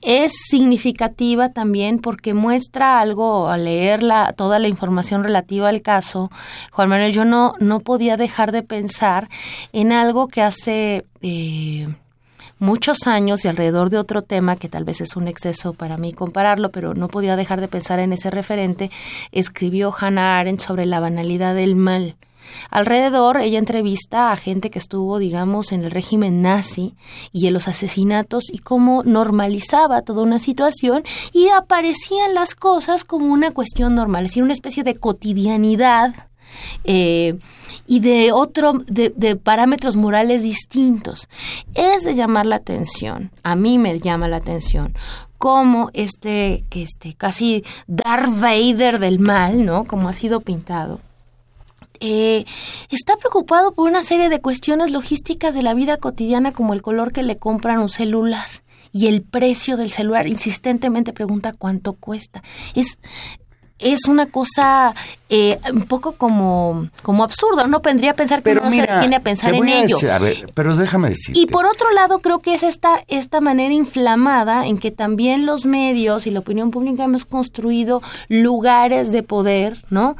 es 0.00 0.32
significativa 0.48 1.48
también 1.48 1.98
porque 1.98 2.32
muestra 2.32 3.00
algo 3.00 3.48
al 3.48 3.64
leer 3.64 4.02
la, 4.04 4.32
toda 4.32 4.60
la 4.60 4.68
información 4.68 5.24
relativa 5.24 5.68
al 5.68 5.82
caso. 5.82 6.30
Juan 6.70 6.88
Manuel, 6.88 7.12
yo 7.12 7.24
no, 7.24 7.54
no 7.58 7.80
podía 7.80 8.16
dejar 8.16 8.52
de 8.52 8.62
pensar 8.62 9.28
en 9.72 9.90
algo 9.92 10.28
que 10.28 10.42
hace... 10.42 11.04
eh, 11.22 11.88
muchos 12.58 13.06
años 13.06 13.44
y 13.44 13.48
alrededor 13.48 13.90
de 13.90 13.98
otro 13.98 14.22
tema 14.22 14.56
que 14.56 14.68
tal 14.68 14.84
vez 14.84 15.00
es 15.00 15.16
un 15.16 15.28
exceso 15.28 15.72
para 15.72 15.96
mí 15.96 16.12
compararlo, 16.12 16.70
pero 16.70 16.94
no 16.94 17.08
podía 17.08 17.36
dejar 17.36 17.60
de 17.60 17.68
pensar 17.68 18.00
en 18.00 18.12
ese 18.12 18.30
referente, 18.30 18.90
escribió 19.32 19.94
Hannah 19.98 20.38
Arendt 20.38 20.60
sobre 20.60 20.86
la 20.86 21.00
banalidad 21.00 21.54
del 21.54 21.76
mal. 21.76 22.16
Alrededor, 22.70 23.38
ella 23.38 23.58
entrevista 23.58 24.32
a 24.32 24.36
gente 24.36 24.70
que 24.70 24.78
estuvo, 24.78 25.18
digamos, 25.18 25.72
en 25.72 25.84
el 25.84 25.90
régimen 25.90 26.42
nazi 26.42 26.94
y 27.32 27.46
en 27.46 27.54
los 27.54 27.68
asesinatos 27.68 28.44
y 28.50 28.58
cómo 28.58 29.02
normalizaba 29.04 30.02
toda 30.02 30.22
una 30.22 30.38
situación 30.38 31.02
y 31.32 31.48
aparecían 31.48 32.34
las 32.34 32.54
cosas 32.54 33.04
como 33.04 33.32
una 33.32 33.50
cuestión 33.50 33.94
normal, 33.94 34.24
es 34.24 34.30
decir, 34.30 34.42
una 34.42 34.52
especie 34.52 34.82
de 34.82 34.96
cotidianidad. 34.96 36.27
Eh, 36.84 37.38
y 37.86 38.00
de 38.00 38.32
otro 38.32 38.74
de, 38.86 39.36
parámetros 39.36 39.96
morales 39.96 40.42
distintos. 40.42 41.28
Es 41.74 42.04
de 42.04 42.14
llamar 42.14 42.46
la 42.46 42.56
atención 42.56 43.30
a 43.42 43.56
mí 43.56 43.78
me 43.78 43.98
llama 43.98 44.28
la 44.28 44.36
atención 44.36 44.94
cómo 45.38 45.90
este 45.94 46.64
que 46.68 46.82
este 46.82 47.14
casi 47.14 47.64
Darth 47.86 48.40
Vader 48.40 48.98
del 48.98 49.18
mal 49.20 49.64
no 49.64 49.84
como 49.84 50.08
ha 50.08 50.12
sido 50.12 50.40
pintado 50.40 51.00
eh, 52.00 52.44
está 52.90 53.16
preocupado 53.16 53.72
por 53.72 53.88
una 53.88 54.02
serie 54.02 54.28
de 54.28 54.40
cuestiones 54.40 54.92
logísticas 54.92 55.54
de 55.54 55.62
la 55.62 55.74
vida 55.74 55.96
cotidiana 55.96 56.52
como 56.52 56.74
el 56.74 56.82
color 56.82 57.12
que 57.12 57.22
le 57.22 57.38
compran 57.38 57.78
un 57.78 57.88
celular 57.88 58.46
y 58.92 59.06
el 59.08 59.22
precio 59.22 59.76
del 59.76 59.90
celular. 59.90 60.26
Insistentemente 60.26 61.12
pregunta 61.12 61.52
cuánto 61.52 61.94
cuesta. 61.94 62.42
Es 62.74 62.98
es 63.78 64.06
una 64.06 64.26
cosa 64.26 64.94
eh, 65.28 65.58
un 65.72 65.82
poco 65.82 66.12
como, 66.12 66.88
como 67.02 67.22
absurda. 67.22 67.64
Uno 67.64 67.80
vendría 67.80 68.12
a 68.12 68.14
pensar 68.14 68.42
que 68.42 68.52
uno 68.52 68.70
se 68.70 68.80
detiene 68.80 69.16
a 69.16 69.20
pensar 69.20 69.54
en 69.54 69.68
ello. 69.68 69.96
pero 70.54 70.76
déjame 70.76 71.10
decir. 71.10 71.36
Y 71.36 71.46
por 71.46 71.66
otro 71.66 71.92
lado, 71.92 72.18
creo 72.20 72.40
que 72.40 72.54
es 72.54 72.62
esta, 72.62 73.04
esta 73.08 73.40
manera 73.40 73.72
inflamada 73.72 74.66
en 74.66 74.78
que 74.78 74.90
también 74.90 75.46
los 75.46 75.66
medios 75.66 76.26
y 76.26 76.30
la 76.30 76.40
opinión 76.40 76.70
pública 76.70 77.04
hemos 77.04 77.24
construido 77.24 78.02
lugares 78.28 79.12
de 79.12 79.22
poder, 79.22 79.76
¿no? 79.90 80.16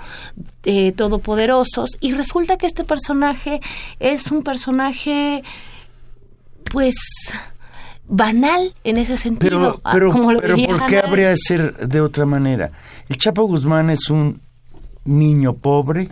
Eh, 0.65 0.93
todopoderosos. 0.93 1.97
Y 2.01 2.13
resulta 2.13 2.57
que 2.57 2.67
este 2.67 2.85
personaje 2.85 3.61
es 3.99 4.31
un 4.31 4.43
personaje, 4.43 5.43
pues 6.71 6.95
banal 8.09 8.75
en 8.85 8.97
ese 8.97 9.17
sentido. 9.17 9.81
Pero, 9.93 10.13
pero, 10.13 10.39
pero 10.41 10.57
¿por 10.57 10.87
qué 10.87 10.99
habría 10.99 11.31
de 11.31 11.37
ser 11.37 11.77
de 11.77 12.01
otra 12.01 12.25
manera? 12.25 12.71
El 13.09 13.17
Chapo 13.17 13.45
Guzmán 13.45 13.89
es 13.89 14.11
un 14.11 14.43
niño 15.07 15.55
pobre 15.55 16.11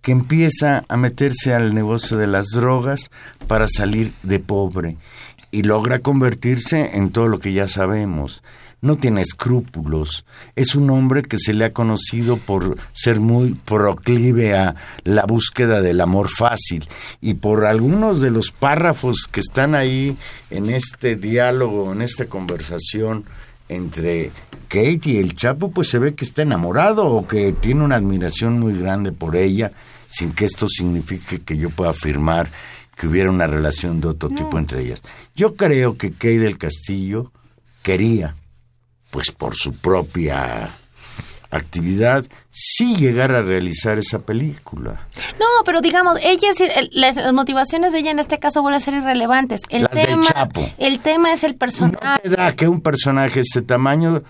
que 0.00 0.12
empieza 0.12 0.84
a 0.88 0.96
meterse 0.96 1.52
al 1.52 1.74
negocio 1.74 2.18
de 2.18 2.28
las 2.28 2.46
drogas 2.50 3.10
para 3.48 3.66
salir 3.68 4.12
de 4.22 4.38
pobre 4.38 4.96
y 5.50 5.64
logra 5.64 5.98
convertirse 5.98 6.96
en 6.96 7.10
todo 7.10 7.26
lo 7.26 7.40
que 7.40 7.52
ya 7.52 7.66
sabemos. 7.66 8.44
No 8.80 8.94
tiene 8.94 9.22
escrúpulos, 9.22 10.24
es 10.54 10.76
un 10.76 10.88
hombre 10.90 11.22
que 11.22 11.36
se 11.36 11.52
le 11.52 11.64
ha 11.64 11.72
conocido 11.72 12.36
por 12.36 12.76
ser 12.92 13.18
muy 13.18 13.54
proclive 13.54 14.54
a 14.54 14.76
la 15.02 15.24
búsqueda 15.24 15.80
del 15.80 16.00
amor 16.00 16.28
fácil 16.28 16.88
y 17.20 17.34
por 17.34 17.64
algunos 17.64 18.20
de 18.20 18.30
los 18.30 18.52
párrafos 18.52 19.26
que 19.28 19.40
están 19.40 19.74
ahí 19.74 20.16
en 20.50 20.70
este 20.70 21.16
diálogo, 21.16 21.92
en 21.92 22.02
esta 22.02 22.26
conversación 22.26 23.24
entre 23.68 24.30
Kate 24.68 25.00
y 25.04 25.16
el 25.18 25.34
Chapo, 25.34 25.70
pues 25.70 25.88
se 25.88 25.98
ve 25.98 26.14
que 26.14 26.24
está 26.24 26.42
enamorado 26.42 27.06
o 27.06 27.26
que 27.26 27.52
tiene 27.52 27.84
una 27.84 27.96
admiración 27.96 28.58
muy 28.58 28.78
grande 28.78 29.12
por 29.12 29.36
ella, 29.36 29.72
sin 30.08 30.32
que 30.32 30.44
esto 30.44 30.66
signifique 30.68 31.40
que 31.40 31.56
yo 31.56 31.70
pueda 31.70 31.90
afirmar 31.90 32.48
que 32.96 33.06
hubiera 33.06 33.30
una 33.30 33.46
relación 33.46 34.00
de 34.00 34.08
otro 34.08 34.30
tipo 34.30 34.58
entre 34.58 34.82
ellas. 34.82 35.02
Yo 35.34 35.54
creo 35.54 35.98
que 35.98 36.10
Kate 36.10 36.38
del 36.38 36.58
Castillo 36.58 37.30
quería 37.82 38.34
pues 39.10 39.30
por 39.30 39.54
su 39.54 39.72
propia 39.74 40.74
actividad, 41.50 42.24
sí 42.50 42.94
llegar 42.96 43.32
a 43.32 43.42
realizar 43.42 43.98
esa 43.98 44.20
película. 44.20 45.06
No, 45.38 45.46
pero 45.64 45.80
digamos, 45.80 46.18
ella 46.24 46.48
las 46.92 47.32
motivaciones 47.32 47.92
de 47.92 48.00
ella 48.00 48.10
en 48.10 48.18
este 48.18 48.38
caso 48.38 48.62
vuelven 48.62 48.76
a 48.76 48.80
ser 48.80 48.94
irrelevantes. 48.94 49.62
El 49.68 49.82
las 49.82 49.90
tema, 49.92 50.16
del 50.16 50.26
Chapo. 50.26 50.70
El 50.78 51.00
tema 51.00 51.32
es 51.32 51.44
el 51.44 51.54
personaje. 51.54 51.98
No 52.02 52.18
te 52.18 52.28
da 52.28 52.52
que 52.52 52.68
un 52.68 52.80
personaje 52.80 53.36
de 53.36 53.40
este 53.42 53.62
tamaño 53.62 54.22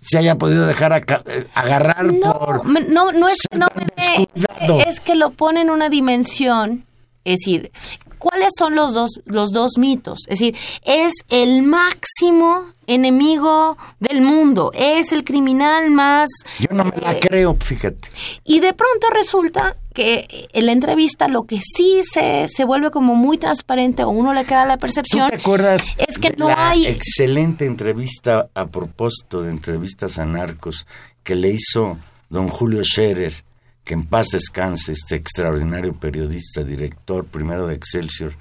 se 0.00 0.18
haya 0.18 0.36
podido 0.36 0.66
dejar 0.66 0.92
eh, 0.92 1.46
agarrar 1.54 2.06
por... 2.20 2.66
No, 2.66 3.12
no 3.12 3.26
es 3.26 3.46
que 3.50 3.58
no 3.58 3.66
me 3.74 3.86
dé, 3.86 4.82
es 4.86 5.00
que 5.00 5.14
lo 5.14 5.30
pone 5.30 5.62
en 5.62 5.70
una 5.70 5.88
dimensión, 5.88 6.84
es 7.24 7.38
decir, 7.38 7.72
¿cuáles 8.18 8.50
son 8.58 8.74
los 8.74 8.94
dos, 8.94 9.20
los 9.24 9.52
dos 9.52 9.78
mitos? 9.78 10.20
Es 10.28 10.38
decir, 10.40 10.56
es 10.84 11.12
el 11.28 11.62
máximo 11.62 12.64
enemigo 12.86 13.76
del 13.98 14.20
mundo, 14.20 14.70
es 14.74 15.12
el 15.12 15.24
criminal 15.24 15.90
más... 15.90 16.28
Yo 16.58 16.68
no 16.72 16.84
me 16.84 16.96
la 16.96 17.12
eh, 17.12 17.20
creo, 17.20 17.54
fíjate. 17.54 18.08
Y 18.44 18.60
de 18.60 18.72
pronto 18.72 19.08
resulta 19.10 19.76
que 19.94 20.48
en 20.52 20.66
la 20.66 20.72
entrevista 20.72 21.28
lo 21.28 21.44
que 21.44 21.60
sí 21.60 22.02
se, 22.04 22.48
se 22.48 22.64
vuelve 22.64 22.90
como 22.90 23.14
muy 23.14 23.38
transparente 23.38 24.04
o 24.04 24.10
uno 24.10 24.34
le 24.34 24.44
queda 24.44 24.66
la 24.66 24.76
percepción... 24.76 25.28
te 25.28 25.36
acuerdas 25.36 25.94
es 25.96 26.18
que 26.18 26.34
no 26.36 26.48
la 26.48 26.70
hay... 26.70 26.86
excelente 26.86 27.64
entrevista 27.64 28.48
a 28.54 28.66
propósito 28.66 29.42
de 29.42 29.50
entrevistas 29.50 30.18
a 30.18 30.26
narcos 30.26 30.86
que 31.22 31.36
le 31.36 31.50
hizo 31.50 31.98
don 32.28 32.48
Julio 32.48 32.82
Scherer, 32.84 33.44
que 33.84 33.94
en 33.94 34.06
paz 34.06 34.28
descanse, 34.32 34.92
este 34.92 35.16
extraordinario 35.16 35.94
periodista, 35.94 36.64
director 36.64 37.24
primero 37.24 37.66
de 37.66 37.74
Excelsior 37.74 38.34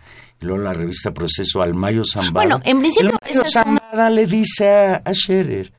luego 0.44 0.62
la 0.62 0.74
revista 0.74 1.14
Proceso 1.14 1.62
al 1.62 1.74
Mayo 1.74 2.04
Zambada. 2.06 2.32
Bueno, 2.34 2.62
en 2.64 2.80
principio... 2.80 3.10
El 3.10 3.18
Mayo 3.22 3.50
Zambada 3.52 4.10
le 4.10 4.28
dice 4.28 4.70
a, 4.70 4.96
a 4.98 5.14
Scherer, 5.14 5.74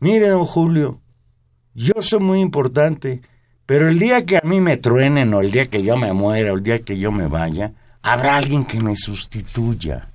mire 0.00 0.28
don 0.28 0.46
Julio, 0.46 1.00
yo 1.74 1.94
soy 2.00 2.20
muy 2.20 2.40
importante, 2.40 3.20
pero 3.66 3.88
el 3.88 3.98
día 3.98 4.24
que 4.24 4.38
a 4.38 4.42
mí 4.44 4.60
me 4.60 4.76
truenen 4.76 5.34
o 5.34 5.40
el 5.40 5.50
día 5.50 5.66
que 5.66 5.82
yo 5.82 5.96
me 5.96 6.12
muera 6.12 6.52
o 6.52 6.56
el 6.56 6.62
día 6.62 6.80
que 6.80 6.98
yo 6.98 7.12
me 7.12 7.26
vaya, 7.26 7.72
habrá 8.02 8.36
alguien 8.36 8.64
que 8.64 8.80
me 8.80 8.96
sustituya. 8.96 10.08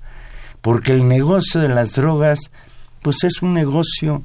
Porque 0.62 0.92
el 0.92 1.08
negocio 1.08 1.62
de 1.62 1.70
las 1.70 1.94
drogas, 1.94 2.52
pues 3.02 3.24
es 3.24 3.42
un 3.42 3.54
negocio 3.54 4.24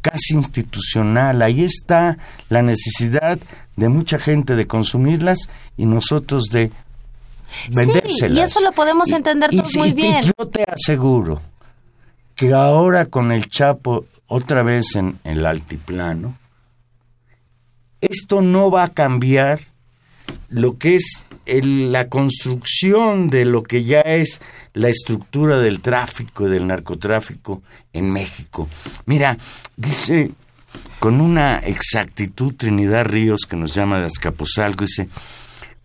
casi 0.00 0.34
institucional. 0.34 1.42
Ahí 1.42 1.64
está 1.64 2.18
la 2.48 2.62
necesidad 2.62 3.38
de 3.76 3.88
mucha 3.88 4.18
gente 4.18 4.56
de 4.56 4.66
consumirlas 4.66 5.48
y 5.76 5.86
nosotros 5.86 6.44
de 6.52 6.70
vendérselas. 7.70 8.36
y 8.36 8.40
eso 8.40 8.60
lo 8.60 8.72
podemos 8.72 9.10
entender 9.10 9.50
todos 9.50 9.76
muy 9.76 9.92
bien. 9.92 10.20
yo 10.22 10.46
te 10.48 10.64
aseguro 10.64 11.40
que 12.34 12.52
ahora 12.52 13.06
con 13.06 13.32
el 13.32 13.48
Chapo 13.48 14.04
otra 14.26 14.62
vez 14.62 14.94
en, 14.94 15.18
el 15.24 15.44
altiplano, 15.44 16.38
esto 18.00 18.40
no 18.40 18.70
va 18.70 18.84
a 18.84 18.88
cambiar 18.88 19.60
lo 20.48 20.78
que 20.78 20.96
es 20.96 21.24
la 21.46 22.08
construcción 22.08 23.30
de 23.30 23.44
lo 23.44 23.62
que 23.62 23.84
ya 23.84 24.00
es 24.00 24.40
la 24.72 24.88
estructura 24.88 25.58
del 25.58 25.80
tráfico 25.80 26.46
y 26.46 26.50
del 26.50 26.66
narcotráfico 26.66 27.62
en 27.92 28.10
México. 28.10 28.68
Mira, 29.06 29.36
dice 29.76 30.30
con 31.00 31.20
una 31.20 31.58
exactitud 31.58 32.54
Trinidad 32.54 33.06
Ríos 33.06 33.46
que 33.48 33.56
nos 33.56 33.74
llama 33.74 33.98
de 33.98 34.06
Azcapotzalco, 34.06 34.84
dice, 34.84 35.08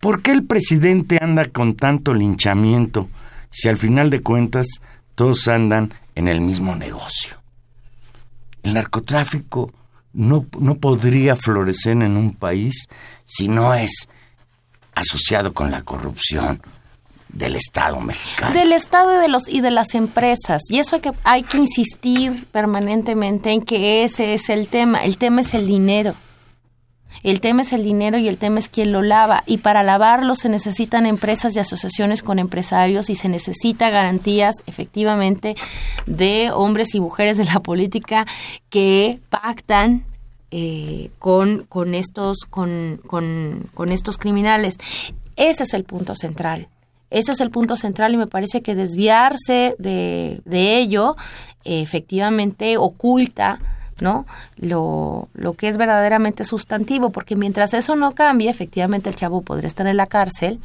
¿Por 0.00 0.22
qué 0.22 0.30
el 0.30 0.44
presidente 0.44 1.18
anda 1.20 1.46
con 1.46 1.74
tanto 1.74 2.14
linchamiento 2.14 3.08
si 3.50 3.68
al 3.68 3.76
final 3.76 4.10
de 4.10 4.20
cuentas 4.20 4.66
todos 5.14 5.48
andan 5.48 5.92
en 6.14 6.28
el 6.28 6.40
mismo 6.40 6.76
negocio? 6.76 7.36
El 8.62 8.74
narcotráfico 8.74 9.72
no, 10.12 10.46
no 10.60 10.76
podría 10.76 11.34
florecer 11.34 11.92
en 12.02 12.16
un 12.16 12.34
país 12.34 12.88
si 13.24 13.48
no 13.48 13.74
es 13.74 14.08
asociado 14.96 15.52
con 15.52 15.70
la 15.70 15.82
corrupción 15.82 16.60
del 17.28 17.54
Estado 17.54 18.00
mexicano. 18.00 18.54
Del 18.54 18.72
Estado 18.72 19.16
y 19.16 19.20
de, 19.20 19.28
los, 19.28 19.48
y 19.48 19.60
de 19.60 19.70
las 19.70 19.94
empresas. 19.94 20.62
Y 20.70 20.78
eso 20.78 20.96
hay 20.96 21.02
que, 21.02 21.12
hay 21.22 21.42
que 21.42 21.58
insistir 21.58 22.46
permanentemente 22.50 23.52
en 23.52 23.62
que 23.62 24.04
ese 24.04 24.34
es 24.34 24.48
el 24.48 24.68
tema. 24.68 25.04
El 25.04 25.18
tema 25.18 25.42
es 25.42 25.54
el 25.54 25.66
dinero. 25.66 26.14
El 27.22 27.40
tema 27.40 27.62
es 27.62 27.72
el 27.72 27.82
dinero 27.82 28.18
y 28.18 28.28
el 28.28 28.38
tema 28.38 28.58
es 28.58 28.68
quién 28.68 28.92
lo 28.92 29.02
lava. 29.02 29.42
Y 29.46 29.58
para 29.58 29.82
lavarlo 29.82 30.34
se 30.34 30.48
necesitan 30.48 31.06
empresas 31.06 31.54
y 31.56 31.58
asociaciones 31.58 32.22
con 32.22 32.38
empresarios 32.38 33.10
y 33.10 33.16
se 33.16 33.28
necesita 33.28 33.90
garantías, 33.90 34.56
efectivamente, 34.66 35.56
de 36.06 36.50
hombres 36.52 36.94
y 36.94 37.00
mujeres 37.00 37.36
de 37.36 37.44
la 37.44 37.60
política 37.60 38.26
que 38.70 39.18
pactan 39.28 40.04
eh, 40.58 41.10
con, 41.18 41.64
con, 41.68 41.94
estos, 41.94 42.38
con, 42.48 42.98
con, 43.06 43.92
estos 43.92 44.16
criminales. 44.16 44.78
Ese 45.36 45.64
es 45.64 45.74
el 45.74 45.84
punto 45.84 46.16
central. 46.16 46.68
Ese 47.10 47.32
es 47.32 47.40
el 47.40 47.50
punto 47.50 47.76
central 47.76 48.14
y 48.14 48.16
me 48.16 48.26
parece 48.26 48.62
que 48.62 48.74
desviarse 48.74 49.74
de, 49.78 50.40
de 50.46 50.78
ello 50.78 51.14
efectivamente 51.64 52.78
oculta 52.78 53.58
¿no? 54.00 54.24
Lo, 54.56 55.28
lo 55.34 55.54
que 55.54 55.68
es 55.68 55.76
verdaderamente 55.76 56.44
sustantivo, 56.44 57.10
porque 57.10 57.36
mientras 57.36 57.74
eso 57.74 57.96
no 57.96 58.12
cambie, 58.12 58.50
efectivamente 58.50 59.10
el 59.10 59.16
chavo 59.16 59.42
podría 59.42 59.68
estar 59.68 59.86
en 59.86 59.96
la 59.96 60.06
cárcel 60.06 60.60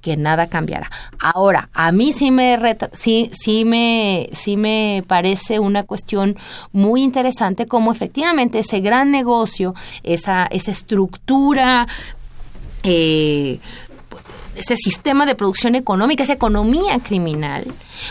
que 0.00 0.16
nada 0.16 0.46
cambiará. 0.48 0.90
Ahora, 1.18 1.68
a 1.72 1.92
mí 1.92 2.12
sí 2.12 2.30
me 2.30 2.58
sí, 2.94 3.30
sí 3.32 3.64
me 3.64 4.30
sí 4.32 4.56
me 4.56 5.04
parece 5.06 5.58
una 5.58 5.84
cuestión 5.84 6.36
muy 6.72 7.02
interesante 7.02 7.66
cómo 7.66 7.92
efectivamente 7.92 8.60
ese 8.60 8.80
gran 8.80 9.10
negocio, 9.10 9.74
esa 10.02 10.46
esa 10.46 10.70
estructura 10.70 11.86
eh, 12.82 13.58
ese 14.56 14.76
sistema 14.76 15.26
de 15.26 15.34
producción 15.34 15.74
económica, 15.74 16.22
esa 16.22 16.32
economía 16.34 16.98
criminal, 16.98 17.64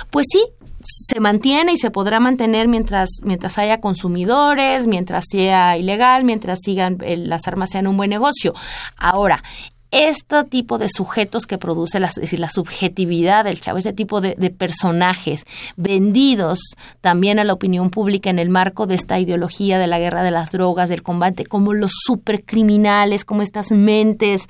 pues 0.09 0.25
sí, 0.31 0.43
se 0.83 1.19
mantiene 1.19 1.73
y 1.73 1.77
se 1.77 1.91
podrá 1.91 2.19
mantener 2.19 2.67
mientras 2.67 3.09
mientras 3.23 3.57
haya 3.57 3.79
consumidores, 3.79 4.87
mientras 4.87 5.25
sea 5.29 5.77
ilegal, 5.77 6.23
mientras 6.23 6.59
sigan 6.63 6.97
las 6.99 7.47
armas 7.47 7.71
sean 7.71 7.87
un 7.87 7.97
buen 7.97 8.09
negocio. 8.09 8.53
Ahora, 8.97 9.43
este 9.91 10.43
tipo 10.43 10.77
de 10.77 10.87
sujetos 10.87 11.45
que 11.47 11.57
produce 11.57 11.99
la, 11.99 12.09
subjetividad 12.49 13.45
del 13.45 13.59
chavo, 13.59 13.79
este 13.79 13.93
tipo 13.93 14.21
de, 14.21 14.35
personajes 14.51 15.45
vendidos 15.77 16.59
también 17.01 17.39
a 17.39 17.43
la 17.43 17.53
opinión 17.53 17.89
pública 17.89 18.29
en 18.29 18.39
el 18.39 18.49
marco 18.49 18.87
de 18.87 18.95
esta 18.95 19.19
ideología 19.19 19.79
de 19.79 19.87
la 19.87 19.99
guerra 19.99 20.23
de 20.23 20.31
las 20.31 20.51
drogas, 20.51 20.89
del 20.89 21.03
combate, 21.03 21.45
como 21.45 21.73
los 21.73 21.91
supercriminales, 22.03 23.25
como 23.25 23.41
estas 23.41 23.71
mentes 23.71 24.47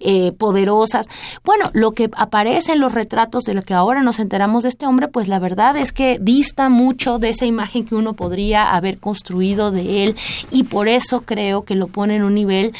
eh, 0.00 0.32
poderosas. 0.32 1.06
Bueno, 1.44 1.70
lo 1.72 1.92
que 1.92 2.10
aparece 2.14 2.72
en 2.72 2.80
los 2.80 2.92
retratos 2.92 3.44
de 3.44 3.54
lo 3.54 3.62
que 3.62 3.74
ahora 3.74 4.02
nos 4.02 4.18
enteramos 4.18 4.62
de 4.62 4.70
este 4.70 4.86
hombre, 4.86 5.08
pues 5.08 5.28
la 5.28 5.38
verdad 5.38 5.76
es 5.76 5.92
que 5.92 6.18
dista 6.20 6.68
mucho 6.68 7.18
de 7.18 7.30
esa 7.30 7.46
imagen 7.46 7.84
que 7.84 7.94
uno 7.94 8.14
podría 8.14 8.74
haber 8.74 8.98
construido 8.98 9.70
de 9.70 10.04
él 10.04 10.16
y 10.50 10.64
por 10.64 10.88
eso 10.88 11.22
creo 11.22 11.64
que 11.64 11.74
lo 11.74 11.86
pone 11.86 12.16
en 12.16 12.24
un 12.24 12.34
nivel 12.34 12.72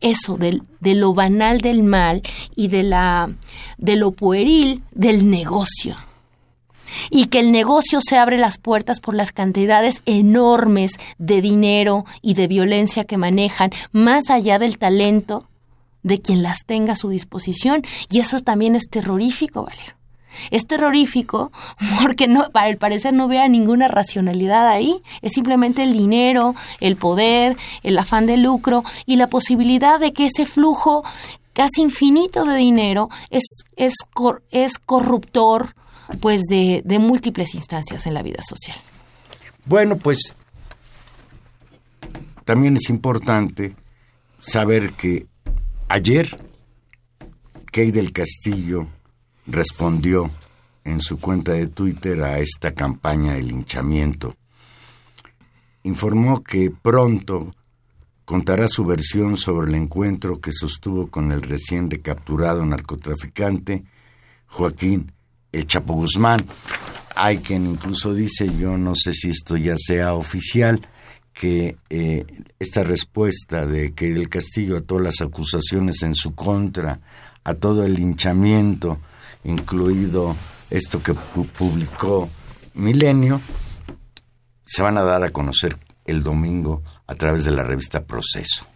eso, 0.00 0.36
de, 0.36 0.60
lo 0.94 1.14
banal 1.14 1.60
del 1.60 1.82
mal 1.82 2.22
y 2.54 2.68
de, 2.68 2.82
la, 2.82 3.30
de 3.78 3.96
lo 3.96 4.12
pueril 4.12 4.82
del 4.92 5.30
negocio 5.30 5.96
y 7.10 7.26
que 7.26 7.40
el 7.40 7.50
negocio 7.50 8.00
se 8.00 8.16
abre 8.16 8.38
las 8.38 8.58
puertas 8.58 9.00
por 9.00 9.14
las 9.16 9.32
cantidades 9.32 10.02
enormes 10.06 10.92
de 11.18 11.40
dinero 11.40 12.04
y 12.22 12.34
de 12.34 12.46
violencia 12.46 13.04
que 13.04 13.18
manejan, 13.18 13.70
más 13.90 14.30
allá 14.30 14.60
del 14.60 14.78
talento 14.78 15.48
de 16.04 16.20
quien 16.20 16.42
las 16.42 16.64
tenga 16.64 16.92
a 16.92 16.96
su 16.96 17.08
disposición. 17.08 17.82
Y 18.10 18.20
eso 18.20 18.38
también 18.40 18.76
es 18.76 18.88
terrorífico, 18.88 19.64
Valero. 19.64 19.94
Es 20.50 20.66
terrorífico 20.66 21.52
porque 22.02 22.28
no, 22.28 22.50
para 22.50 22.68
el 22.68 22.76
parecer 22.76 23.12
no 23.12 23.28
vea 23.28 23.48
ninguna 23.48 23.88
racionalidad 23.88 24.68
ahí. 24.68 25.02
Es 25.22 25.32
simplemente 25.32 25.82
el 25.82 25.92
dinero, 25.92 26.54
el 26.80 26.96
poder, 26.96 27.56
el 27.82 27.98
afán 27.98 28.26
de 28.26 28.36
lucro 28.36 28.84
y 29.06 29.16
la 29.16 29.28
posibilidad 29.28 30.00
de 30.00 30.12
que 30.12 30.26
ese 30.26 30.46
flujo 30.46 31.04
casi 31.52 31.82
infinito 31.82 32.44
de 32.44 32.56
dinero 32.56 33.08
es, 33.30 33.42
es, 33.76 33.94
es 34.50 34.78
corruptor 34.78 35.74
pues 36.20 36.42
de, 36.42 36.82
de 36.84 36.98
múltiples 36.98 37.54
instancias 37.54 38.06
en 38.06 38.14
la 38.14 38.22
vida 38.22 38.42
social. 38.42 38.76
Bueno, 39.64 39.96
pues 39.96 40.36
también 42.44 42.76
es 42.76 42.90
importante 42.90 43.74
saber 44.38 44.92
que 44.92 45.26
ayer 45.88 46.36
Key 47.72 47.90
del 47.90 48.12
Castillo 48.12 48.86
respondió 49.46 50.30
en 50.84 51.00
su 51.00 51.18
cuenta 51.18 51.52
de 51.52 51.68
Twitter 51.68 52.22
a 52.22 52.38
esta 52.38 52.72
campaña 52.74 53.34
de 53.34 53.42
linchamiento. 53.42 54.36
Informó 55.82 56.42
que 56.42 56.70
pronto 56.70 57.54
contará 58.24 58.68
su 58.68 58.84
versión 58.84 59.36
sobre 59.36 59.68
el 59.68 59.74
encuentro 59.74 60.40
que 60.40 60.52
sostuvo 60.52 61.08
con 61.08 61.32
el 61.32 61.42
recién 61.42 61.90
recapturado 61.90 62.64
narcotraficante 62.64 63.84
Joaquín 64.46 65.12
El 65.52 65.66
Chapo 65.66 65.94
Guzmán. 65.94 66.40
Hay 67.16 67.38
quien 67.38 67.66
incluso 67.66 68.14
dice, 68.14 68.48
yo 68.56 68.76
no 68.76 68.94
sé 68.94 69.12
si 69.12 69.30
esto 69.30 69.56
ya 69.56 69.76
sea 69.76 70.14
oficial, 70.14 70.80
que 71.32 71.76
eh, 71.90 72.24
esta 72.58 72.84
respuesta 72.84 73.66
de 73.66 73.92
que 73.92 74.10
el 74.12 74.28
Castillo 74.28 74.76
a 74.76 74.80
todas 74.80 75.04
las 75.04 75.20
acusaciones 75.20 76.02
en 76.02 76.14
su 76.14 76.34
contra, 76.34 77.00
a 77.42 77.54
todo 77.54 77.84
el 77.84 77.94
linchamiento, 77.94 79.00
incluido 79.44 80.34
esto 80.70 81.02
que 81.02 81.14
publicó 81.14 82.28
Milenio, 82.74 83.40
se 84.64 84.82
van 84.82 84.98
a 84.98 85.02
dar 85.02 85.22
a 85.22 85.30
conocer 85.30 85.78
el 86.04 86.22
domingo 86.22 86.82
a 87.06 87.14
través 87.14 87.44
de 87.44 87.52
la 87.52 87.62
revista 87.62 88.04
Proceso. 88.04 88.66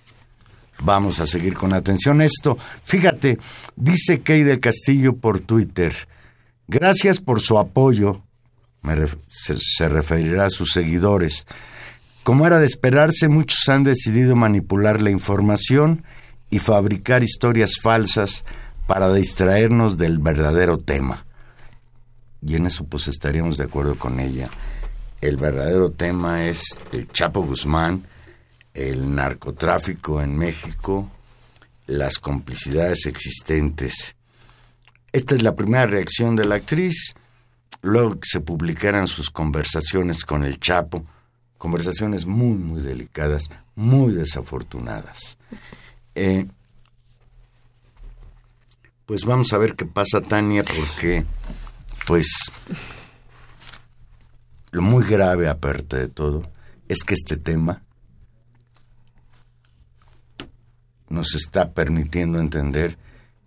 Vamos 0.80 1.18
a 1.20 1.26
seguir 1.26 1.56
con 1.56 1.72
atención 1.72 2.20
esto. 2.20 2.56
Fíjate, 2.84 3.38
dice 3.74 4.20
Key 4.20 4.44
del 4.44 4.60
Castillo 4.60 5.16
por 5.16 5.40
Twitter, 5.40 5.94
gracias 6.68 7.20
por 7.20 7.40
su 7.40 7.58
apoyo, 7.58 8.22
se 9.28 9.88
referirá 9.88 10.46
a 10.46 10.50
sus 10.50 10.72
seguidores. 10.72 11.46
Como 12.22 12.46
era 12.46 12.58
de 12.58 12.66
esperarse, 12.66 13.28
muchos 13.28 13.68
han 13.68 13.82
decidido 13.82 14.36
manipular 14.36 15.00
la 15.00 15.10
información 15.10 16.04
y 16.50 16.58
fabricar 16.58 17.22
historias 17.22 17.76
falsas 17.82 18.44
para 18.88 19.12
distraernos 19.12 19.98
del 19.98 20.18
verdadero 20.18 20.78
tema. 20.78 21.26
Y 22.40 22.56
en 22.56 22.64
eso 22.64 22.84
pues 22.84 23.06
estaríamos 23.06 23.58
de 23.58 23.64
acuerdo 23.64 23.96
con 23.96 24.18
ella. 24.18 24.48
El 25.20 25.36
verdadero 25.36 25.90
tema 25.90 26.46
es 26.46 26.80
el 26.92 27.06
Chapo 27.08 27.42
Guzmán, 27.42 28.06
el 28.72 29.14
narcotráfico 29.14 30.22
en 30.22 30.38
México, 30.38 31.10
las 31.86 32.18
complicidades 32.18 33.04
existentes. 33.04 34.16
Esta 35.12 35.34
es 35.34 35.42
la 35.42 35.54
primera 35.54 35.86
reacción 35.86 36.34
de 36.34 36.46
la 36.46 36.54
actriz, 36.54 37.14
luego 37.82 38.14
que 38.14 38.26
se 38.26 38.40
publicaran 38.40 39.06
sus 39.06 39.28
conversaciones 39.28 40.24
con 40.24 40.44
el 40.44 40.60
Chapo, 40.60 41.04
conversaciones 41.58 42.24
muy, 42.24 42.56
muy 42.56 42.80
delicadas, 42.80 43.50
muy 43.74 44.14
desafortunadas. 44.14 45.36
Eh, 46.14 46.46
pues 49.08 49.24
vamos 49.24 49.54
a 49.54 49.58
ver 49.58 49.74
qué 49.74 49.86
pasa, 49.86 50.20
Tania, 50.20 50.62
porque, 50.62 51.24
pues, 52.06 52.26
lo 54.70 54.82
muy 54.82 55.02
grave, 55.02 55.48
aparte 55.48 55.96
de 55.96 56.08
todo, 56.08 56.52
es 56.88 57.04
que 57.04 57.14
este 57.14 57.38
tema 57.38 57.82
nos 61.08 61.34
está 61.34 61.72
permitiendo 61.72 62.38
entender 62.38 62.98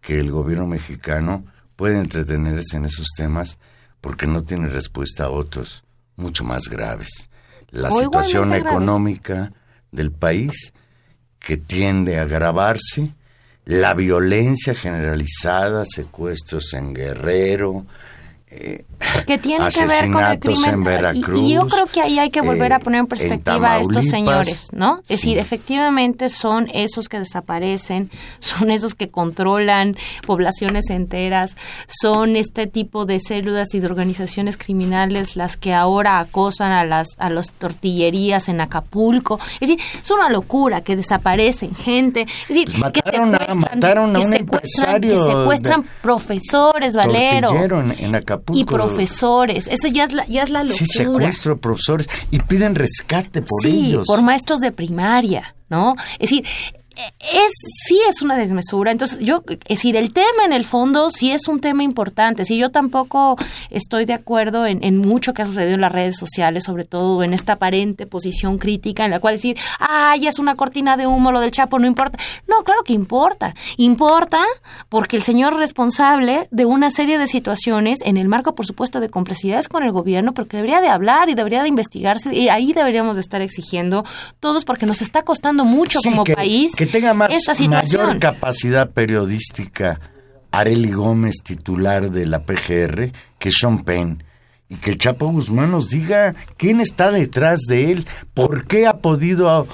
que 0.02 0.20
el 0.20 0.32
gobierno 0.32 0.66
mexicano 0.66 1.46
puede 1.76 2.00
entretenerse 2.00 2.78
en 2.78 2.86
esos 2.86 3.10
temas 3.16 3.60
porque 4.02 4.26
no 4.26 4.44
tiene 4.44 4.68
respuesta 4.68 5.26
a 5.26 5.30
otros 5.30 5.84
mucho 6.16 6.44
más 6.44 6.70
graves. 6.70 7.30
La 7.70 7.92
situación 7.92 8.56
económica 8.56 9.54
del 9.92 10.12
país 10.12 10.74
que 11.38 11.58
tiende 11.58 12.18
a 12.18 12.24
agravarse 12.24 13.14
la 13.66 13.94
violencia 13.94 14.74
generalizada, 14.74 15.86
secuestros 15.86 16.74
en 16.74 16.94
Guerrero, 16.94 17.86
eh, 18.54 18.84
que 19.26 19.38
tiene 19.38 19.70
que 19.70 19.86
ver 19.86 20.12
con 20.12 20.26
el 20.26 20.40
crimen. 20.40 20.74
En 20.74 20.84
Veracruz, 20.84 21.40
y, 21.40 21.54
yo 21.54 21.68
creo 21.68 21.86
que 21.86 22.02
ahí 22.02 22.20
hay 22.20 22.32
que 22.32 22.42
volver 22.42 22.74
a 22.74 22.78
eh, 22.78 22.80
poner 22.80 23.00
en 23.00 23.08
perspectiva 23.08 23.74
a 23.74 23.80
estos 23.80 24.06
señores, 24.06 24.68
¿no? 24.74 25.00
Es 25.04 25.22
decir, 25.22 25.38
efectivamente 25.38 26.28
son 26.28 26.68
esos 26.74 27.08
que 27.08 27.20
desaparecen, 27.20 28.10
son 28.40 28.70
esos 28.70 28.94
que 28.94 29.10
controlan 29.10 29.96
poblaciones 30.28 30.90
enteras, 30.90 31.56
son 31.88 32.36
este 32.36 32.68
tipo 32.68 33.06
de 33.06 33.22
células 33.22 33.74
y 33.74 33.80
de 33.80 33.86
organizaciones 33.86 34.58
criminales 34.58 35.38
las 35.38 35.56
que 35.56 35.74
ahora 35.74 36.20
acosan 36.20 36.74
a 36.74 36.84
las 36.84 37.08
a 37.20 37.30
las 37.30 37.52
tortillerías 37.52 38.50
en 38.50 38.60
Acapulco. 38.60 39.40
Es 39.62 39.70
decir, 39.70 39.80
es 40.02 40.12
una 40.12 40.30
locura 40.30 40.82
que 40.82 40.98
desaparecen 40.98 41.74
gente, 41.74 42.22
es 42.24 42.48
decir, 42.50 42.70
pues 42.78 42.92
que 42.92 43.00
secuestran, 43.00 43.60
mataron 43.60 44.16
a 44.16 44.20
un 44.20 44.32
que 44.32 45.18
secuestran 45.18 45.86
profesores, 46.02 46.96
Valero. 46.98 47.52
en 47.98 48.16
Acapulco 48.16 48.41
y 48.54 48.66
profesores. 48.66 49.68
Eso 49.68 49.88
ya 49.88 50.06
es 50.06 50.14
la, 50.14 50.26
ya 50.28 50.44
es 50.44 50.50
la 50.50 50.64
locura. 50.64 50.78
Sí, 50.78 50.86
secuestro 50.86 51.60
profesores 51.60 52.10
y 52.32 52.40
piden 52.40 52.76
rescate 52.76 53.42
por 53.42 53.66
ellos. 53.66 54.08
por 54.08 54.22
maestros 54.22 54.60
de 54.60 54.72
primaria, 54.72 55.56
¿no? 55.70 55.96
Es 56.14 56.30
decir, 56.30 56.46
es 56.96 57.52
sí 57.88 58.00
es 58.08 58.22
una 58.22 58.38
desmesura. 58.38 58.92
Entonces, 58.92 59.20
yo, 59.20 59.44
es 59.48 59.60
decir, 59.78 59.96
el 59.96 60.12
tema 60.12 60.46
en 60.46 60.54
el 60.54 60.66
fondo 60.66 61.10
sí 61.10 61.32
es 61.32 61.48
un 61.48 61.60
tema 61.60 61.84
importante. 61.84 62.46
Si 62.46 62.58
yo 62.58 62.70
tampoco 62.70 63.38
estoy 63.70 64.06
de 64.06 64.14
acuerdo 64.14 64.66
en, 64.66 64.84
en, 64.84 64.98
mucho 64.98 65.34
que 65.34 65.42
ha 65.42 65.46
sucedido 65.46 65.76
en 65.76 65.82
las 65.82 65.92
redes 65.92 66.18
sociales, 66.18 66.64
sobre 66.64 66.86
todo 66.86 67.24
en 67.24 67.34
esta 67.34 67.54
aparente 67.54 68.06
posición 68.06 68.58
crítica 68.58 69.06
en 69.06 69.12
la 69.12 69.20
cual 69.20 69.36
decir, 69.36 69.58
ay, 69.80 70.28
es 70.28 70.40
una 70.40 70.56
cortina 70.56 70.98
de 70.98 71.08
humo 71.08 71.32
lo 71.32 71.40
del 71.40 71.52
Chapo, 71.52 71.80
no 71.80 71.88
importa. 71.88 72.18
No, 72.48 72.64
claro 72.64 72.84
que 72.84 72.94
importa. 72.94 73.56
Importa 73.78 74.44
porque 74.90 75.16
el 75.16 75.24
señor 75.24 75.56
responsable 75.56 76.48
de 76.52 76.66
una 76.66 76.92
serie 76.92 77.18
de 77.18 77.28
situaciones, 77.28 78.00
en 78.04 78.18
el 78.18 78.28
marco, 78.28 78.56
por 78.56 78.66
supuesto, 78.66 79.00
de 79.00 79.10
complicidades 79.10 79.70
con 79.70 79.84
el 79.84 79.92
gobierno, 79.92 80.34
pero 80.34 80.48
que 80.48 80.58
debería 80.58 80.82
de 80.82 80.88
hablar 80.88 81.30
y 81.30 81.36
debería 81.36 81.62
de 81.62 81.70
investigarse, 81.70 82.34
y 82.36 82.50
ahí 82.50 82.74
deberíamos 82.74 83.16
de 83.16 83.22
estar 83.22 83.42
exigiendo 83.42 84.06
todos 84.40 84.66
porque 84.66 84.86
nos 84.86 85.02
está 85.02 85.24
costando 85.24 85.66
mucho 85.66 86.00
como 86.04 86.24
país 86.24 86.74
que 86.76 86.81
tenga 86.86 87.14
más, 87.14 87.32
mayor 87.68 88.20
capacidad 88.20 88.90
periodística 88.92 90.00
Areli 90.52 90.92
Gómez, 90.92 91.36
titular 91.44 92.12
de 92.12 92.26
la 92.28 92.44
PGR, 92.44 93.12
que 93.40 93.52
Sean 93.52 93.84
Penn. 93.84 94.24
Y 94.70 94.76
que 94.76 94.92
el 94.92 94.98
Chapo 94.98 95.28
Guzmán 95.28 95.72
nos 95.72 95.90
diga 95.90 96.34
quién 96.58 96.80
está 96.80 97.12
detrás 97.12 97.62
de 97.68 97.92
él, 97.92 98.08
por 98.34 98.68
qué 98.68 98.88
ha 98.88 98.98
podido 99.00 99.68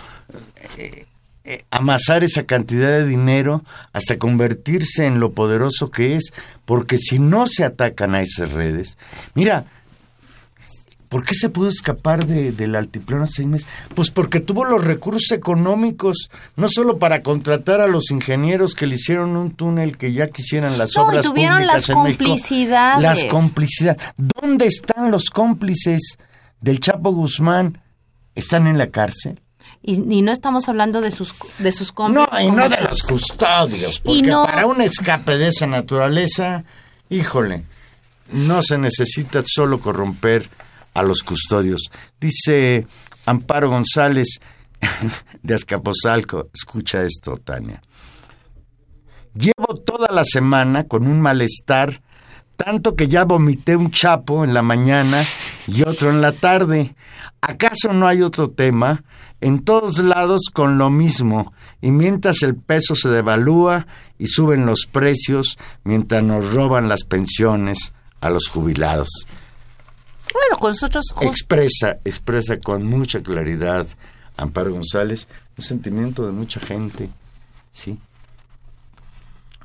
eh, 0.77 1.05
eh, 1.43 1.63
amasar 1.69 2.23
esa 2.23 2.43
cantidad 2.43 2.89
de 2.89 3.05
dinero 3.05 3.63
hasta 3.93 4.17
convertirse 4.17 5.05
en 5.05 5.19
lo 5.19 5.33
poderoso 5.33 5.91
que 5.91 6.15
es, 6.15 6.33
porque 6.65 6.97
si 6.97 7.19
no 7.19 7.45
se 7.47 7.63
atacan 7.63 8.15
a 8.15 8.21
esas 8.21 8.51
redes, 8.51 8.97
mira, 9.35 9.65
¿Por 11.09 11.23
qué 11.23 11.33
se 11.35 11.49
pudo 11.49 11.69
escapar 11.69 12.25
de, 12.25 12.51
del 12.51 12.75
altiplano 12.75 13.25
seis 13.27 13.47
meses? 13.47 13.67
Pues 13.95 14.11
porque 14.11 14.39
tuvo 14.41 14.65
los 14.65 14.83
recursos 14.83 15.31
económicos, 15.31 16.29
no 16.57 16.67
solo 16.67 16.97
para 16.97 17.23
contratar 17.23 17.79
a 17.79 17.87
los 17.87 18.11
ingenieros 18.11 18.73
que 18.75 18.87
le 18.87 18.95
hicieron 18.95 19.37
un 19.37 19.51
túnel 19.51 19.97
que 19.97 20.11
ya 20.11 20.27
quisieran 20.27 20.77
las 20.77 20.91
No, 20.95 21.03
y 21.03 21.07
obras 21.07 21.25
tuvieron 21.25 21.57
públicas 21.59 21.75
las 21.75 21.89
en 21.89 22.03
México. 22.03 22.23
complicidades. 22.25 23.01
Las 23.03 23.23
complicidades. 23.25 24.01
¿Dónde 24.17 24.65
están 24.67 25.09
los 25.11 25.29
cómplices 25.29 26.17
del 26.59 26.79
Chapo 26.81 27.11
Guzmán? 27.13 27.81
¿Están 28.35 28.67
en 28.67 28.77
la 28.77 28.87
cárcel? 28.87 29.39
Y, 29.81 29.93
y 30.13 30.21
no 30.21 30.31
estamos 30.33 30.67
hablando 30.67 30.99
de 31.01 31.11
sus 31.11 31.33
de 31.59 31.71
sus 31.71 31.89
No, 31.89 31.95
cómplices 31.95 32.41
y 32.43 32.45
como 32.47 32.57
no 32.57 32.69
de 32.69 32.81
los 32.81 33.03
custodios, 33.03 33.99
porque 34.01 34.19
Y 34.19 34.21
no- 34.23 34.43
para 34.43 34.65
un 34.65 34.81
escape 34.81 35.37
de 35.37 35.47
esa 35.47 35.67
naturaleza, 35.67 36.65
híjole, 37.09 37.63
no 38.33 38.61
se 38.61 38.77
necesita 38.77 39.41
solo 39.45 39.79
corromper 39.79 40.49
a 40.97 41.03
los 41.03 41.21
custodios. 41.21 41.91
Dice 42.19 42.87
Amparo 43.25 43.69
González 43.69 44.39
de 45.43 45.53
Azcapotzalco, 45.53 46.49
escucha 46.53 47.03
esto, 47.03 47.37
Tania. 47.37 47.81
Llevo 49.35 49.75
toda 49.75 50.07
la 50.11 50.23
semana 50.23 50.85
con 50.85 51.05
un 51.05 51.21
malestar, 51.21 52.01
tanto 52.55 52.95
que 52.95 53.07
ya 53.07 53.25
vomité 53.25 53.75
un 53.75 53.91
chapo 53.91 54.43
en 54.43 54.55
la 54.55 54.63
mañana 54.63 55.23
y 55.67 55.83
otro 55.83 56.09
en 56.09 56.21
la 56.21 56.31
tarde. 56.31 56.95
¿Acaso 57.41 57.93
no 57.93 58.07
hay 58.07 58.23
otro 58.23 58.49
tema? 58.49 59.03
En 59.39 59.63
todos 59.63 59.99
lados 59.99 60.49
con 60.51 60.79
lo 60.79 60.89
mismo, 60.89 61.53
y 61.79 61.91
mientras 61.91 62.41
el 62.41 62.55
peso 62.55 62.95
se 62.95 63.09
devalúa 63.09 63.85
y 64.17 64.25
suben 64.25 64.65
los 64.65 64.87
precios, 64.91 65.59
mientras 65.83 66.23
nos 66.23 66.51
roban 66.51 66.89
las 66.89 67.03
pensiones 67.03 67.93
a 68.19 68.31
los 68.31 68.47
jubilados. 68.47 69.27
Bueno, 70.33 70.57
con 70.59 70.71
nosotros 70.71 71.05
Expresa, 71.21 71.99
expresa 72.03 72.59
con 72.59 72.85
mucha 72.85 73.21
claridad 73.21 73.87
Amparo 74.37 74.71
González 74.71 75.27
un 75.57 75.63
sentimiento 75.63 76.25
de 76.25 76.31
mucha 76.31 76.59
gente, 76.59 77.09
¿sí? 77.71 77.99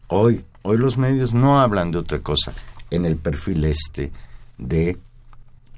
Hoy, 0.08 0.44
hoy 0.62 0.78
los 0.78 0.96
medios 0.98 1.34
no 1.34 1.60
hablan 1.60 1.90
de 1.90 1.98
otra 1.98 2.20
cosa 2.20 2.52
en 2.90 3.04
el 3.04 3.16
perfil 3.16 3.64
este 3.64 4.12
de 4.58 4.98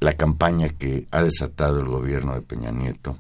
la 0.01 0.13
campaña 0.13 0.69
que 0.69 1.07
ha 1.11 1.23
desatado 1.23 1.81
el 1.81 1.87
gobierno 1.87 2.35
de 2.35 2.43
Peña 2.43 2.71
Nieto 2.71 3.17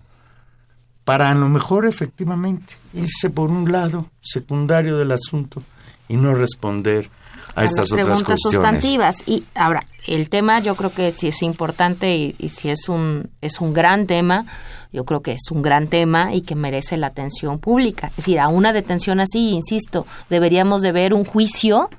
para 1.04 1.30
a 1.30 1.34
lo 1.34 1.48
mejor 1.48 1.86
efectivamente 1.86 2.74
irse 2.94 3.30
por 3.30 3.50
un 3.50 3.70
lado 3.70 4.10
secundario 4.20 4.96
del 4.96 5.12
asunto 5.12 5.62
y 6.08 6.16
no 6.16 6.34
responder 6.34 7.08
a, 7.55 7.61
a 7.61 7.64
estas 7.64 7.90
las 7.90 7.92
otras 7.92 8.07
preguntas 8.07 8.22
cuestiones. 8.24 8.70
sustantivas. 8.70 9.16
Y 9.26 9.44
ahora, 9.55 9.84
el 10.07 10.28
tema 10.28 10.61
yo 10.61 10.74
creo 10.74 10.92
que 10.92 11.12
sí 11.12 11.28
es 11.28 11.42
importante 11.42 12.16
y, 12.16 12.34
y 12.38 12.48
si 12.50 12.70
es 12.70 12.88
un, 12.88 13.30
es 13.40 13.61
un 13.61 13.72
gran 13.72 14.07
tema, 14.07 14.46
yo 14.92 15.05
creo 15.05 15.22
que 15.22 15.32
es 15.32 15.50
un 15.50 15.61
gran 15.62 15.88
tema 15.88 16.34
y 16.34 16.42
que 16.42 16.55
merece 16.55 16.96
la 16.96 17.09
atención 17.09 17.59
pública. 17.59 18.09
Es 18.09 18.16
decir, 18.16 18.38
a 18.38 18.48
una 18.48 18.72
detención 18.72 19.20
así, 19.20 19.50
insisto, 19.50 20.07
deberíamos 20.30 20.82
de 20.82 20.92
ver 20.92 21.14
un 21.14 21.24
juicio 21.24 21.90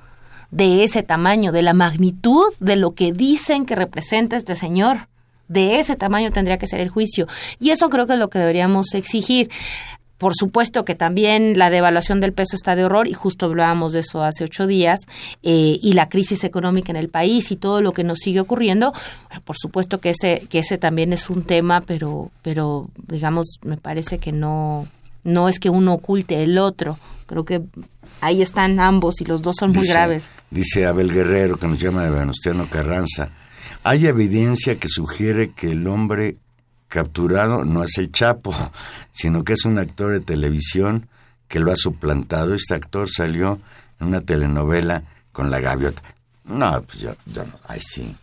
de 0.50 0.84
ese 0.84 1.02
tamaño, 1.02 1.52
de 1.52 1.62
la 1.62 1.74
magnitud 1.74 2.52
de 2.60 2.76
lo 2.76 2.94
que 2.94 3.12
dicen 3.12 3.66
que 3.66 3.74
representa 3.74 4.36
este 4.36 4.56
señor. 4.56 5.08
De 5.48 5.78
ese 5.78 5.94
tamaño 5.94 6.32
tendría 6.32 6.58
que 6.58 6.66
ser 6.66 6.80
el 6.80 6.88
juicio. 6.88 7.26
Y 7.60 7.70
eso 7.70 7.88
creo 7.88 8.06
que 8.06 8.14
es 8.14 8.18
lo 8.18 8.30
que 8.30 8.38
deberíamos 8.38 8.94
exigir. 8.94 9.50
Por 10.18 10.32
supuesto 10.34 10.84
que 10.84 10.94
también 10.94 11.58
la 11.58 11.68
devaluación 11.68 12.20
del 12.20 12.32
peso 12.32 12.56
está 12.56 12.74
de 12.74 12.84
horror 12.84 13.06
y 13.06 13.12
justo 13.12 13.46
hablábamos 13.46 13.92
de 13.92 14.00
eso 14.00 14.22
hace 14.22 14.44
ocho 14.44 14.66
días 14.66 15.00
eh, 15.42 15.78
y 15.82 15.92
la 15.92 16.08
crisis 16.08 16.42
económica 16.44 16.90
en 16.90 16.96
el 16.96 17.08
país 17.10 17.50
y 17.52 17.56
todo 17.56 17.82
lo 17.82 17.92
que 17.92 18.02
nos 18.04 18.20
sigue 18.20 18.40
ocurriendo. 18.40 18.92
Por 19.44 19.56
supuesto 19.58 19.98
que 19.98 20.10
ese 20.10 20.46
que 20.48 20.60
ese 20.60 20.78
también 20.78 21.12
es 21.12 21.28
un 21.28 21.42
tema, 21.42 21.82
pero 21.82 22.30
pero 22.42 22.88
digamos 23.08 23.58
me 23.62 23.76
parece 23.76 24.18
que 24.18 24.32
no 24.32 24.86
no 25.22 25.48
es 25.48 25.58
que 25.58 25.68
uno 25.70 25.92
oculte 25.94 26.42
el 26.42 26.56
otro. 26.58 26.98
Creo 27.26 27.44
que 27.44 27.60
ahí 28.20 28.40
están 28.40 28.78
ambos 28.80 29.20
y 29.20 29.24
los 29.24 29.42
dos 29.42 29.56
son 29.58 29.72
muy 29.72 29.80
Dice- 29.82 29.92
graves. 29.92 30.24
Dice 30.50 30.86
Abel 30.86 31.12
Guerrero, 31.12 31.56
que 31.58 31.66
nos 31.66 31.78
llama 31.78 32.04
de 32.04 32.10
Venustiano 32.10 32.68
Carranza. 32.70 33.30
Hay 33.82 34.06
evidencia 34.06 34.76
que 34.78 34.88
sugiere 34.88 35.50
que 35.52 35.72
el 35.72 35.86
hombre 35.88 36.36
capturado 36.88 37.64
no 37.64 37.82
es 37.82 37.98
el 37.98 38.10
Chapo, 38.12 38.54
sino 39.10 39.44
que 39.44 39.54
es 39.54 39.64
un 39.64 39.78
actor 39.78 40.12
de 40.12 40.20
televisión 40.20 41.08
que 41.48 41.60
lo 41.60 41.72
ha 41.72 41.76
suplantado. 41.76 42.54
Este 42.54 42.74
actor 42.74 43.08
salió 43.10 43.58
en 44.00 44.08
una 44.08 44.20
telenovela 44.20 45.02
con 45.32 45.50
la 45.50 45.60
gaviota. 45.60 46.02
No, 46.44 46.82
pues 46.82 47.00
yo, 47.00 47.12
yo 47.26 47.44
no, 47.44 47.52
ay 47.68 47.80
sí. 47.80 48.14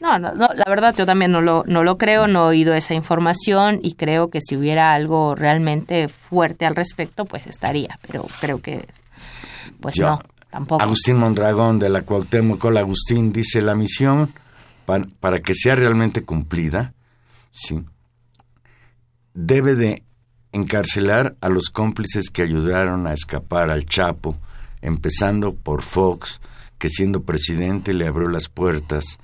No, 0.00 0.18
no, 0.18 0.34
no, 0.34 0.48
la 0.54 0.64
verdad 0.68 0.94
yo 0.96 1.06
también 1.06 1.30
no 1.32 1.40
lo, 1.40 1.64
no 1.66 1.82
lo 1.84 1.96
creo, 1.96 2.26
no 2.26 2.46
he 2.46 2.48
oído 2.48 2.74
esa 2.74 2.94
información 2.94 3.78
y 3.82 3.94
creo 3.94 4.28
que 4.28 4.40
si 4.42 4.56
hubiera 4.56 4.92
algo 4.92 5.34
realmente 5.34 6.08
fuerte 6.08 6.66
al 6.66 6.76
respecto, 6.76 7.24
pues 7.24 7.46
estaría, 7.46 7.98
pero 8.06 8.26
creo 8.40 8.60
que, 8.60 8.86
pues 9.80 9.94
Yo- 9.94 10.08
no, 10.08 10.22
tampoco. 10.50 10.82
Agustín 10.82 11.16
Mondragón 11.16 11.78
de 11.78 11.88
la 11.88 12.02
Cuauhtémoc, 12.02 12.64
Agustín, 12.66 13.32
dice 13.32 13.62
la 13.62 13.74
misión 13.76 14.34
pa- 14.84 15.06
para, 15.20 15.40
que 15.40 15.54
sea 15.54 15.74
realmente 15.76 16.22
cumplida, 16.22 16.92
sí, 17.54 17.84
debe 19.32 19.76
de 19.76 20.02
encarcelar 20.52 21.36
a 21.40 21.48
los 21.48 21.70
cómplices 21.70 22.30
que 22.30 22.42
ayudaron 22.42 23.06
a 23.06 23.12
escapar 23.12 23.70
al 23.70 23.86
Chapo, 23.86 24.36
empezando 24.82 25.54
por 25.54 25.82
Fox, 25.82 26.40
que 26.78 26.88
siendo 26.88 27.22
presidente 27.22 27.94
le 27.94 28.06
abrió 28.06 28.28
las 28.28 28.48
puertas, 28.48 29.18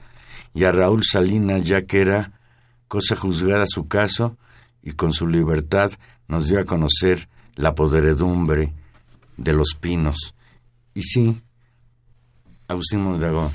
y 0.55 0.65
a 0.65 0.73
Raúl 0.73 1.03
Salinas, 1.05 1.65
ya 1.65 1.83
que 1.83 2.01
era 2.01 2.33
cosa 2.89 3.17
juzgada 3.17 3.65
su 3.69 3.87
caso, 3.87 4.37
y 4.83 4.93
con 4.93 5.13
su 5.13 5.27
libertad 5.27 5.93
nos 6.27 6.49
dio 6.49 6.61
a 6.61 6.65
conocer 6.65 7.29
la 7.55 7.75
podredumbre 7.75 8.73
de 9.37 9.53
los 9.53 9.75
pinos. 9.79 10.35
Y 10.95 11.03
sí, 11.03 11.43
Agustín 12.69 13.03
Mondragón 13.03 13.51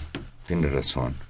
tiene 0.45 0.69
razón. 0.69 1.24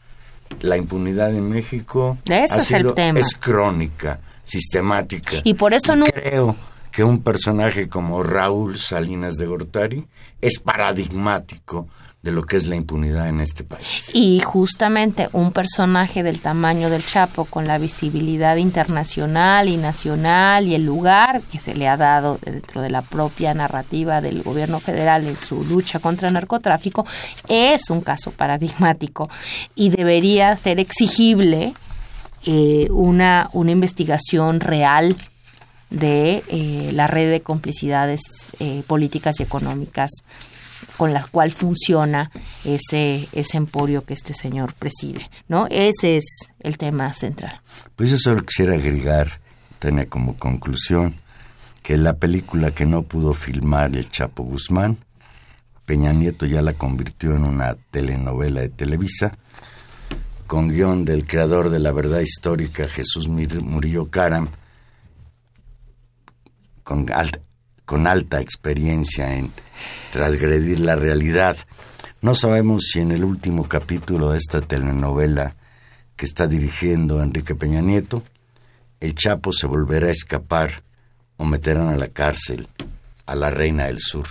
La 0.62 0.78
impunidad 0.78 1.34
en 1.34 1.50
México 1.50 2.18
Ese 2.26 2.54
ha 2.54 2.58
es 2.58 2.72
el 2.72 2.94
tema. 2.94 3.20
es 3.20 3.36
crónica, 3.36 4.20
sistemática. 4.44 5.38
Y 5.44 5.54
por 5.54 5.74
eso 5.74 5.96
no- 5.96 6.06
creo 6.06 6.56
que 6.92 7.04
un 7.04 7.22
personaje 7.22 7.90
como 7.90 8.24
Raúl 8.24 8.78
Salinas 8.78 9.36
de 9.36 9.46
Gortari 9.48 10.06
es 10.42 10.60
paradigmático 10.60 11.88
de 12.26 12.32
lo 12.32 12.44
que 12.44 12.58
es 12.58 12.66
la 12.66 12.76
impunidad 12.76 13.30
en 13.30 13.40
este 13.40 13.64
país. 13.64 14.10
Y 14.12 14.40
justamente 14.40 15.30
un 15.32 15.52
personaje 15.52 16.24
del 16.24 16.40
tamaño 16.40 16.90
del 16.90 17.06
Chapo, 17.06 17.46
con 17.46 17.68
la 17.68 17.78
visibilidad 17.78 18.56
internacional 18.56 19.70
y 19.70 19.78
nacional 19.78 20.68
y 20.68 20.74
el 20.74 20.84
lugar 20.84 21.44
que 21.52 21.60
se 21.60 21.76
le 21.76 21.88
ha 21.88 21.98
dado 21.98 22.40
dentro 22.42 22.82
de 22.82 22.90
la 22.90 23.04
propia 23.04 23.54
narrativa 23.54 24.22
del 24.22 24.42
gobierno 24.42 24.80
federal 24.80 25.28
en 25.28 25.36
su 25.36 25.64
lucha 25.66 26.00
contra 26.00 26.28
el 26.28 26.34
narcotráfico, 26.34 27.06
es 27.48 27.92
un 27.92 28.02
caso 28.02 28.32
paradigmático 28.32 29.30
y 29.76 29.90
debería 29.90 30.58
ser 30.58 30.80
exigible 30.80 31.74
eh, 32.48 32.88
una, 32.90 33.52
una 33.54 33.70
investigación 33.70 34.62
real 34.62 35.16
de 35.92 36.44
eh, 36.48 36.90
la 36.92 37.06
red 37.06 37.30
de 37.30 37.42
complicidades 37.42 38.22
eh, 38.60 38.82
políticas 38.88 39.40
y 39.40 39.44
económicas 39.44 40.10
con 40.98 41.14
la 41.14 41.24
cual 41.26 41.52
funciona 41.52 42.32
ese, 42.64 43.28
ese 43.34 43.58
emporio 43.58 44.06
que 44.06 44.14
este 44.14 44.34
señor 44.34 44.74
preside, 44.74 45.30
¿no? 45.48 45.68
Ese 45.70 46.18
es 46.18 46.26
el 46.60 46.78
tema 46.78 47.12
central. 47.14 47.62
Pues 47.96 48.12
yo 48.12 48.18
solo 48.18 48.44
quisiera 48.44 48.76
agregar, 48.76 49.40
Tania, 49.80 50.08
como 50.08 50.38
conclusión, 50.38 51.16
que 51.84 51.98
la 51.98 52.18
película 52.18 52.72
que 52.72 52.86
no 52.86 53.04
pudo 53.04 53.34
filmar 53.34 53.96
el 53.96 54.10
Chapo 54.10 54.44
Guzmán, 54.44 54.98
Peña 55.86 56.14
Nieto 56.14 56.46
ya 56.46 56.62
la 56.62 56.74
convirtió 56.74 57.36
en 57.36 57.44
una 57.44 57.76
telenovela 57.92 58.62
de 58.62 58.70
Televisa, 58.70 59.38
con 60.48 60.70
guion 60.70 61.06
del 61.06 61.26
creador 61.26 61.70
de 61.70 61.80
la 61.80 61.92
verdad 61.92 62.22
histórica, 62.22 62.88
Jesús 62.88 63.28
Murillo 63.28 64.10
Caram, 64.10 64.48
con, 66.84 67.06
con 67.86 68.08
alta 68.08 68.42
experiencia 68.42 69.36
en 69.36 69.52
transgredir 70.12 70.80
la 70.80 70.96
realidad. 70.96 71.58
No 72.22 72.36
sabemos 72.36 72.90
si 72.92 73.00
en 73.00 73.12
el 73.12 73.24
último 73.24 73.68
capítulo 73.68 74.32
de 74.32 74.38
esta 74.38 74.62
telenovela 74.62 75.56
que 76.16 76.26
está 76.26 76.48
dirigiendo 76.48 77.22
Enrique 77.22 77.56
Peña 77.56 77.82
Nieto, 77.82 78.24
el 79.00 79.16
Chapo 79.16 79.52
se 79.52 79.68
volverá 79.68 80.08
a 80.08 80.12
escapar 80.12 80.82
o 81.38 81.46
meterán 81.46 81.90
a 81.90 81.98
la 81.98 82.08
cárcel 82.08 82.68
a 83.26 83.36
la 83.36 83.50
reina 83.50 83.86
del 83.86 84.00
sur. 84.00 84.28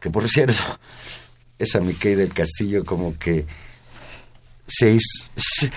Que 0.00 0.10
por 0.10 0.28
cierto, 0.28 0.62
esa 1.58 1.80
Mickey 1.80 2.14
del 2.14 2.32
Castillo 2.32 2.84
como 2.84 3.16
que 3.18 3.46
se 4.66 4.94
hizo, 4.94 5.30
se, 5.36 5.70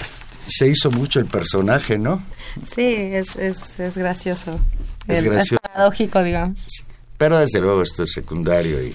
se 0.47 0.67
hizo 0.67 0.89
mucho 0.91 1.19
el 1.19 1.25
personaje, 1.25 1.97
¿no? 1.97 2.21
Sí, 2.65 2.81
es, 2.85 3.35
es, 3.35 3.79
es 3.79 3.95
gracioso. 3.95 4.59
Es 5.07 5.23
gracioso. 5.23 5.61
paradójico, 5.61 6.23
digamos. 6.23 6.84
Pero 7.17 7.37
desde 7.39 7.61
luego 7.61 7.81
esto 7.81 8.03
es 8.03 8.11
secundario 8.11 8.81
y, 8.83 8.93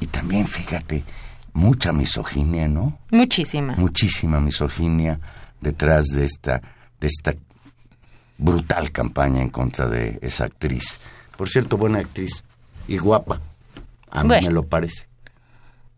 y 0.00 0.06
también, 0.06 0.46
fíjate, 0.46 1.04
mucha 1.52 1.92
misoginia, 1.92 2.66
¿no? 2.68 2.98
Muchísima. 3.10 3.74
Muchísima 3.76 4.40
misoginia 4.40 5.20
detrás 5.60 6.06
de 6.06 6.24
esta, 6.24 6.60
de 7.00 7.06
esta 7.06 7.34
brutal 8.38 8.90
campaña 8.92 9.42
en 9.42 9.50
contra 9.50 9.86
de 9.88 10.18
esa 10.22 10.44
actriz. 10.44 10.98
Por 11.36 11.48
cierto, 11.48 11.76
buena 11.76 11.98
actriz 12.00 12.44
y 12.88 12.98
guapa. 12.98 13.40
A 14.10 14.22
mí 14.22 14.28
Bueno. 14.28 14.48
me 14.48 14.52
lo 14.54 14.62
parece. 14.64 15.06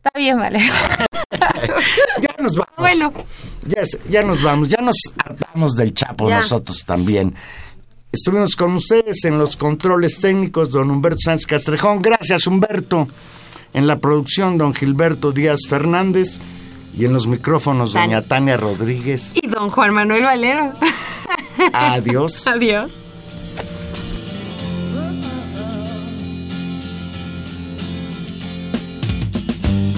Está 0.03 0.19
bien, 0.19 0.39
vale. 0.39 0.61
Ya 2.21 2.43
nos 2.43 2.57
vamos. 2.57 2.75
Bueno. 2.77 3.13
Ya, 3.67 3.83
ya 4.11 4.23
nos 4.23 4.43
vamos. 4.43 4.69
Ya 4.69 4.81
nos 4.83 4.97
hartamos 5.25 5.73
del 5.75 5.95
Chapo 5.95 6.29
Ya. 6.29 6.37
nosotros 6.37 6.83
también. 6.85 7.35
Estuvimos 8.13 8.57
con 8.57 8.75
ustedes 8.75 9.25
en 9.25 9.39
los 9.39 9.57
controles 9.57 10.21
técnicos, 10.21 10.71
don 10.71 10.91
Humberto 10.91 11.19
Sánchez 11.25 11.47
Castrejón. 11.47 12.03
Gracias, 12.03 12.47
Humberto. 12.47 13.09
En 13.73 13.87
la 13.87 13.99
producción, 13.99 14.59
don 14.59 14.75
Gilberto 14.75 15.33
Díaz 15.33 15.61
Fernández. 15.67 16.39
Y 16.97 17.07
en 17.07 17.15
los 17.15 17.27
micrófonos, 17.27 17.95
Tan- 17.95 18.11
doña 18.11 18.21
Tania 18.23 18.59
Rodríguez. 18.59 19.31
Y 19.35 19.47
don 19.49 19.71
Juan 19.71 19.95
Manuel 19.95 20.25
Valero. 20.25 20.73
Adiós. 21.73 22.47
Adiós. 22.47 22.91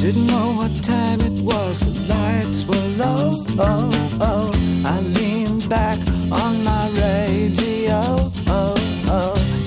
Didn't 0.00 0.26
know 0.26 0.52
what 0.56 0.70
time 0.82 1.20
it 1.20 1.40
was, 1.42 1.80
the 1.80 2.14
lights 2.14 2.64
were 2.66 2.88
low. 3.02 3.32
Oh, 3.58 4.18
oh. 4.20 4.50
I 4.84 5.00
leaned 5.00 5.66
back 5.68 5.98
on 6.30 6.62
my 6.62 6.88
radio. 6.90 7.63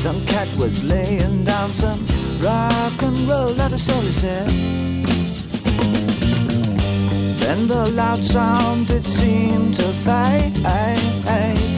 Some 0.08 0.24
cat 0.26 0.48
was 0.56 0.82
laying 0.86 1.44
down 1.44 1.70
some 1.72 2.00
rock 2.40 3.04
and 3.04 3.28
roll, 3.28 3.52
that 3.56 3.74
all 3.74 4.02
he 4.02 4.12
said. 4.12 4.48
Then 7.42 7.68
the 7.68 7.92
loud 7.92 8.24
sound 8.24 8.90
it 8.90 9.04
seemed 9.04 9.76
to 9.76 9.84
fade. 10.08 10.64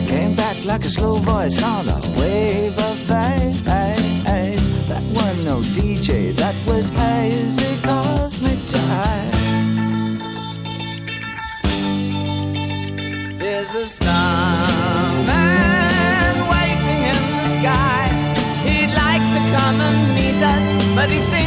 Came 0.08 0.36
back 0.36 0.64
like 0.64 0.86
a 0.86 0.90
slow 0.90 1.16
voice 1.16 1.64
on 1.64 1.88
a 1.88 2.00
wave 2.20 2.78
of 2.78 2.98
fate. 3.10 3.64
That 3.66 5.04
wasn't 5.16 5.46
no 5.46 5.62
DJ, 5.74 6.36
that 6.36 6.56
was 6.68 6.88
hazy 6.90 7.82
cosmic 7.82 8.60
jive. 8.70 10.20
There's 13.40 13.74
a 13.74 13.88
starman 13.88 15.26
waiting 16.54 17.02
in 17.12 17.18
the 17.42 17.48
sky. 17.58 17.99
Like 20.42 21.10
to 21.10 21.39